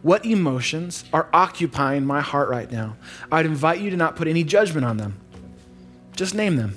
What 0.01 0.25
emotions 0.25 1.06
are 1.13 1.29
occupying 1.32 2.06
my 2.06 2.21
heart 2.21 2.49
right 2.49 2.69
now? 2.69 2.97
I'd 3.32 3.45
invite 3.45 3.79
you 3.79 3.89
to 3.91 3.97
not 3.97 4.15
put 4.15 4.27
any 4.27 4.43
judgment 4.43 4.86
on 4.86 4.97
them. 4.97 5.19
Just 6.15 6.36
name 6.36 6.58
them. 6.58 6.75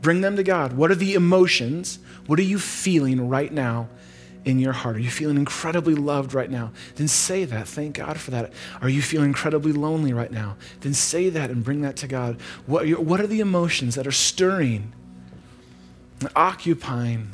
Bring 0.00 0.20
them 0.20 0.36
to 0.36 0.42
God. 0.42 0.72
What 0.72 0.90
are 0.90 0.96
the 0.96 1.14
emotions? 1.14 1.98
What 2.26 2.38
are 2.38 2.42
you 2.42 2.58
feeling 2.58 3.28
right 3.28 3.52
now 3.52 3.88
in 4.44 4.58
your 4.58 4.72
heart? 4.72 4.96
Are 4.96 5.00
you 5.00 5.10
feeling 5.10 5.36
incredibly 5.36 5.94
loved 5.94 6.32
right 6.32 6.50
now? 6.50 6.72
Then 6.94 7.08
say 7.08 7.44
that. 7.44 7.68
Thank 7.68 7.96
God 7.96 8.18
for 8.18 8.30
that. 8.30 8.52
Are 8.80 8.88
you 8.88 9.02
feeling 9.02 9.28
incredibly 9.28 9.72
lonely 9.72 10.12
right 10.12 10.30
now? 10.30 10.56
Then 10.80 10.94
say 10.94 11.28
that 11.30 11.50
and 11.50 11.62
bring 11.64 11.82
that 11.82 11.96
to 11.96 12.06
God. 12.06 12.40
What, 12.64 12.88
what 13.00 13.20
are 13.20 13.26
the 13.26 13.40
emotions 13.40 13.96
that 13.96 14.06
are 14.06 14.12
stirring 14.12 14.92
occupying 16.34 17.30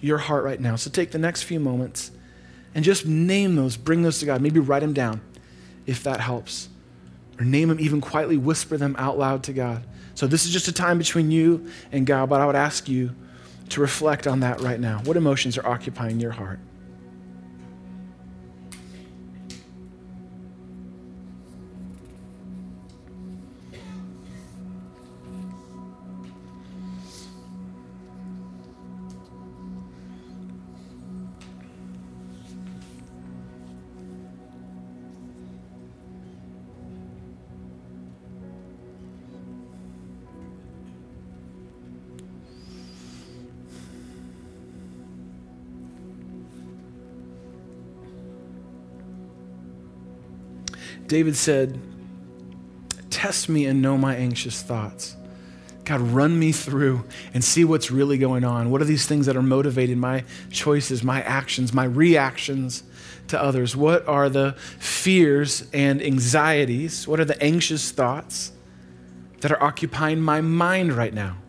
your 0.00 0.18
heart 0.18 0.44
right 0.44 0.60
now. 0.60 0.76
So 0.76 0.90
take 0.90 1.10
the 1.10 1.18
next 1.18 1.42
few 1.42 1.60
moments 1.60 2.10
and 2.74 2.84
just 2.84 3.06
name 3.06 3.56
those, 3.56 3.76
bring 3.76 4.02
those 4.02 4.18
to 4.20 4.26
God. 4.26 4.40
Maybe 4.40 4.60
write 4.60 4.80
them 4.80 4.92
down 4.92 5.20
if 5.86 6.02
that 6.04 6.20
helps. 6.20 6.68
Or 7.38 7.44
name 7.44 7.68
them, 7.68 7.80
even 7.80 8.00
quietly 8.00 8.36
whisper 8.36 8.76
them 8.76 8.94
out 8.98 9.18
loud 9.18 9.42
to 9.44 9.52
God. 9.52 9.84
So 10.14 10.26
this 10.26 10.44
is 10.44 10.52
just 10.52 10.68
a 10.68 10.72
time 10.72 10.98
between 10.98 11.30
you 11.30 11.68
and 11.90 12.06
God, 12.06 12.28
but 12.28 12.40
I 12.40 12.46
would 12.46 12.56
ask 12.56 12.88
you 12.88 13.14
to 13.70 13.80
reflect 13.80 14.26
on 14.26 14.40
that 14.40 14.60
right 14.60 14.78
now. 14.78 15.00
What 15.04 15.16
emotions 15.16 15.56
are 15.56 15.66
occupying 15.66 16.20
your 16.20 16.32
heart? 16.32 16.58
David 51.12 51.36
said, 51.36 51.78
Test 53.10 53.50
me 53.50 53.66
and 53.66 53.82
know 53.82 53.98
my 53.98 54.16
anxious 54.16 54.62
thoughts. 54.62 55.14
God, 55.84 56.00
run 56.00 56.38
me 56.38 56.52
through 56.52 57.04
and 57.34 57.44
see 57.44 57.66
what's 57.66 57.90
really 57.90 58.16
going 58.16 58.44
on. 58.44 58.70
What 58.70 58.80
are 58.80 58.86
these 58.86 59.04
things 59.04 59.26
that 59.26 59.36
are 59.36 59.42
motivating 59.42 59.98
my 59.98 60.24
choices, 60.50 61.04
my 61.04 61.20
actions, 61.20 61.74
my 61.74 61.84
reactions 61.84 62.82
to 63.28 63.38
others? 63.38 63.76
What 63.76 64.08
are 64.08 64.30
the 64.30 64.52
fears 64.78 65.68
and 65.74 66.00
anxieties? 66.00 67.06
What 67.06 67.20
are 67.20 67.26
the 67.26 67.40
anxious 67.42 67.90
thoughts 67.90 68.52
that 69.42 69.52
are 69.52 69.62
occupying 69.62 70.18
my 70.18 70.40
mind 70.40 70.94
right 70.94 71.12
now? 71.12 71.41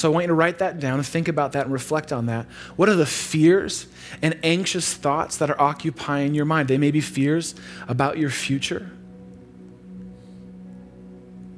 So 0.00 0.10
I 0.10 0.14
want 0.14 0.22
you 0.24 0.28
to 0.28 0.34
write 0.34 0.60
that 0.60 0.80
down 0.80 0.94
and 0.94 1.06
think 1.06 1.28
about 1.28 1.52
that 1.52 1.64
and 1.64 1.72
reflect 1.74 2.10
on 2.10 2.24
that. 2.24 2.46
What 2.76 2.88
are 2.88 2.94
the 2.94 3.04
fears 3.04 3.86
and 4.22 4.34
anxious 4.42 4.94
thoughts 4.94 5.36
that 5.36 5.50
are 5.50 5.60
occupying 5.60 6.34
your 6.34 6.46
mind? 6.46 6.68
They 6.68 6.78
may 6.78 6.90
be 6.90 7.02
fears 7.02 7.54
about 7.86 8.16
your 8.16 8.30
future. 8.30 8.90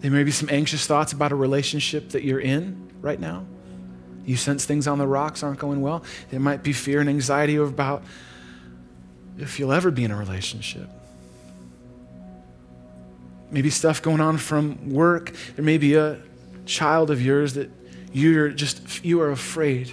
There 0.01 0.11
may 0.11 0.25
be 0.25 0.33
some 0.33 0.49
anxious 0.51 0.89
thoughts 0.89 1.13
about 1.13 1.31
a 1.31 1.37
relationship 1.37 2.09
that 2.09 2.25
you're 2.25 2.41
in 2.41 2.91
right 3.01 3.21
now. 3.21 3.47
You 4.27 4.37
sense 4.37 4.65
things 4.65 4.89
on 4.89 4.99
the 4.99 5.07
rocks 5.07 5.45
aren't 5.45 5.61
going 5.61 5.81
well. 5.81 6.03
There 6.33 6.41
might 6.41 6.65
be 6.65 6.73
fear 6.73 6.99
and 6.99 7.09
anxiety 7.09 7.55
about 7.55 8.03
if 9.39 9.61
you'll 9.61 9.73
ever 9.73 9.93
be 9.93 10.03
in 10.03 10.11
a 10.11 10.17
relationship. 10.17 10.89
Maybe 13.53 13.71
stuff 13.71 14.03
going 14.03 14.21
on 14.21 14.37
from 14.37 14.91
work. 14.91 15.33
There 15.55 15.65
may 15.65 15.79
be 15.79 15.95
a 15.95 16.19
child 16.67 17.13
of 17.13 17.23
yours 17.23 17.55
that 17.55 17.71
you're 18.13 18.51
just, 18.51 19.05
you 19.05 19.21
are 19.21 19.31
afraid 19.31 19.93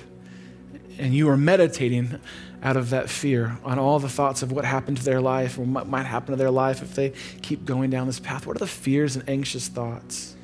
and 0.98 1.14
you 1.14 1.30
are 1.30 1.38
meditating 1.38 2.20
out 2.62 2.76
of 2.76 2.90
that 2.90 3.10
fear 3.10 3.58
on 3.64 3.80
all 3.80 4.00
the 4.00 4.10
thoughts 4.10 4.42
of 4.42 4.52
what 4.52 4.66
happened 4.66 4.98
to 4.98 5.04
their 5.04 5.22
life 5.22 5.58
or 5.58 5.62
what 5.62 5.88
might 5.88 6.06
happen 6.06 6.32
to 6.32 6.36
their 6.36 6.52
life 6.52 6.82
if 6.82 6.96
they 6.96 7.14
keep 7.42 7.66
going 7.66 7.90
down 7.90 8.08
this 8.08 8.20
path. 8.20 8.46
What 8.46 8.58
are 8.58 8.60
the 8.60 8.68
fears 8.68 9.16
and 9.16 9.28
anxious 9.30 9.68
thoughts 9.68 10.36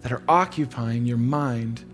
that 0.00 0.12
are 0.12 0.22
occupying 0.26 1.04
your 1.04 1.18
mind 1.18 1.84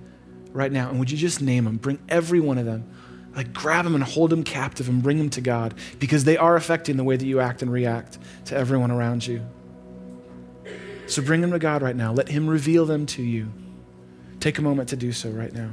right 0.52 0.70
now? 0.70 0.88
And 0.88 0.98
would 1.00 1.10
you 1.10 1.18
just 1.18 1.42
name 1.42 1.64
them? 1.64 1.76
Bring 1.76 1.98
every 2.08 2.38
one 2.38 2.58
of 2.58 2.66
them. 2.66 2.92
Like 3.34 3.52
grab 3.52 3.84
them 3.84 3.94
and 3.94 4.04
hold 4.04 4.30
them 4.30 4.44
captive 4.44 4.88
and 4.88 5.02
bring 5.02 5.18
them 5.18 5.28
to 5.30 5.40
God 5.40 5.74
because 5.98 6.24
they 6.24 6.38
are 6.38 6.56
affecting 6.56 6.96
the 6.96 7.04
way 7.04 7.16
that 7.16 7.26
you 7.26 7.40
act 7.40 7.62
and 7.62 7.70
react 7.70 8.18
to 8.46 8.56
everyone 8.56 8.90
around 8.90 9.26
you. 9.26 9.44
So 11.06 11.20
bring 11.20 11.40
them 11.40 11.50
to 11.50 11.58
God 11.58 11.82
right 11.82 11.94
now. 11.94 12.12
Let 12.12 12.28
Him 12.28 12.48
reveal 12.48 12.86
them 12.86 13.04
to 13.06 13.22
you. 13.22 13.52
Take 14.40 14.58
a 14.58 14.62
moment 14.62 14.88
to 14.90 14.96
do 14.96 15.12
so 15.12 15.30
right 15.30 15.52
now. 15.52 15.70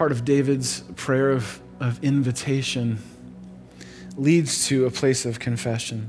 Part 0.00 0.12
of 0.12 0.24
David's 0.24 0.80
prayer 0.96 1.30
of, 1.30 1.60
of 1.78 2.02
invitation 2.02 2.98
leads 4.16 4.66
to 4.66 4.86
a 4.86 4.90
place 4.90 5.26
of 5.26 5.38
confession 5.38 6.08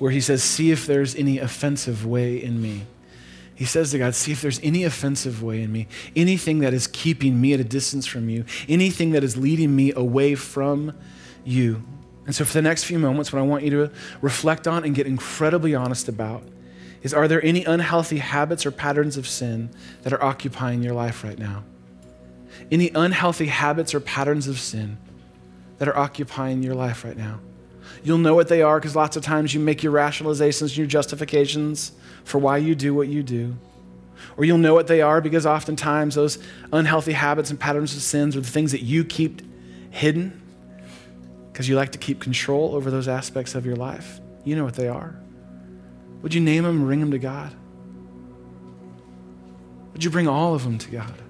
where 0.00 0.10
he 0.10 0.20
says, 0.20 0.42
See 0.42 0.72
if 0.72 0.84
there's 0.84 1.14
any 1.14 1.38
offensive 1.38 2.04
way 2.04 2.42
in 2.42 2.60
me. 2.60 2.82
He 3.54 3.66
says 3.66 3.92
to 3.92 3.98
God, 3.98 4.16
See 4.16 4.32
if 4.32 4.42
there's 4.42 4.58
any 4.64 4.82
offensive 4.82 5.44
way 5.44 5.62
in 5.62 5.70
me, 5.70 5.86
anything 6.16 6.58
that 6.58 6.74
is 6.74 6.88
keeping 6.88 7.40
me 7.40 7.52
at 7.52 7.60
a 7.60 7.64
distance 7.64 8.04
from 8.04 8.28
you, 8.28 8.44
anything 8.68 9.12
that 9.12 9.22
is 9.22 9.36
leading 9.36 9.76
me 9.76 9.92
away 9.92 10.34
from 10.34 10.92
you. 11.44 11.84
And 12.26 12.34
so, 12.34 12.44
for 12.44 12.54
the 12.54 12.62
next 12.62 12.82
few 12.82 12.98
moments, 12.98 13.32
what 13.32 13.38
I 13.38 13.42
want 13.42 13.62
you 13.62 13.70
to 13.70 13.92
reflect 14.20 14.66
on 14.66 14.82
and 14.82 14.92
get 14.92 15.06
incredibly 15.06 15.72
honest 15.72 16.08
about 16.08 16.42
is 17.04 17.14
are 17.14 17.28
there 17.28 17.44
any 17.44 17.64
unhealthy 17.64 18.18
habits 18.18 18.66
or 18.66 18.72
patterns 18.72 19.16
of 19.16 19.28
sin 19.28 19.70
that 20.02 20.12
are 20.12 20.24
occupying 20.24 20.82
your 20.82 20.94
life 20.94 21.22
right 21.22 21.38
now? 21.38 21.62
Any 22.70 22.90
unhealthy 22.94 23.46
habits 23.46 23.94
or 23.94 24.00
patterns 24.00 24.48
of 24.48 24.58
sin 24.58 24.98
that 25.78 25.88
are 25.88 25.96
occupying 25.96 26.62
your 26.62 26.74
life 26.74 27.04
right 27.04 27.16
now. 27.16 27.40
You'll 28.04 28.18
know 28.18 28.34
what 28.34 28.48
they 28.48 28.62
are 28.62 28.78
because 28.78 28.96
lots 28.96 29.16
of 29.16 29.22
times 29.22 29.54
you 29.54 29.60
make 29.60 29.82
your 29.82 29.92
rationalizations 29.92 30.62
and 30.62 30.76
your 30.76 30.86
justifications 30.86 31.92
for 32.24 32.38
why 32.38 32.58
you 32.58 32.74
do 32.74 32.94
what 32.94 33.08
you 33.08 33.22
do. 33.22 33.56
Or 34.36 34.44
you'll 34.44 34.58
know 34.58 34.74
what 34.74 34.86
they 34.86 35.02
are 35.02 35.20
because 35.20 35.46
oftentimes 35.46 36.14
those 36.14 36.38
unhealthy 36.72 37.12
habits 37.12 37.50
and 37.50 37.58
patterns 37.58 37.94
of 37.96 38.02
sins 38.02 38.36
are 38.36 38.40
the 38.40 38.50
things 38.50 38.72
that 38.72 38.82
you 38.82 39.04
keep 39.04 39.42
hidden 39.90 40.40
because 41.52 41.68
you 41.68 41.76
like 41.76 41.92
to 41.92 41.98
keep 41.98 42.20
control 42.20 42.74
over 42.74 42.90
those 42.90 43.08
aspects 43.08 43.54
of 43.54 43.66
your 43.66 43.76
life. 43.76 44.20
You 44.44 44.56
know 44.56 44.64
what 44.64 44.74
they 44.74 44.88
are. 44.88 45.14
Would 46.22 46.34
you 46.34 46.40
name 46.40 46.64
them 46.64 46.76
and 46.76 46.86
bring 46.86 47.00
them 47.00 47.10
to 47.10 47.18
God? 47.18 47.52
Would 49.92 50.02
you 50.02 50.10
bring 50.10 50.28
all 50.28 50.54
of 50.54 50.64
them 50.64 50.78
to 50.78 50.90
God? 50.90 51.21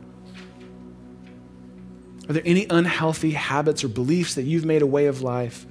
Are 2.33 2.37
there 2.37 2.43
any 2.47 2.67
unhealthy 2.71 3.33
habits 3.33 3.85
or 3.85 3.89
beliefs 3.89 4.37
that 4.37 4.45
you've 4.45 4.65
made 4.65 4.81
a 4.81 4.87
way 4.87 5.05
of 5.05 5.21
life? 5.21 5.67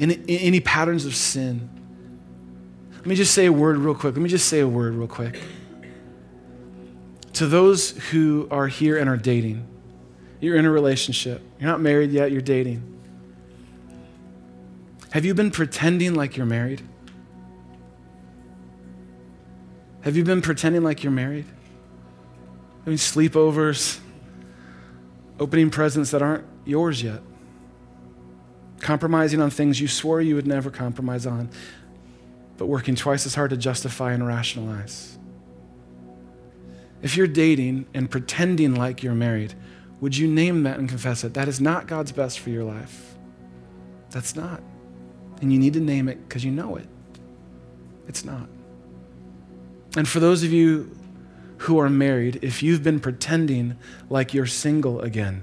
Any, 0.00 0.18
any 0.26 0.58
patterns 0.58 1.04
of 1.04 1.14
sin? 1.14 1.68
Let 2.96 3.04
me 3.04 3.14
just 3.14 3.34
say 3.34 3.44
a 3.44 3.52
word 3.52 3.76
real 3.76 3.94
quick. 3.94 4.14
Let 4.14 4.22
me 4.22 4.30
just 4.30 4.48
say 4.48 4.60
a 4.60 4.66
word 4.66 4.94
real 4.94 5.06
quick. 5.06 5.38
To 7.34 7.46
those 7.46 7.90
who 8.08 8.48
are 8.50 8.68
here 8.68 8.96
and 8.96 9.10
are 9.10 9.18
dating, 9.18 9.66
you're 10.40 10.56
in 10.56 10.64
a 10.64 10.70
relationship, 10.70 11.42
you're 11.60 11.68
not 11.68 11.82
married 11.82 12.10
yet, 12.10 12.32
you're 12.32 12.40
dating. 12.40 12.82
Have 15.10 15.26
you 15.26 15.34
been 15.34 15.50
pretending 15.50 16.14
like 16.14 16.38
you're 16.38 16.46
married? 16.46 16.80
Have 20.00 20.16
you 20.16 20.24
been 20.24 20.40
pretending 20.40 20.82
like 20.82 21.02
you're 21.02 21.12
married? 21.12 21.44
I 22.86 22.88
mean, 22.88 22.96
sleepovers, 22.96 24.00
opening 25.38 25.70
presents 25.70 26.10
that 26.10 26.22
aren't 26.22 26.44
yours 26.64 27.02
yet, 27.02 27.22
compromising 28.80 29.40
on 29.40 29.50
things 29.50 29.80
you 29.80 29.88
swore 29.88 30.20
you 30.20 30.34
would 30.34 30.46
never 30.46 30.70
compromise 30.70 31.26
on, 31.26 31.50
but 32.56 32.66
working 32.66 32.94
twice 32.94 33.26
as 33.26 33.34
hard 33.34 33.50
to 33.50 33.56
justify 33.56 34.12
and 34.12 34.26
rationalize. 34.26 35.18
If 37.02 37.16
you're 37.16 37.28
dating 37.28 37.86
and 37.94 38.10
pretending 38.10 38.74
like 38.74 39.02
you're 39.02 39.14
married, 39.14 39.54
would 40.00 40.16
you 40.16 40.26
name 40.26 40.64
that 40.64 40.78
and 40.78 40.88
confess 40.88 41.24
it? 41.24 41.34
That 41.34 41.48
is 41.48 41.60
not 41.60 41.86
God's 41.86 42.12
best 42.12 42.40
for 42.40 42.50
your 42.50 42.64
life. 42.64 43.16
That's 44.10 44.34
not. 44.34 44.62
And 45.40 45.52
you 45.52 45.58
need 45.58 45.74
to 45.74 45.80
name 45.80 46.08
it 46.08 46.28
because 46.28 46.44
you 46.44 46.50
know 46.50 46.76
it. 46.76 46.88
It's 48.08 48.24
not. 48.24 48.48
And 49.96 50.08
for 50.08 50.18
those 50.20 50.42
of 50.42 50.52
you 50.52 50.97
who 51.58 51.78
are 51.78 51.90
married 51.90 52.38
if 52.42 52.62
you've 52.62 52.82
been 52.82 53.00
pretending 53.00 53.76
like 54.08 54.32
you're 54.32 54.46
single 54.46 55.00
again 55.00 55.42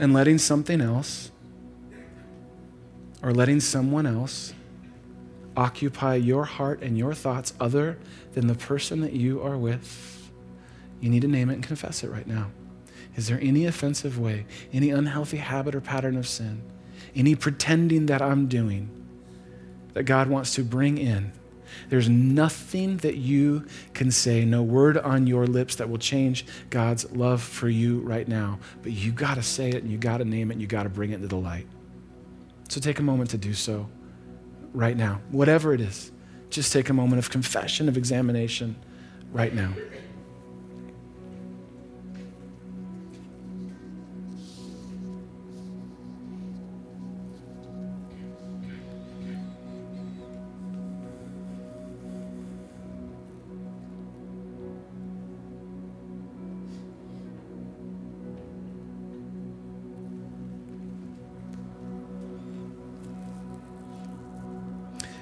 and 0.00 0.14
letting 0.14 0.38
something 0.38 0.80
else 0.80 1.30
or 3.22 3.32
letting 3.32 3.60
someone 3.60 4.06
else 4.06 4.54
occupy 5.56 6.14
your 6.14 6.44
heart 6.44 6.82
and 6.82 6.96
your 6.96 7.12
thoughts 7.12 7.52
other 7.60 7.98
than 8.32 8.46
the 8.46 8.54
person 8.54 9.00
that 9.00 9.12
you 9.12 9.42
are 9.42 9.56
with, 9.56 10.30
you 11.00 11.10
need 11.10 11.22
to 11.22 11.28
name 11.28 11.50
it 11.50 11.54
and 11.54 11.64
confess 11.64 12.04
it 12.04 12.10
right 12.10 12.26
now. 12.26 12.50
Is 13.16 13.26
there 13.26 13.40
any 13.42 13.66
offensive 13.66 14.18
way, 14.18 14.46
any 14.72 14.90
unhealthy 14.90 15.38
habit 15.38 15.74
or 15.74 15.80
pattern 15.80 16.16
of 16.16 16.28
sin, 16.28 16.62
any 17.16 17.34
pretending 17.34 18.06
that 18.06 18.22
I'm 18.22 18.46
doing 18.46 18.88
that 19.94 20.04
God 20.04 20.28
wants 20.28 20.54
to 20.54 20.62
bring 20.62 20.96
in 20.96 21.32
there's 21.88 22.08
nothing 22.08 22.98
that 22.98 23.16
you 23.16 23.66
can 23.94 24.10
say, 24.10 24.44
no 24.44 24.62
word 24.62 24.98
on 24.98 25.26
your 25.26 25.46
lips 25.46 25.76
that 25.76 25.88
will 25.88 25.98
change 25.98 26.46
God's 26.70 27.10
love 27.12 27.42
for 27.42 27.68
you 27.68 28.00
right 28.00 28.26
now. 28.26 28.58
But 28.82 28.92
you 28.92 29.12
got 29.12 29.34
to 29.34 29.42
say 29.42 29.70
it 29.70 29.82
and 29.82 29.90
you 29.90 29.98
got 29.98 30.18
to 30.18 30.24
name 30.24 30.50
it 30.50 30.54
and 30.54 30.60
you 30.60 30.66
got 30.66 30.84
to 30.84 30.88
bring 30.88 31.12
it 31.12 31.16
into 31.16 31.28
the 31.28 31.36
light. 31.36 31.66
So 32.68 32.80
take 32.80 32.98
a 32.98 33.02
moment 33.02 33.30
to 33.30 33.38
do 33.38 33.54
so 33.54 33.88
right 34.72 34.96
now. 34.96 35.20
Whatever 35.30 35.72
it 35.72 35.80
is, 35.80 36.12
just 36.50 36.72
take 36.72 36.88
a 36.88 36.94
moment 36.94 37.18
of 37.18 37.30
confession, 37.30 37.88
of 37.88 37.96
examination 37.96 38.76
right 39.32 39.54
now. 39.54 39.72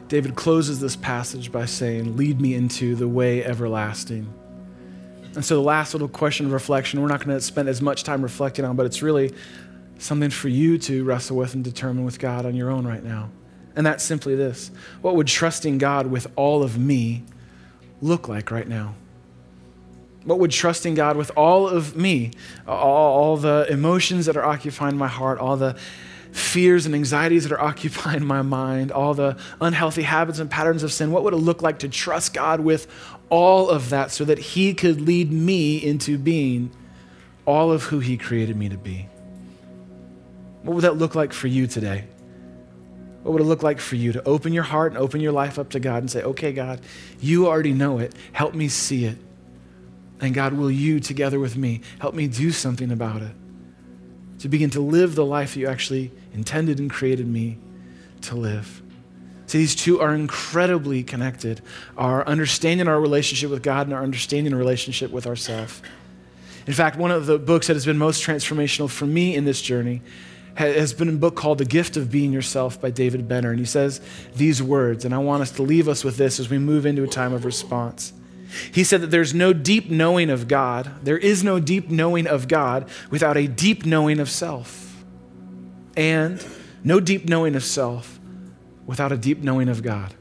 David 0.09 0.37
closes 0.37 0.81
this 0.81 0.97
passage 0.97 1.51
by 1.51 1.67
saying, 1.67 2.17
Lead 2.17 2.41
me 2.41 2.55
into 2.55 2.95
the 2.95 3.09
way 3.09 3.45
everlasting. 3.45 4.33
And 5.35 5.45
so, 5.45 5.57
the 5.57 5.63
last 5.63 5.95
little 5.95 6.09
question 6.09 6.47
of 6.47 6.53
reflection, 6.53 7.03
we're 7.03 7.09
not 7.09 7.25
going 7.25 7.37
to 7.37 7.41
spend 7.41 7.69
as 7.69 7.83
much 7.83 8.05
time 8.05 8.23
reflecting 8.23 8.65
on, 8.65 8.77
but 8.77 8.87
it's 8.87 9.03
really 9.03 9.35
something 9.99 10.31
for 10.31 10.49
you 10.49 10.79
to 10.79 11.05
wrestle 11.05 11.37
with 11.37 11.55
and 11.55 11.65
determine 11.65 12.05
with 12.05 12.19
God 12.19 12.47
on 12.47 12.55
your 12.55 12.71
own 12.71 12.87
right 12.87 13.03
now. 13.03 13.31
And 13.75 13.85
that's 13.85 14.03
simply 14.03 14.35
this 14.35 14.71
What 15.03 15.17
would 15.17 15.27
trusting 15.27 15.79
God 15.79 16.07
with 16.07 16.27
all 16.37 16.63
of 16.63 16.79
me 16.79 17.25
look 18.01 18.29
like 18.29 18.51
right 18.51 18.69
now? 18.69 18.95
What 20.25 20.39
would 20.41 20.51
trusting 20.51 20.95
God 20.95 21.17
with 21.17 21.31
all 21.37 21.69
of 21.69 21.97
me, 21.97 22.33
all, 22.67 22.77
all 22.77 23.37
the 23.37 23.67
emotions 23.71 24.27
that 24.27 24.37
are 24.37 24.45
occupying 24.45 24.97
my 24.97 25.07
heart, 25.07 25.39
all 25.39 25.57
the 25.57 25.77
fears 26.37 26.87
and 26.87 26.95
anxieties 26.95 27.45
that 27.45 27.53
are 27.53 27.61
occupying 27.71 28.25
my 28.25 28.43
mind, 28.43 28.93
all 28.93 29.15
the 29.15 29.37
unhealthy 29.61 30.03
habits 30.03 30.39
and 30.39 30.51
patterns 30.51 30.83
of 30.83 30.93
sin, 30.93 31.11
what 31.11 31.25
would 31.25 31.33
it 31.33 31.39
look 31.39 31.63
like 31.63 31.81
to 31.81 31.89
trust 31.89 32.35
God 32.35 32.61
with 32.61 32.87
all 33.31 33.69
of 33.71 33.91
that 33.91 34.11
so 34.11 34.25
that 34.25 34.39
He 34.39 34.75
could 34.75 35.01
lead 35.01 35.33
me 35.33 35.83
into 35.83 36.19
being 36.19 36.71
all 37.47 37.73
of 37.73 37.85
who 37.85 38.01
He 38.01 38.17
created 38.17 38.57
me 38.57 38.69
to 38.69 38.77
be? 38.77 39.09
What 40.63 40.75
would 40.75 40.85
that 40.85 40.97
look 40.97 41.15
like 41.15 41.33
for 41.33 41.47
you 41.47 41.67
today? 41.67 42.05
What 43.23 43.33
would 43.33 43.43
it 43.43 43.47
look 43.47 43.63
like 43.63 43.81
for 43.81 43.97
you 43.97 44.13
to 44.13 44.23
open 44.25 44.53
your 44.53 44.63
heart 44.63 44.93
and 44.93 45.01
open 45.01 45.21
your 45.21 45.33
life 45.33 45.59
up 45.59 45.71
to 45.71 45.81
God 45.81 45.99
and 45.99 46.11
say, 46.11 46.23
okay, 46.23 46.53
God, 46.53 46.81
you 47.19 47.49
already 47.49 47.73
know 47.73 47.99
it. 47.99 48.15
Help 48.33 48.55
me 48.55 48.69
see 48.69 49.05
it. 49.05 49.19
And 50.21 50.33
God, 50.33 50.53
will 50.53 50.71
you, 50.71 51.01
together 51.01 51.41
with 51.41 51.57
me, 51.57 51.81
help 51.99 52.15
me 52.15 52.29
do 52.29 52.53
something 52.53 52.91
about 52.91 53.23
it? 53.23 53.33
To 54.41 54.49
begin 54.49 54.71
to 54.71 54.81
live 54.81 55.15
the 55.15 55.25
life 55.25 55.55
that 55.55 55.61
you 55.61 55.67
actually 55.67 56.13
intended 56.35 56.79
and 56.79 56.91
created 56.91 57.27
me 57.27 57.59
to 58.23 58.35
live. 58.35 58.83
See, 59.47 59.59
these 59.59 59.75
two 59.75 60.01
are 60.01 60.15
incredibly 60.15 61.03
connected 61.03 61.61
our 61.97 62.27
understanding 62.27 62.89
our 62.89 63.01
relationship 63.01 63.51
with 63.51 63.63
God 63.63 63.87
and 63.87 63.95
our 63.95 64.03
understanding 64.03 64.53
our 64.53 64.59
relationship 64.59 65.11
with 65.11 65.27
ourselves. 65.27 65.81
In 66.67 66.73
fact, 66.73 66.97
one 66.97 67.13
of 67.13 67.27
the 67.27 67.39
books 67.39 67.69
that 67.69 67.75
has 67.75 67.87
been 67.87 67.97
most 67.97 68.25
transformational 68.25 68.91
for 68.91 69.07
me 69.07 69.37
in 69.37 69.45
this 69.45 69.63
journey 69.63 70.03
has 70.57 70.93
been 70.95 71.09
a 71.09 71.13
book 71.13 71.37
called 71.37 71.59
The 71.59 71.65
Gift 71.65 71.97
of 71.97 72.11
Being 72.11 72.33
Yourself 72.33 72.81
by 72.81 72.91
David 72.91 73.29
Benner. 73.29 73.51
And 73.51 73.59
he 73.59 73.67
says 73.67 74.01
these 74.35 74.63
words, 74.63 75.05
and 75.05 75.15
I 75.15 75.19
want 75.19 75.43
us 75.43 75.51
to 75.53 75.63
leave 75.63 75.87
us 75.87 76.03
with 76.03 76.17
this 76.17 76.41
as 76.41 76.49
we 76.49 76.59
move 76.59 76.87
into 76.87 77.05
a 77.05 77.09
time 77.09 77.33
of 77.33 77.45
response. 77.45 78.13
He 78.73 78.85
said 78.85 79.01
that 79.01 79.11
there's 79.11 79.35
no 79.35 79.53
deep 79.53 79.91
knowing 79.91 80.31
of 80.31 80.49
God. 80.49 80.91
There 81.03 81.19
is 81.19 81.43
no 81.43 81.61
deep 81.61 81.91
knowing 81.91 82.27
of 82.27 82.49
God 82.49 82.89
without 83.11 83.37
a 83.37 83.47
deep 83.47 83.85
knowing 83.85 84.21
of 84.21 84.31
self. 84.31 85.05
And 85.97 86.45
no 86.85 87.01
deep 87.01 87.29
knowing 87.29 87.57
of 87.57 87.65
self 87.65 88.21
without 88.87 89.13
a 89.13 89.17
deep 89.17 89.43
knowing 89.43 89.69
of 89.69 89.83
God. 89.83 90.15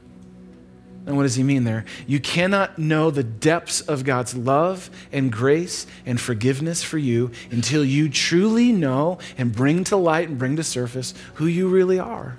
And 1.06 1.16
what 1.16 1.22
does 1.22 1.36
he 1.36 1.44
mean 1.44 1.62
there? 1.62 1.84
You 2.08 2.18
cannot 2.18 2.78
know 2.78 3.12
the 3.12 3.22
depths 3.22 3.80
of 3.80 4.02
God's 4.02 4.36
love 4.36 4.90
and 5.12 5.30
grace 5.30 5.86
and 6.04 6.20
forgiveness 6.20 6.82
for 6.82 6.98
you 6.98 7.30
until 7.52 7.84
you 7.84 8.08
truly 8.08 8.72
know 8.72 9.18
and 9.38 9.54
bring 9.54 9.84
to 9.84 9.96
light 9.96 10.28
and 10.28 10.36
bring 10.36 10.56
to 10.56 10.64
surface 10.64 11.14
who 11.34 11.46
you 11.46 11.68
really 11.68 12.00
are. 12.00 12.36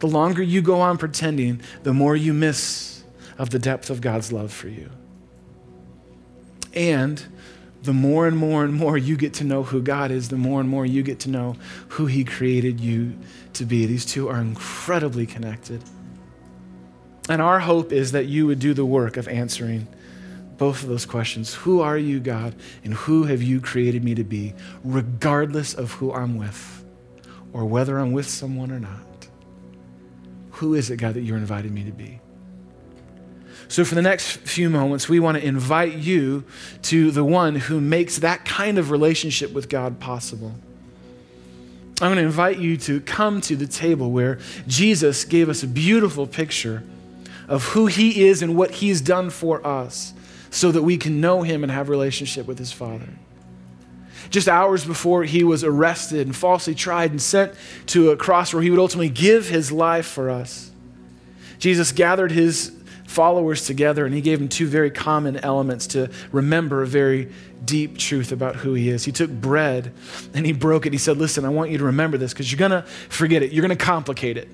The 0.00 0.08
longer 0.08 0.42
you 0.42 0.62
go 0.62 0.80
on 0.80 0.98
pretending, 0.98 1.60
the 1.84 1.94
more 1.94 2.16
you 2.16 2.34
miss 2.34 2.93
of 3.38 3.50
the 3.50 3.58
depth 3.58 3.90
of 3.90 4.00
God's 4.00 4.32
love 4.32 4.52
for 4.52 4.68
you. 4.68 4.90
And 6.72 7.24
the 7.82 7.92
more 7.92 8.26
and 8.26 8.36
more 8.36 8.64
and 8.64 8.72
more 8.72 8.96
you 8.96 9.16
get 9.16 9.34
to 9.34 9.44
know 9.44 9.62
who 9.62 9.82
God 9.82 10.10
is, 10.10 10.28
the 10.28 10.36
more 10.36 10.60
and 10.60 10.68
more 10.68 10.86
you 10.86 11.02
get 11.02 11.20
to 11.20 11.30
know 11.30 11.56
who 11.90 12.06
He 12.06 12.24
created 12.24 12.80
you 12.80 13.16
to 13.54 13.64
be. 13.64 13.86
These 13.86 14.06
two 14.06 14.28
are 14.28 14.40
incredibly 14.40 15.26
connected. 15.26 15.82
And 17.28 17.40
our 17.40 17.60
hope 17.60 17.92
is 17.92 18.12
that 18.12 18.26
you 18.26 18.46
would 18.46 18.58
do 18.58 18.74
the 18.74 18.84
work 18.84 19.16
of 19.16 19.28
answering 19.28 19.86
both 20.56 20.82
of 20.82 20.88
those 20.88 21.06
questions 21.06 21.54
Who 21.54 21.80
are 21.80 21.98
you, 21.98 22.20
God, 22.20 22.54
and 22.84 22.94
who 22.94 23.24
have 23.24 23.42
you 23.42 23.60
created 23.60 24.04
me 24.04 24.14
to 24.14 24.24
be, 24.24 24.54
regardless 24.82 25.74
of 25.74 25.92
who 25.92 26.12
I'm 26.12 26.36
with 26.36 26.84
or 27.52 27.64
whether 27.64 27.98
I'm 27.98 28.12
with 28.12 28.28
someone 28.28 28.70
or 28.70 28.80
not? 28.80 29.28
Who 30.52 30.74
is 30.74 30.90
it, 30.90 30.96
God, 30.96 31.14
that 31.14 31.22
you're 31.22 31.36
inviting 31.36 31.74
me 31.74 31.84
to 31.84 31.92
be? 31.92 32.20
So, 33.74 33.84
for 33.84 33.96
the 33.96 34.02
next 34.02 34.36
few 34.36 34.70
moments, 34.70 35.08
we 35.08 35.18
want 35.18 35.36
to 35.36 35.44
invite 35.44 35.94
you 35.94 36.44
to 36.82 37.10
the 37.10 37.24
one 37.24 37.56
who 37.56 37.80
makes 37.80 38.18
that 38.18 38.44
kind 38.44 38.78
of 38.78 38.92
relationship 38.92 39.52
with 39.52 39.68
God 39.68 39.98
possible. 39.98 40.52
I'm 42.00 42.06
going 42.12 42.18
to 42.18 42.22
invite 42.22 42.58
you 42.58 42.76
to 42.76 43.00
come 43.00 43.40
to 43.40 43.56
the 43.56 43.66
table 43.66 44.12
where 44.12 44.38
Jesus 44.68 45.24
gave 45.24 45.48
us 45.48 45.64
a 45.64 45.66
beautiful 45.66 46.28
picture 46.28 46.84
of 47.48 47.64
who 47.64 47.86
he 47.86 48.28
is 48.28 48.42
and 48.42 48.56
what 48.56 48.70
he's 48.70 49.00
done 49.00 49.28
for 49.28 49.66
us 49.66 50.14
so 50.50 50.70
that 50.70 50.82
we 50.82 50.96
can 50.96 51.20
know 51.20 51.42
him 51.42 51.64
and 51.64 51.72
have 51.72 51.88
relationship 51.88 52.46
with 52.46 52.60
his 52.60 52.70
father 52.70 53.08
just 54.30 54.48
hours 54.48 54.84
before 54.84 55.24
he 55.24 55.42
was 55.42 55.64
arrested 55.64 56.26
and 56.28 56.36
falsely 56.36 56.76
tried 56.76 57.10
and 57.10 57.20
sent 57.20 57.52
to 57.86 58.10
a 58.10 58.16
cross 58.16 58.54
where 58.54 58.62
he 58.62 58.70
would 58.70 58.78
ultimately 58.78 59.08
give 59.08 59.48
his 59.48 59.70
life 59.70 60.06
for 60.06 60.30
us 60.30 60.70
jesus 61.58 61.92
gathered 61.92 62.32
his 62.32 62.72
followers 63.14 63.64
together 63.64 64.04
and 64.04 64.14
he 64.14 64.20
gave 64.20 64.38
them 64.38 64.48
two 64.48 64.66
very 64.66 64.90
common 64.90 65.36
elements 65.38 65.86
to 65.86 66.10
remember 66.32 66.82
a 66.82 66.86
very 66.86 67.30
deep 67.64 67.96
truth 67.96 68.32
about 68.32 68.56
who 68.56 68.74
he 68.74 68.90
is 68.90 69.04
he 69.04 69.12
took 69.12 69.30
bread 69.30 69.92
and 70.34 70.44
he 70.44 70.52
broke 70.52 70.84
it 70.84 70.92
he 70.92 70.98
said 70.98 71.16
listen 71.16 71.44
i 71.44 71.48
want 71.48 71.70
you 71.70 71.78
to 71.78 71.84
remember 71.84 72.18
this 72.18 72.32
because 72.32 72.50
you're 72.50 72.58
going 72.58 72.70
to 72.70 72.82
forget 73.08 73.42
it 73.42 73.52
you're 73.52 73.66
going 73.66 73.76
to 73.76 73.84
complicate 73.84 74.36
it 74.36 74.48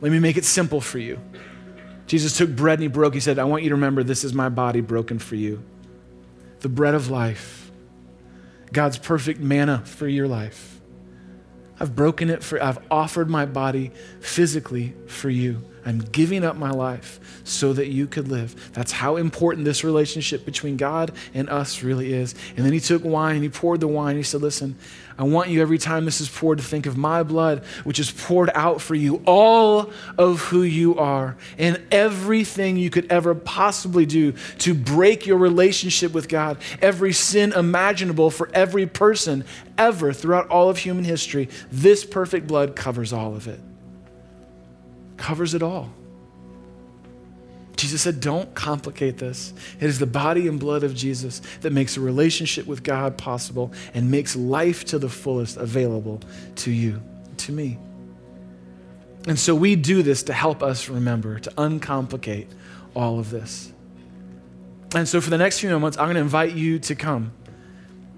let 0.00 0.12
me 0.12 0.18
make 0.18 0.36
it 0.36 0.44
simple 0.44 0.80
for 0.80 0.98
you 0.98 1.18
Jesus 2.06 2.36
took 2.36 2.54
bread 2.54 2.74
and 2.74 2.82
he 2.82 2.88
broke. 2.88 3.14
He 3.14 3.20
said, 3.20 3.38
I 3.38 3.44
want 3.44 3.62
you 3.62 3.70
to 3.70 3.74
remember 3.74 4.02
this 4.02 4.24
is 4.24 4.32
my 4.32 4.48
body 4.48 4.80
broken 4.80 5.18
for 5.18 5.34
you. 5.34 5.62
The 6.60 6.68
bread 6.68 6.94
of 6.94 7.10
life, 7.10 7.70
God's 8.72 8.98
perfect 8.98 9.40
manna 9.40 9.82
for 9.84 10.08
your 10.08 10.28
life. 10.28 10.80
I've 11.78 11.94
broken 11.94 12.30
it 12.30 12.42
for, 12.42 12.62
I've 12.62 12.78
offered 12.90 13.28
my 13.28 13.44
body 13.44 13.90
physically 14.20 14.94
for 15.06 15.28
you. 15.28 15.62
I'm 15.86 16.00
giving 16.00 16.44
up 16.44 16.56
my 16.56 16.70
life 16.70 17.20
so 17.44 17.72
that 17.72 17.86
you 17.86 18.08
could 18.08 18.26
live. 18.26 18.72
That's 18.72 18.90
how 18.90 19.14
important 19.16 19.64
this 19.64 19.84
relationship 19.84 20.44
between 20.44 20.76
God 20.76 21.12
and 21.32 21.48
us 21.48 21.84
really 21.84 22.12
is. 22.12 22.34
And 22.56 22.66
then 22.66 22.72
he 22.72 22.80
took 22.80 23.04
wine, 23.04 23.40
he 23.40 23.48
poured 23.48 23.78
the 23.78 23.86
wine. 23.86 24.16
He 24.16 24.24
said, 24.24 24.42
Listen, 24.42 24.74
I 25.16 25.22
want 25.22 25.48
you 25.48 25.62
every 25.62 25.78
time 25.78 26.04
this 26.04 26.20
is 26.20 26.28
poured 26.28 26.58
to 26.58 26.64
think 26.64 26.86
of 26.86 26.96
my 26.96 27.22
blood, 27.22 27.64
which 27.84 28.00
is 28.00 28.10
poured 28.10 28.50
out 28.52 28.80
for 28.80 28.96
you, 28.96 29.22
all 29.26 29.92
of 30.18 30.40
who 30.40 30.62
you 30.62 30.98
are, 30.98 31.36
and 31.56 31.80
everything 31.92 32.76
you 32.76 32.90
could 32.90 33.10
ever 33.10 33.36
possibly 33.36 34.06
do 34.06 34.32
to 34.58 34.74
break 34.74 35.24
your 35.24 35.38
relationship 35.38 36.12
with 36.12 36.28
God, 36.28 36.58
every 36.82 37.12
sin 37.12 37.52
imaginable 37.52 38.30
for 38.30 38.50
every 38.52 38.88
person 38.88 39.44
ever 39.78 40.12
throughout 40.12 40.48
all 40.48 40.68
of 40.68 40.78
human 40.78 41.04
history. 41.04 41.48
This 41.70 42.04
perfect 42.04 42.48
blood 42.48 42.74
covers 42.74 43.12
all 43.12 43.36
of 43.36 43.46
it 43.46 43.60
covers 45.16 45.54
it 45.54 45.62
all. 45.62 45.90
Jesus 47.76 48.02
said, 48.02 48.20
Don't 48.20 48.54
complicate 48.54 49.18
this. 49.18 49.52
It 49.78 49.84
is 49.84 49.98
the 49.98 50.06
body 50.06 50.48
and 50.48 50.58
blood 50.58 50.82
of 50.82 50.94
Jesus 50.94 51.42
that 51.60 51.72
makes 51.72 51.96
a 51.96 52.00
relationship 52.00 52.66
with 52.66 52.82
God 52.82 53.18
possible 53.18 53.72
and 53.94 54.10
makes 54.10 54.34
life 54.34 54.84
to 54.86 54.98
the 54.98 55.08
fullest 55.08 55.56
available 55.56 56.20
to 56.56 56.70
you, 56.70 57.02
to 57.38 57.52
me. 57.52 57.78
And 59.26 59.38
so 59.38 59.54
we 59.54 59.76
do 59.76 60.02
this 60.02 60.22
to 60.24 60.32
help 60.32 60.62
us 60.62 60.88
remember, 60.88 61.38
to 61.40 61.52
uncomplicate 61.58 62.48
all 62.94 63.18
of 63.18 63.30
this. 63.30 63.72
And 64.94 65.06
so 65.06 65.20
for 65.20 65.30
the 65.30 65.38
next 65.38 65.58
few 65.58 65.68
moments, 65.68 65.98
I'm 65.98 66.06
going 66.06 66.14
to 66.14 66.20
invite 66.20 66.52
you 66.52 66.78
to 66.80 66.94
come. 66.94 67.32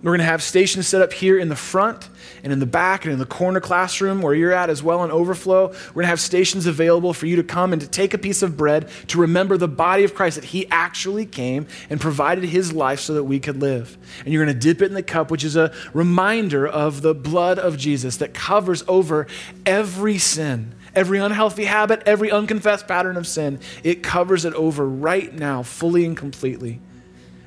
We're 0.01 0.13
going 0.13 0.21
to 0.21 0.27
have 0.27 0.45
stations 0.45 0.87
set 0.87 1.03
up 1.03 1.13
here 1.13 1.41
in 1.41 1.49
the 1.49 1.57
front 1.57 2.09
and 2.45 2.53
in 2.53 2.61
the 2.61 2.67
back 2.67 3.05
and 3.05 3.13
in 3.13 3.19
the 3.19 3.27
corner 3.27 3.59
classroom 3.59 4.23
where 4.23 4.33
you're 4.33 4.53
at 4.53 4.71
as 4.71 4.81
well 4.81 5.03
in 5.03 5.11
overflow. 5.11 5.69
We're 5.69 5.93
going 5.93 6.05
to 6.05 6.09
have 6.09 6.21
stations 6.21 6.67
available 6.67 7.13
for 7.13 7.27
you 7.27 7.35
to 7.35 7.43
come 7.43 7.73
and 7.73 7.83
to 7.83 7.89
take 7.89 8.15
a 8.15 8.19
piece 8.19 8.43
of 8.43 8.57
bread 8.57 8.89
to 9.09 9.19
remember 9.19 9.57
the 9.57 9.67
body 9.67 10.05
of 10.05 10.15
Christ 10.15 10.37
that 10.37 10.45
he 10.45 10.69
actually 10.71 11.27
came 11.27 11.67
and 11.91 12.01
provided 12.01 12.45
his 12.45 12.73
life 12.73 13.01
so 13.01 13.15
that 13.15 13.25
we 13.25 13.41
could 13.41 13.61
live. 13.61 13.99
And 14.25 14.33
you're 14.33 14.45
going 14.45 14.55
to 14.55 14.61
dip 14.61 14.83
it 14.83 14.87
in 14.87 14.95
the 14.95 15.03
cup, 15.03 15.33
which 15.33 15.43
is 15.43 15.57
a 15.57 15.75
reminder 15.93 16.65
of 16.65 17.03
the 17.03 17.15
blood 17.15 17.59
of 17.59 17.77
Jesus 17.77 18.19
that 18.19 18.33
covers 18.33 18.85
over 18.87 19.27
every 19.67 20.19
sin. 20.19 20.75
Every 20.95 21.19
unhealthy 21.19 21.65
habit, 21.65 22.03
every 22.07 22.31
unconfessed 22.31 22.89
pattern 22.89 23.17
of 23.17 23.27
sin, 23.27 23.61
it 23.85 24.03
covers 24.03 24.45
it 24.45 24.55
over 24.55 24.89
right 24.89 25.33
now, 25.33 25.63
fully 25.63 26.05
and 26.05 26.17
completely. 26.17 26.81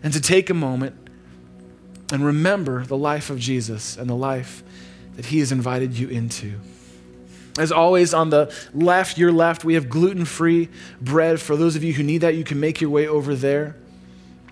And 0.03 0.13
to 0.13 0.21
take 0.21 0.49
a 0.49 0.53
moment 0.53 1.00
and 2.11 2.25
remember 2.25 2.85
the 2.85 2.97
life 2.97 3.29
of 3.29 3.39
Jesus 3.39 3.97
and 3.97 4.09
the 4.09 4.15
life 4.15 4.63
that 5.15 5.25
he 5.25 5.39
has 5.39 5.51
invited 5.51 5.97
you 5.97 6.07
into. 6.07 6.59
As 7.57 7.71
always, 7.71 8.13
on 8.13 8.29
the 8.29 8.53
left, 8.73 9.17
your 9.17 9.31
left, 9.31 9.65
we 9.65 9.73
have 9.73 9.89
gluten 9.89 10.25
free 10.25 10.69
bread. 11.01 11.39
For 11.39 11.55
those 11.55 11.75
of 11.75 11.83
you 11.83 11.93
who 11.93 12.03
need 12.03 12.19
that, 12.19 12.35
you 12.35 12.43
can 12.43 12.59
make 12.59 12.79
your 12.79 12.89
way 12.89 13.07
over 13.07 13.35
there. 13.35 13.75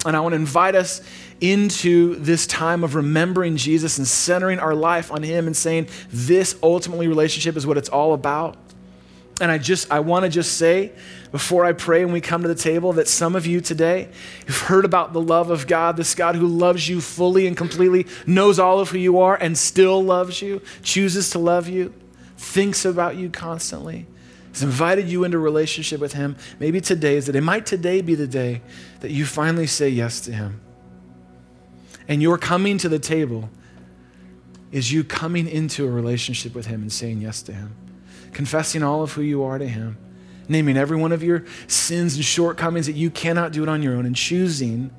And 0.05 0.15
I 0.15 0.19
want 0.21 0.33
to 0.33 0.37
invite 0.37 0.75
us 0.75 1.01
into 1.41 2.15
this 2.15 2.45
time 2.47 2.83
of 2.83 2.95
remembering 2.95 3.57
Jesus 3.57 3.97
and 3.97 4.07
centering 4.07 4.59
our 4.59 4.75
life 4.75 5.11
on 5.11 5.23
Him 5.23 5.47
and 5.47 5.55
saying, 5.55 5.87
this 6.09 6.57
ultimately 6.61 7.07
relationship 7.07 7.55
is 7.55 7.65
what 7.65 7.77
it's 7.77 7.89
all 7.89 8.13
about. 8.13 8.57
And 9.39 9.51
I 9.51 9.57
just 9.57 9.91
I 9.91 10.01
want 10.01 10.23
to 10.23 10.29
just 10.29 10.57
say 10.57 10.91
before 11.31 11.63
I 11.63 11.73
pray 11.73 12.01
and 12.01 12.11
we 12.11 12.21
come 12.21 12.41
to 12.41 12.47
the 12.47 12.55
table 12.55 12.93
that 12.93 13.07
some 13.07 13.35
of 13.35 13.45
you 13.45 13.61
today 13.61 14.09
have 14.47 14.57
heard 14.57 14.83
about 14.83 15.13
the 15.13 15.21
love 15.21 15.49
of 15.49 15.67
God, 15.67 15.95
this 15.95 16.15
God 16.15 16.35
who 16.35 16.47
loves 16.47 16.89
you 16.89 16.99
fully 16.99 17.47
and 17.47 17.55
completely, 17.55 18.07
knows 18.25 18.59
all 18.59 18.79
of 18.79 18.89
who 18.89 18.97
you 18.97 19.19
are 19.19 19.35
and 19.35 19.57
still 19.57 20.03
loves 20.03 20.41
you, 20.41 20.61
chooses 20.81 21.29
to 21.31 21.39
love 21.39 21.69
you, 21.69 21.93
thinks 22.37 22.83
about 22.83 23.15
you 23.15 23.29
constantly. 23.29 24.07
Has 24.51 24.63
invited 24.63 25.07
you 25.07 25.23
into 25.23 25.37
relationship 25.37 26.01
with 26.01 26.13
him. 26.13 26.35
Maybe 26.59 26.81
today 26.81 27.15
is 27.15 27.27
the 27.27 27.33
day. 27.33 27.39
Might 27.39 27.67
today 27.67 28.01
be 28.01 28.15
the 28.15 28.27
day 28.27 28.61
that 29.01 29.11
you 29.11 29.25
finally 29.25 29.67
say 29.67 29.89
yes 29.89 30.21
to 30.21 30.33
him. 30.33 30.59
And 32.07 32.21
your 32.21 32.39
coming 32.39 32.79
to 32.79 32.89
the 32.89 32.97
table 32.97 33.51
is 34.71 34.91
you 34.91 35.03
coming 35.03 35.47
into 35.47 35.85
a 35.85 35.89
relationship 35.89 36.55
with 36.55 36.65
him 36.65 36.81
and 36.81 36.91
saying 36.91 37.21
yes 37.21 37.43
to 37.43 37.53
him 37.53 37.75
confessing 38.33 38.83
all 38.83 39.03
of 39.03 39.13
who 39.13 39.21
you 39.21 39.43
are 39.43 39.57
to 39.57 39.67
Him, 39.67 39.97
naming 40.47 40.77
every 40.77 40.97
one 40.97 41.11
of 41.11 41.23
your 41.23 41.45
sins 41.67 42.15
and 42.15 42.25
shortcomings 42.25 42.85
that 42.85 42.95
you 42.95 43.09
cannot 43.09 43.51
do 43.51 43.63
it 43.63 43.69
on 43.69 43.81
your 43.81 43.95
own, 43.95 44.05
and 44.05 44.15
choosing 44.15 44.91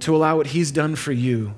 to 0.00 0.14
allow 0.14 0.36
what 0.36 0.48
He's 0.48 0.70
done 0.70 0.96
for 0.96 1.12
you 1.12 1.54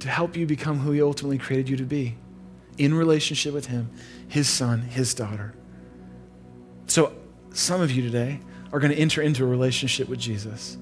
to 0.00 0.08
help 0.08 0.36
you 0.36 0.46
become 0.46 0.78
who 0.78 0.92
He 0.92 1.02
ultimately 1.02 1.38
created 1.38 1.68
you 1.68 1.76
to 1.76 1.84
be 1.84 2.16
in 2.76 2.94
relationship 2.94 3.52
with 3.52 3.66
Him, 3.66 3.90
His 4.28 4.48
Son, 4.48 4.80
His 4.80 5.14
daughter. 5.14 5.54
So, 6.86 7.12
some 7.52 7.80
of 7.80 7.90
you 7.90 8.02
today 8.02 8.40
are 8.72 8.78
going 8.78 8.92
to 8.92 8.98
enter 8.98 9.20
into 9.20 9.44
a 9.44 9.46
relationship 9.46 10.08
with 10.08 10.18
Jesus. 10.18 10.78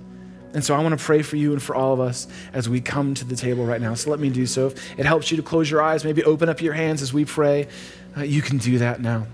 And 0.56 0.64
so 0.64 0.74
I 0.74 0.82
want 0.82 0.98
to 0.98 1.04
pray 1.04 1.20
for 1.20 1.36
you 1.36 1.52
and 1.52 1.62
for 1.62 1.76
all 1.76 1.92
of 1.92 2.00
us 2.00 2.26
as 2.54 2.66
we 2.66 2.80
come 2.80 3.12
to 3.12 3.26
the 3.26 3.36
table 3.36 3.66
right 3.66 3.78
now. 3.78 3.92
So 3.92 4.08
let 4.08 4.18
me 4.18 4.30
do 4.30 4.46
so. 4.46 4.68
If 4.68 4.98
it 4.98 5.04
helps 5.04 5.30
you 5.30 5.36
to 5.36 5.42
close 5.42 5.70
your 5.70 5.82
eyes, 5.82 6.02
maybe 6.02 6.24
open 6.24 6.48
up 6.48 6.62
your 6.62 6.72
hands 6.72 7.02
as 7.02 7.12
we 7.12 7.26
pray, 7.26 7.68
uh, 8.16 8.22
you 8.22 8.40
can 8.40 8.56
do 8.56 8.78
that 8.78 9.02
now. 9.02 9.26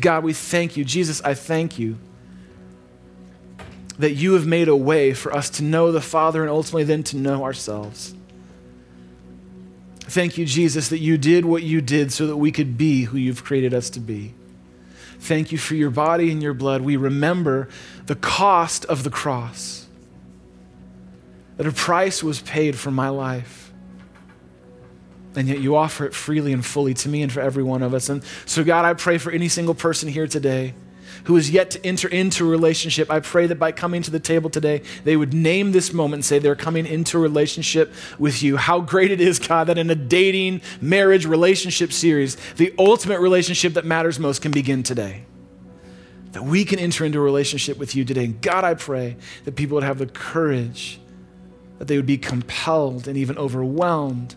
God, 0.00 0.24
we 0.24 0.32
thank 0.32 0.78
you. 0.78 0.84
Jesus, 0.86 1.20
I 1.20 1.34
thank 1.34 1.78
you 1.78 1.98
that 3.98 4.12
you 4.12 4.32
have 4.32 4.46
made 4.46 4.68
a 4.68 4.74
way 4.74 5.12
for 5.12 5.30
us 5.30 5.50
to 5.50 5.62
know 5.62 5.92
the 5.92 6.00
Father 6.00 6.40
and 6.40 6.50
ultimately 6.50 6.84
then 6.84 7.02
to 7.02 7.18
know 7.18 7.44
ourselves. 7.44 8.14
Thank 10.04 10.38
you, 10.38 10.46
Jesus, 10.46 10.88
that 10.88 11.00
you 11.00 11.18
did 11.18 11.44
what 11.44 11.62
you 11.62 11.82
did 11.82 12.14
so 12.14 12.28
that 12.28 12.38
we 12.38 12.50
could 12.50 12.78
be 12.78 13.02
who 13.02 13.18
you've 13.18 13.44
created 13.44 13.74
us 13.74 13.90
to 13.90 14.00
be. 14.00 14.32
Thank 15.18 15.52
you 15.52 15.58
for 15.58 15.74
your 15.74 15.90
body 15.90 16.30
and 16.30 16.42
your 16.42 16.54
blood. 16.54 16.80
We 16.80 16.96
remember 16.96 17.68
the 18.06 18.16
cost 18.16 18.86
of 18.86 19.04
the 19.04 19.10
cross 19.10 19.83
that 21.56 21.66
a 21.66 21.72
price 21.72 22.22
was 22.22 22.40
paid 22.40 22.76
for 22.76 22.90
my 22.90 23.08
life. 23.08 23.72
And 25.36 25.48
yet 25.48 25.60
you 25.60 25.74
offer 25.76 26.04
it 26.04 26.14
freely 26.14 26.52
and 26.52 26.64
fully 26.64 26.94
to 26.94 27.08
me 27.08 27.22
and 27.22 27.32
for 27.32 27.40
every 27.40 27.62
one 27.62 27.82
of 27.82 27.92
us. 27.92 28.08
And 28.08 28.22
so, 28.46 28.62
God, 28.62 28.84
I 28.84 28.94
pray 28.94 29.18
for 29.18 29.32
any 29.32 29.48
single 29.48 29.74
person 29.74 30.08
here 30.08 30.28
today 30.28 30.74
who 31.24 31.36
is 31.36 31.50
yet 31.50 31.70
to 31.70 31.84
enter 31.84 32.08
into 32.08 32.46
a 32.46 32.50
relationship. 32.50 33.10
I 33.10 33.20
pray 33.20 33.46
that 33.46 33.58
by 33.58 33.72
coming 33.72 34.02
to 34.02 34.10
the 34.10 34.20
table 34.20 34.50
today, 34.50 34.82
they 35.04 35.16
would 35.16 35.32
name 35.32 35.72
this 35.72 35.92
moment 35.92 36.18
and 36.18 36.24
say 36.24 36.38
they're 36.38 36.54
coming 36.54 36.86
into 36.86 37.16
a 37.18 37.20
relationship 37.20 37.92
with 38.18 38.42
you. 38.42 38.56
How 38.56 38.80
great 38.80 39.10
it 39.10 39.20
is, 39.20 39.38
God, 39.38 39.68
that 39.68 39.78
in 39.78 39.90
a 39.90 39.94
dating, 39.94 40.60
marriage, 40.80 41.26
relationship 41.26 41.92
series, 41.92 42.36
the 42.56 42.74
ultimate 42.78 43.20
relationship 43.20 43.74
that 43.74 43.84
matters 43.84 44.18
most 44.18 44.42
can 44.42 44.52
begin 44.52 44.82
today. 44.82 45.24
That 46.32 46.44
we 46.44 46.64
can 46.64 46.78
enter 46.78 47.04
into 47.04 47.18
a 47.18 47.22
relationship 47.22 47.78
with 47.78 47.94
you 47.94 48.04
today. 48.04 48.24
And 48.24 48.40
God, 48.42 48.64
I 48.64 48.74
pray 48.74 49.16
that 49.44 49.56
people 49.56 49.76
would 49.76 49.84
have 49.84 49.98
the 49.98 50.06
courage 50.06 51.00
that 51.78 51.88
they 51.88 51.96
would 51.96 52.06
be 52.06 52.18
compelled 52.18 53.08
and 53.08 53.16
even 53.16 53.36
overwhelmed 53.38 54.34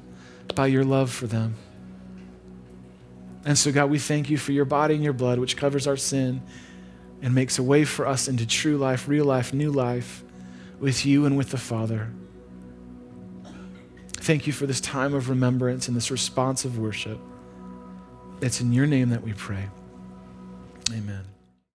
by 0.55 0.67
your 0.67 0.83
love 0.83 1.11
for 1.11 1.27
them. 1.27 1.55
And 3.45 3.57
so, 3.57 3.71
God, 3.71 3.89
we 3.89 3.99
thank 3.99 4.29
you 4.29 4.38
for 4.38 4.51
your 4.51 4.65
body 4.65 4.95
and 4.95 5.03
your 5.03 5.13
blood, 5.13 5.39
which 5.39 5.55
covers 5.55 5.88
our 5.88 5.95
sin 5.95 6.41
and 7.21 7.33
makes 7.33 7.57
a 7.57 7.63
way 7.63 7.85
for 7.85 8.05
us 8.05 8.27
into 8.27 8.45
true 8.45 8.77
life, 8.77 9.07
real 9.07 9.25
life, 9.25 9.53
new 9.53 9.71
life 9.71 10.23
with 10.79 11.05
you 11.05 11.25
and 11.25 11.38
with 11.38 11.49
the 11.49 11.57
Father. 11.57 12.11
Thank 14.13 14.47
you 14.47 14.53
for 14.53 14.65
this 14.65 14.81
time 14.81 15.13
of 15.13 15.29
remembrance 15.29 15.88
and 15.88 15.95
this 15.95 16.11
responsive 16.11 16.77
worship. 16.77 17.19
It's 18.41 18.59
in 18.59 18.73
your 18.73 18.85
name 18.85 19.09
that 19.09 19.23
we 19.23 19.33
pray. 19.33 19.69
Amen. 20.91 21.36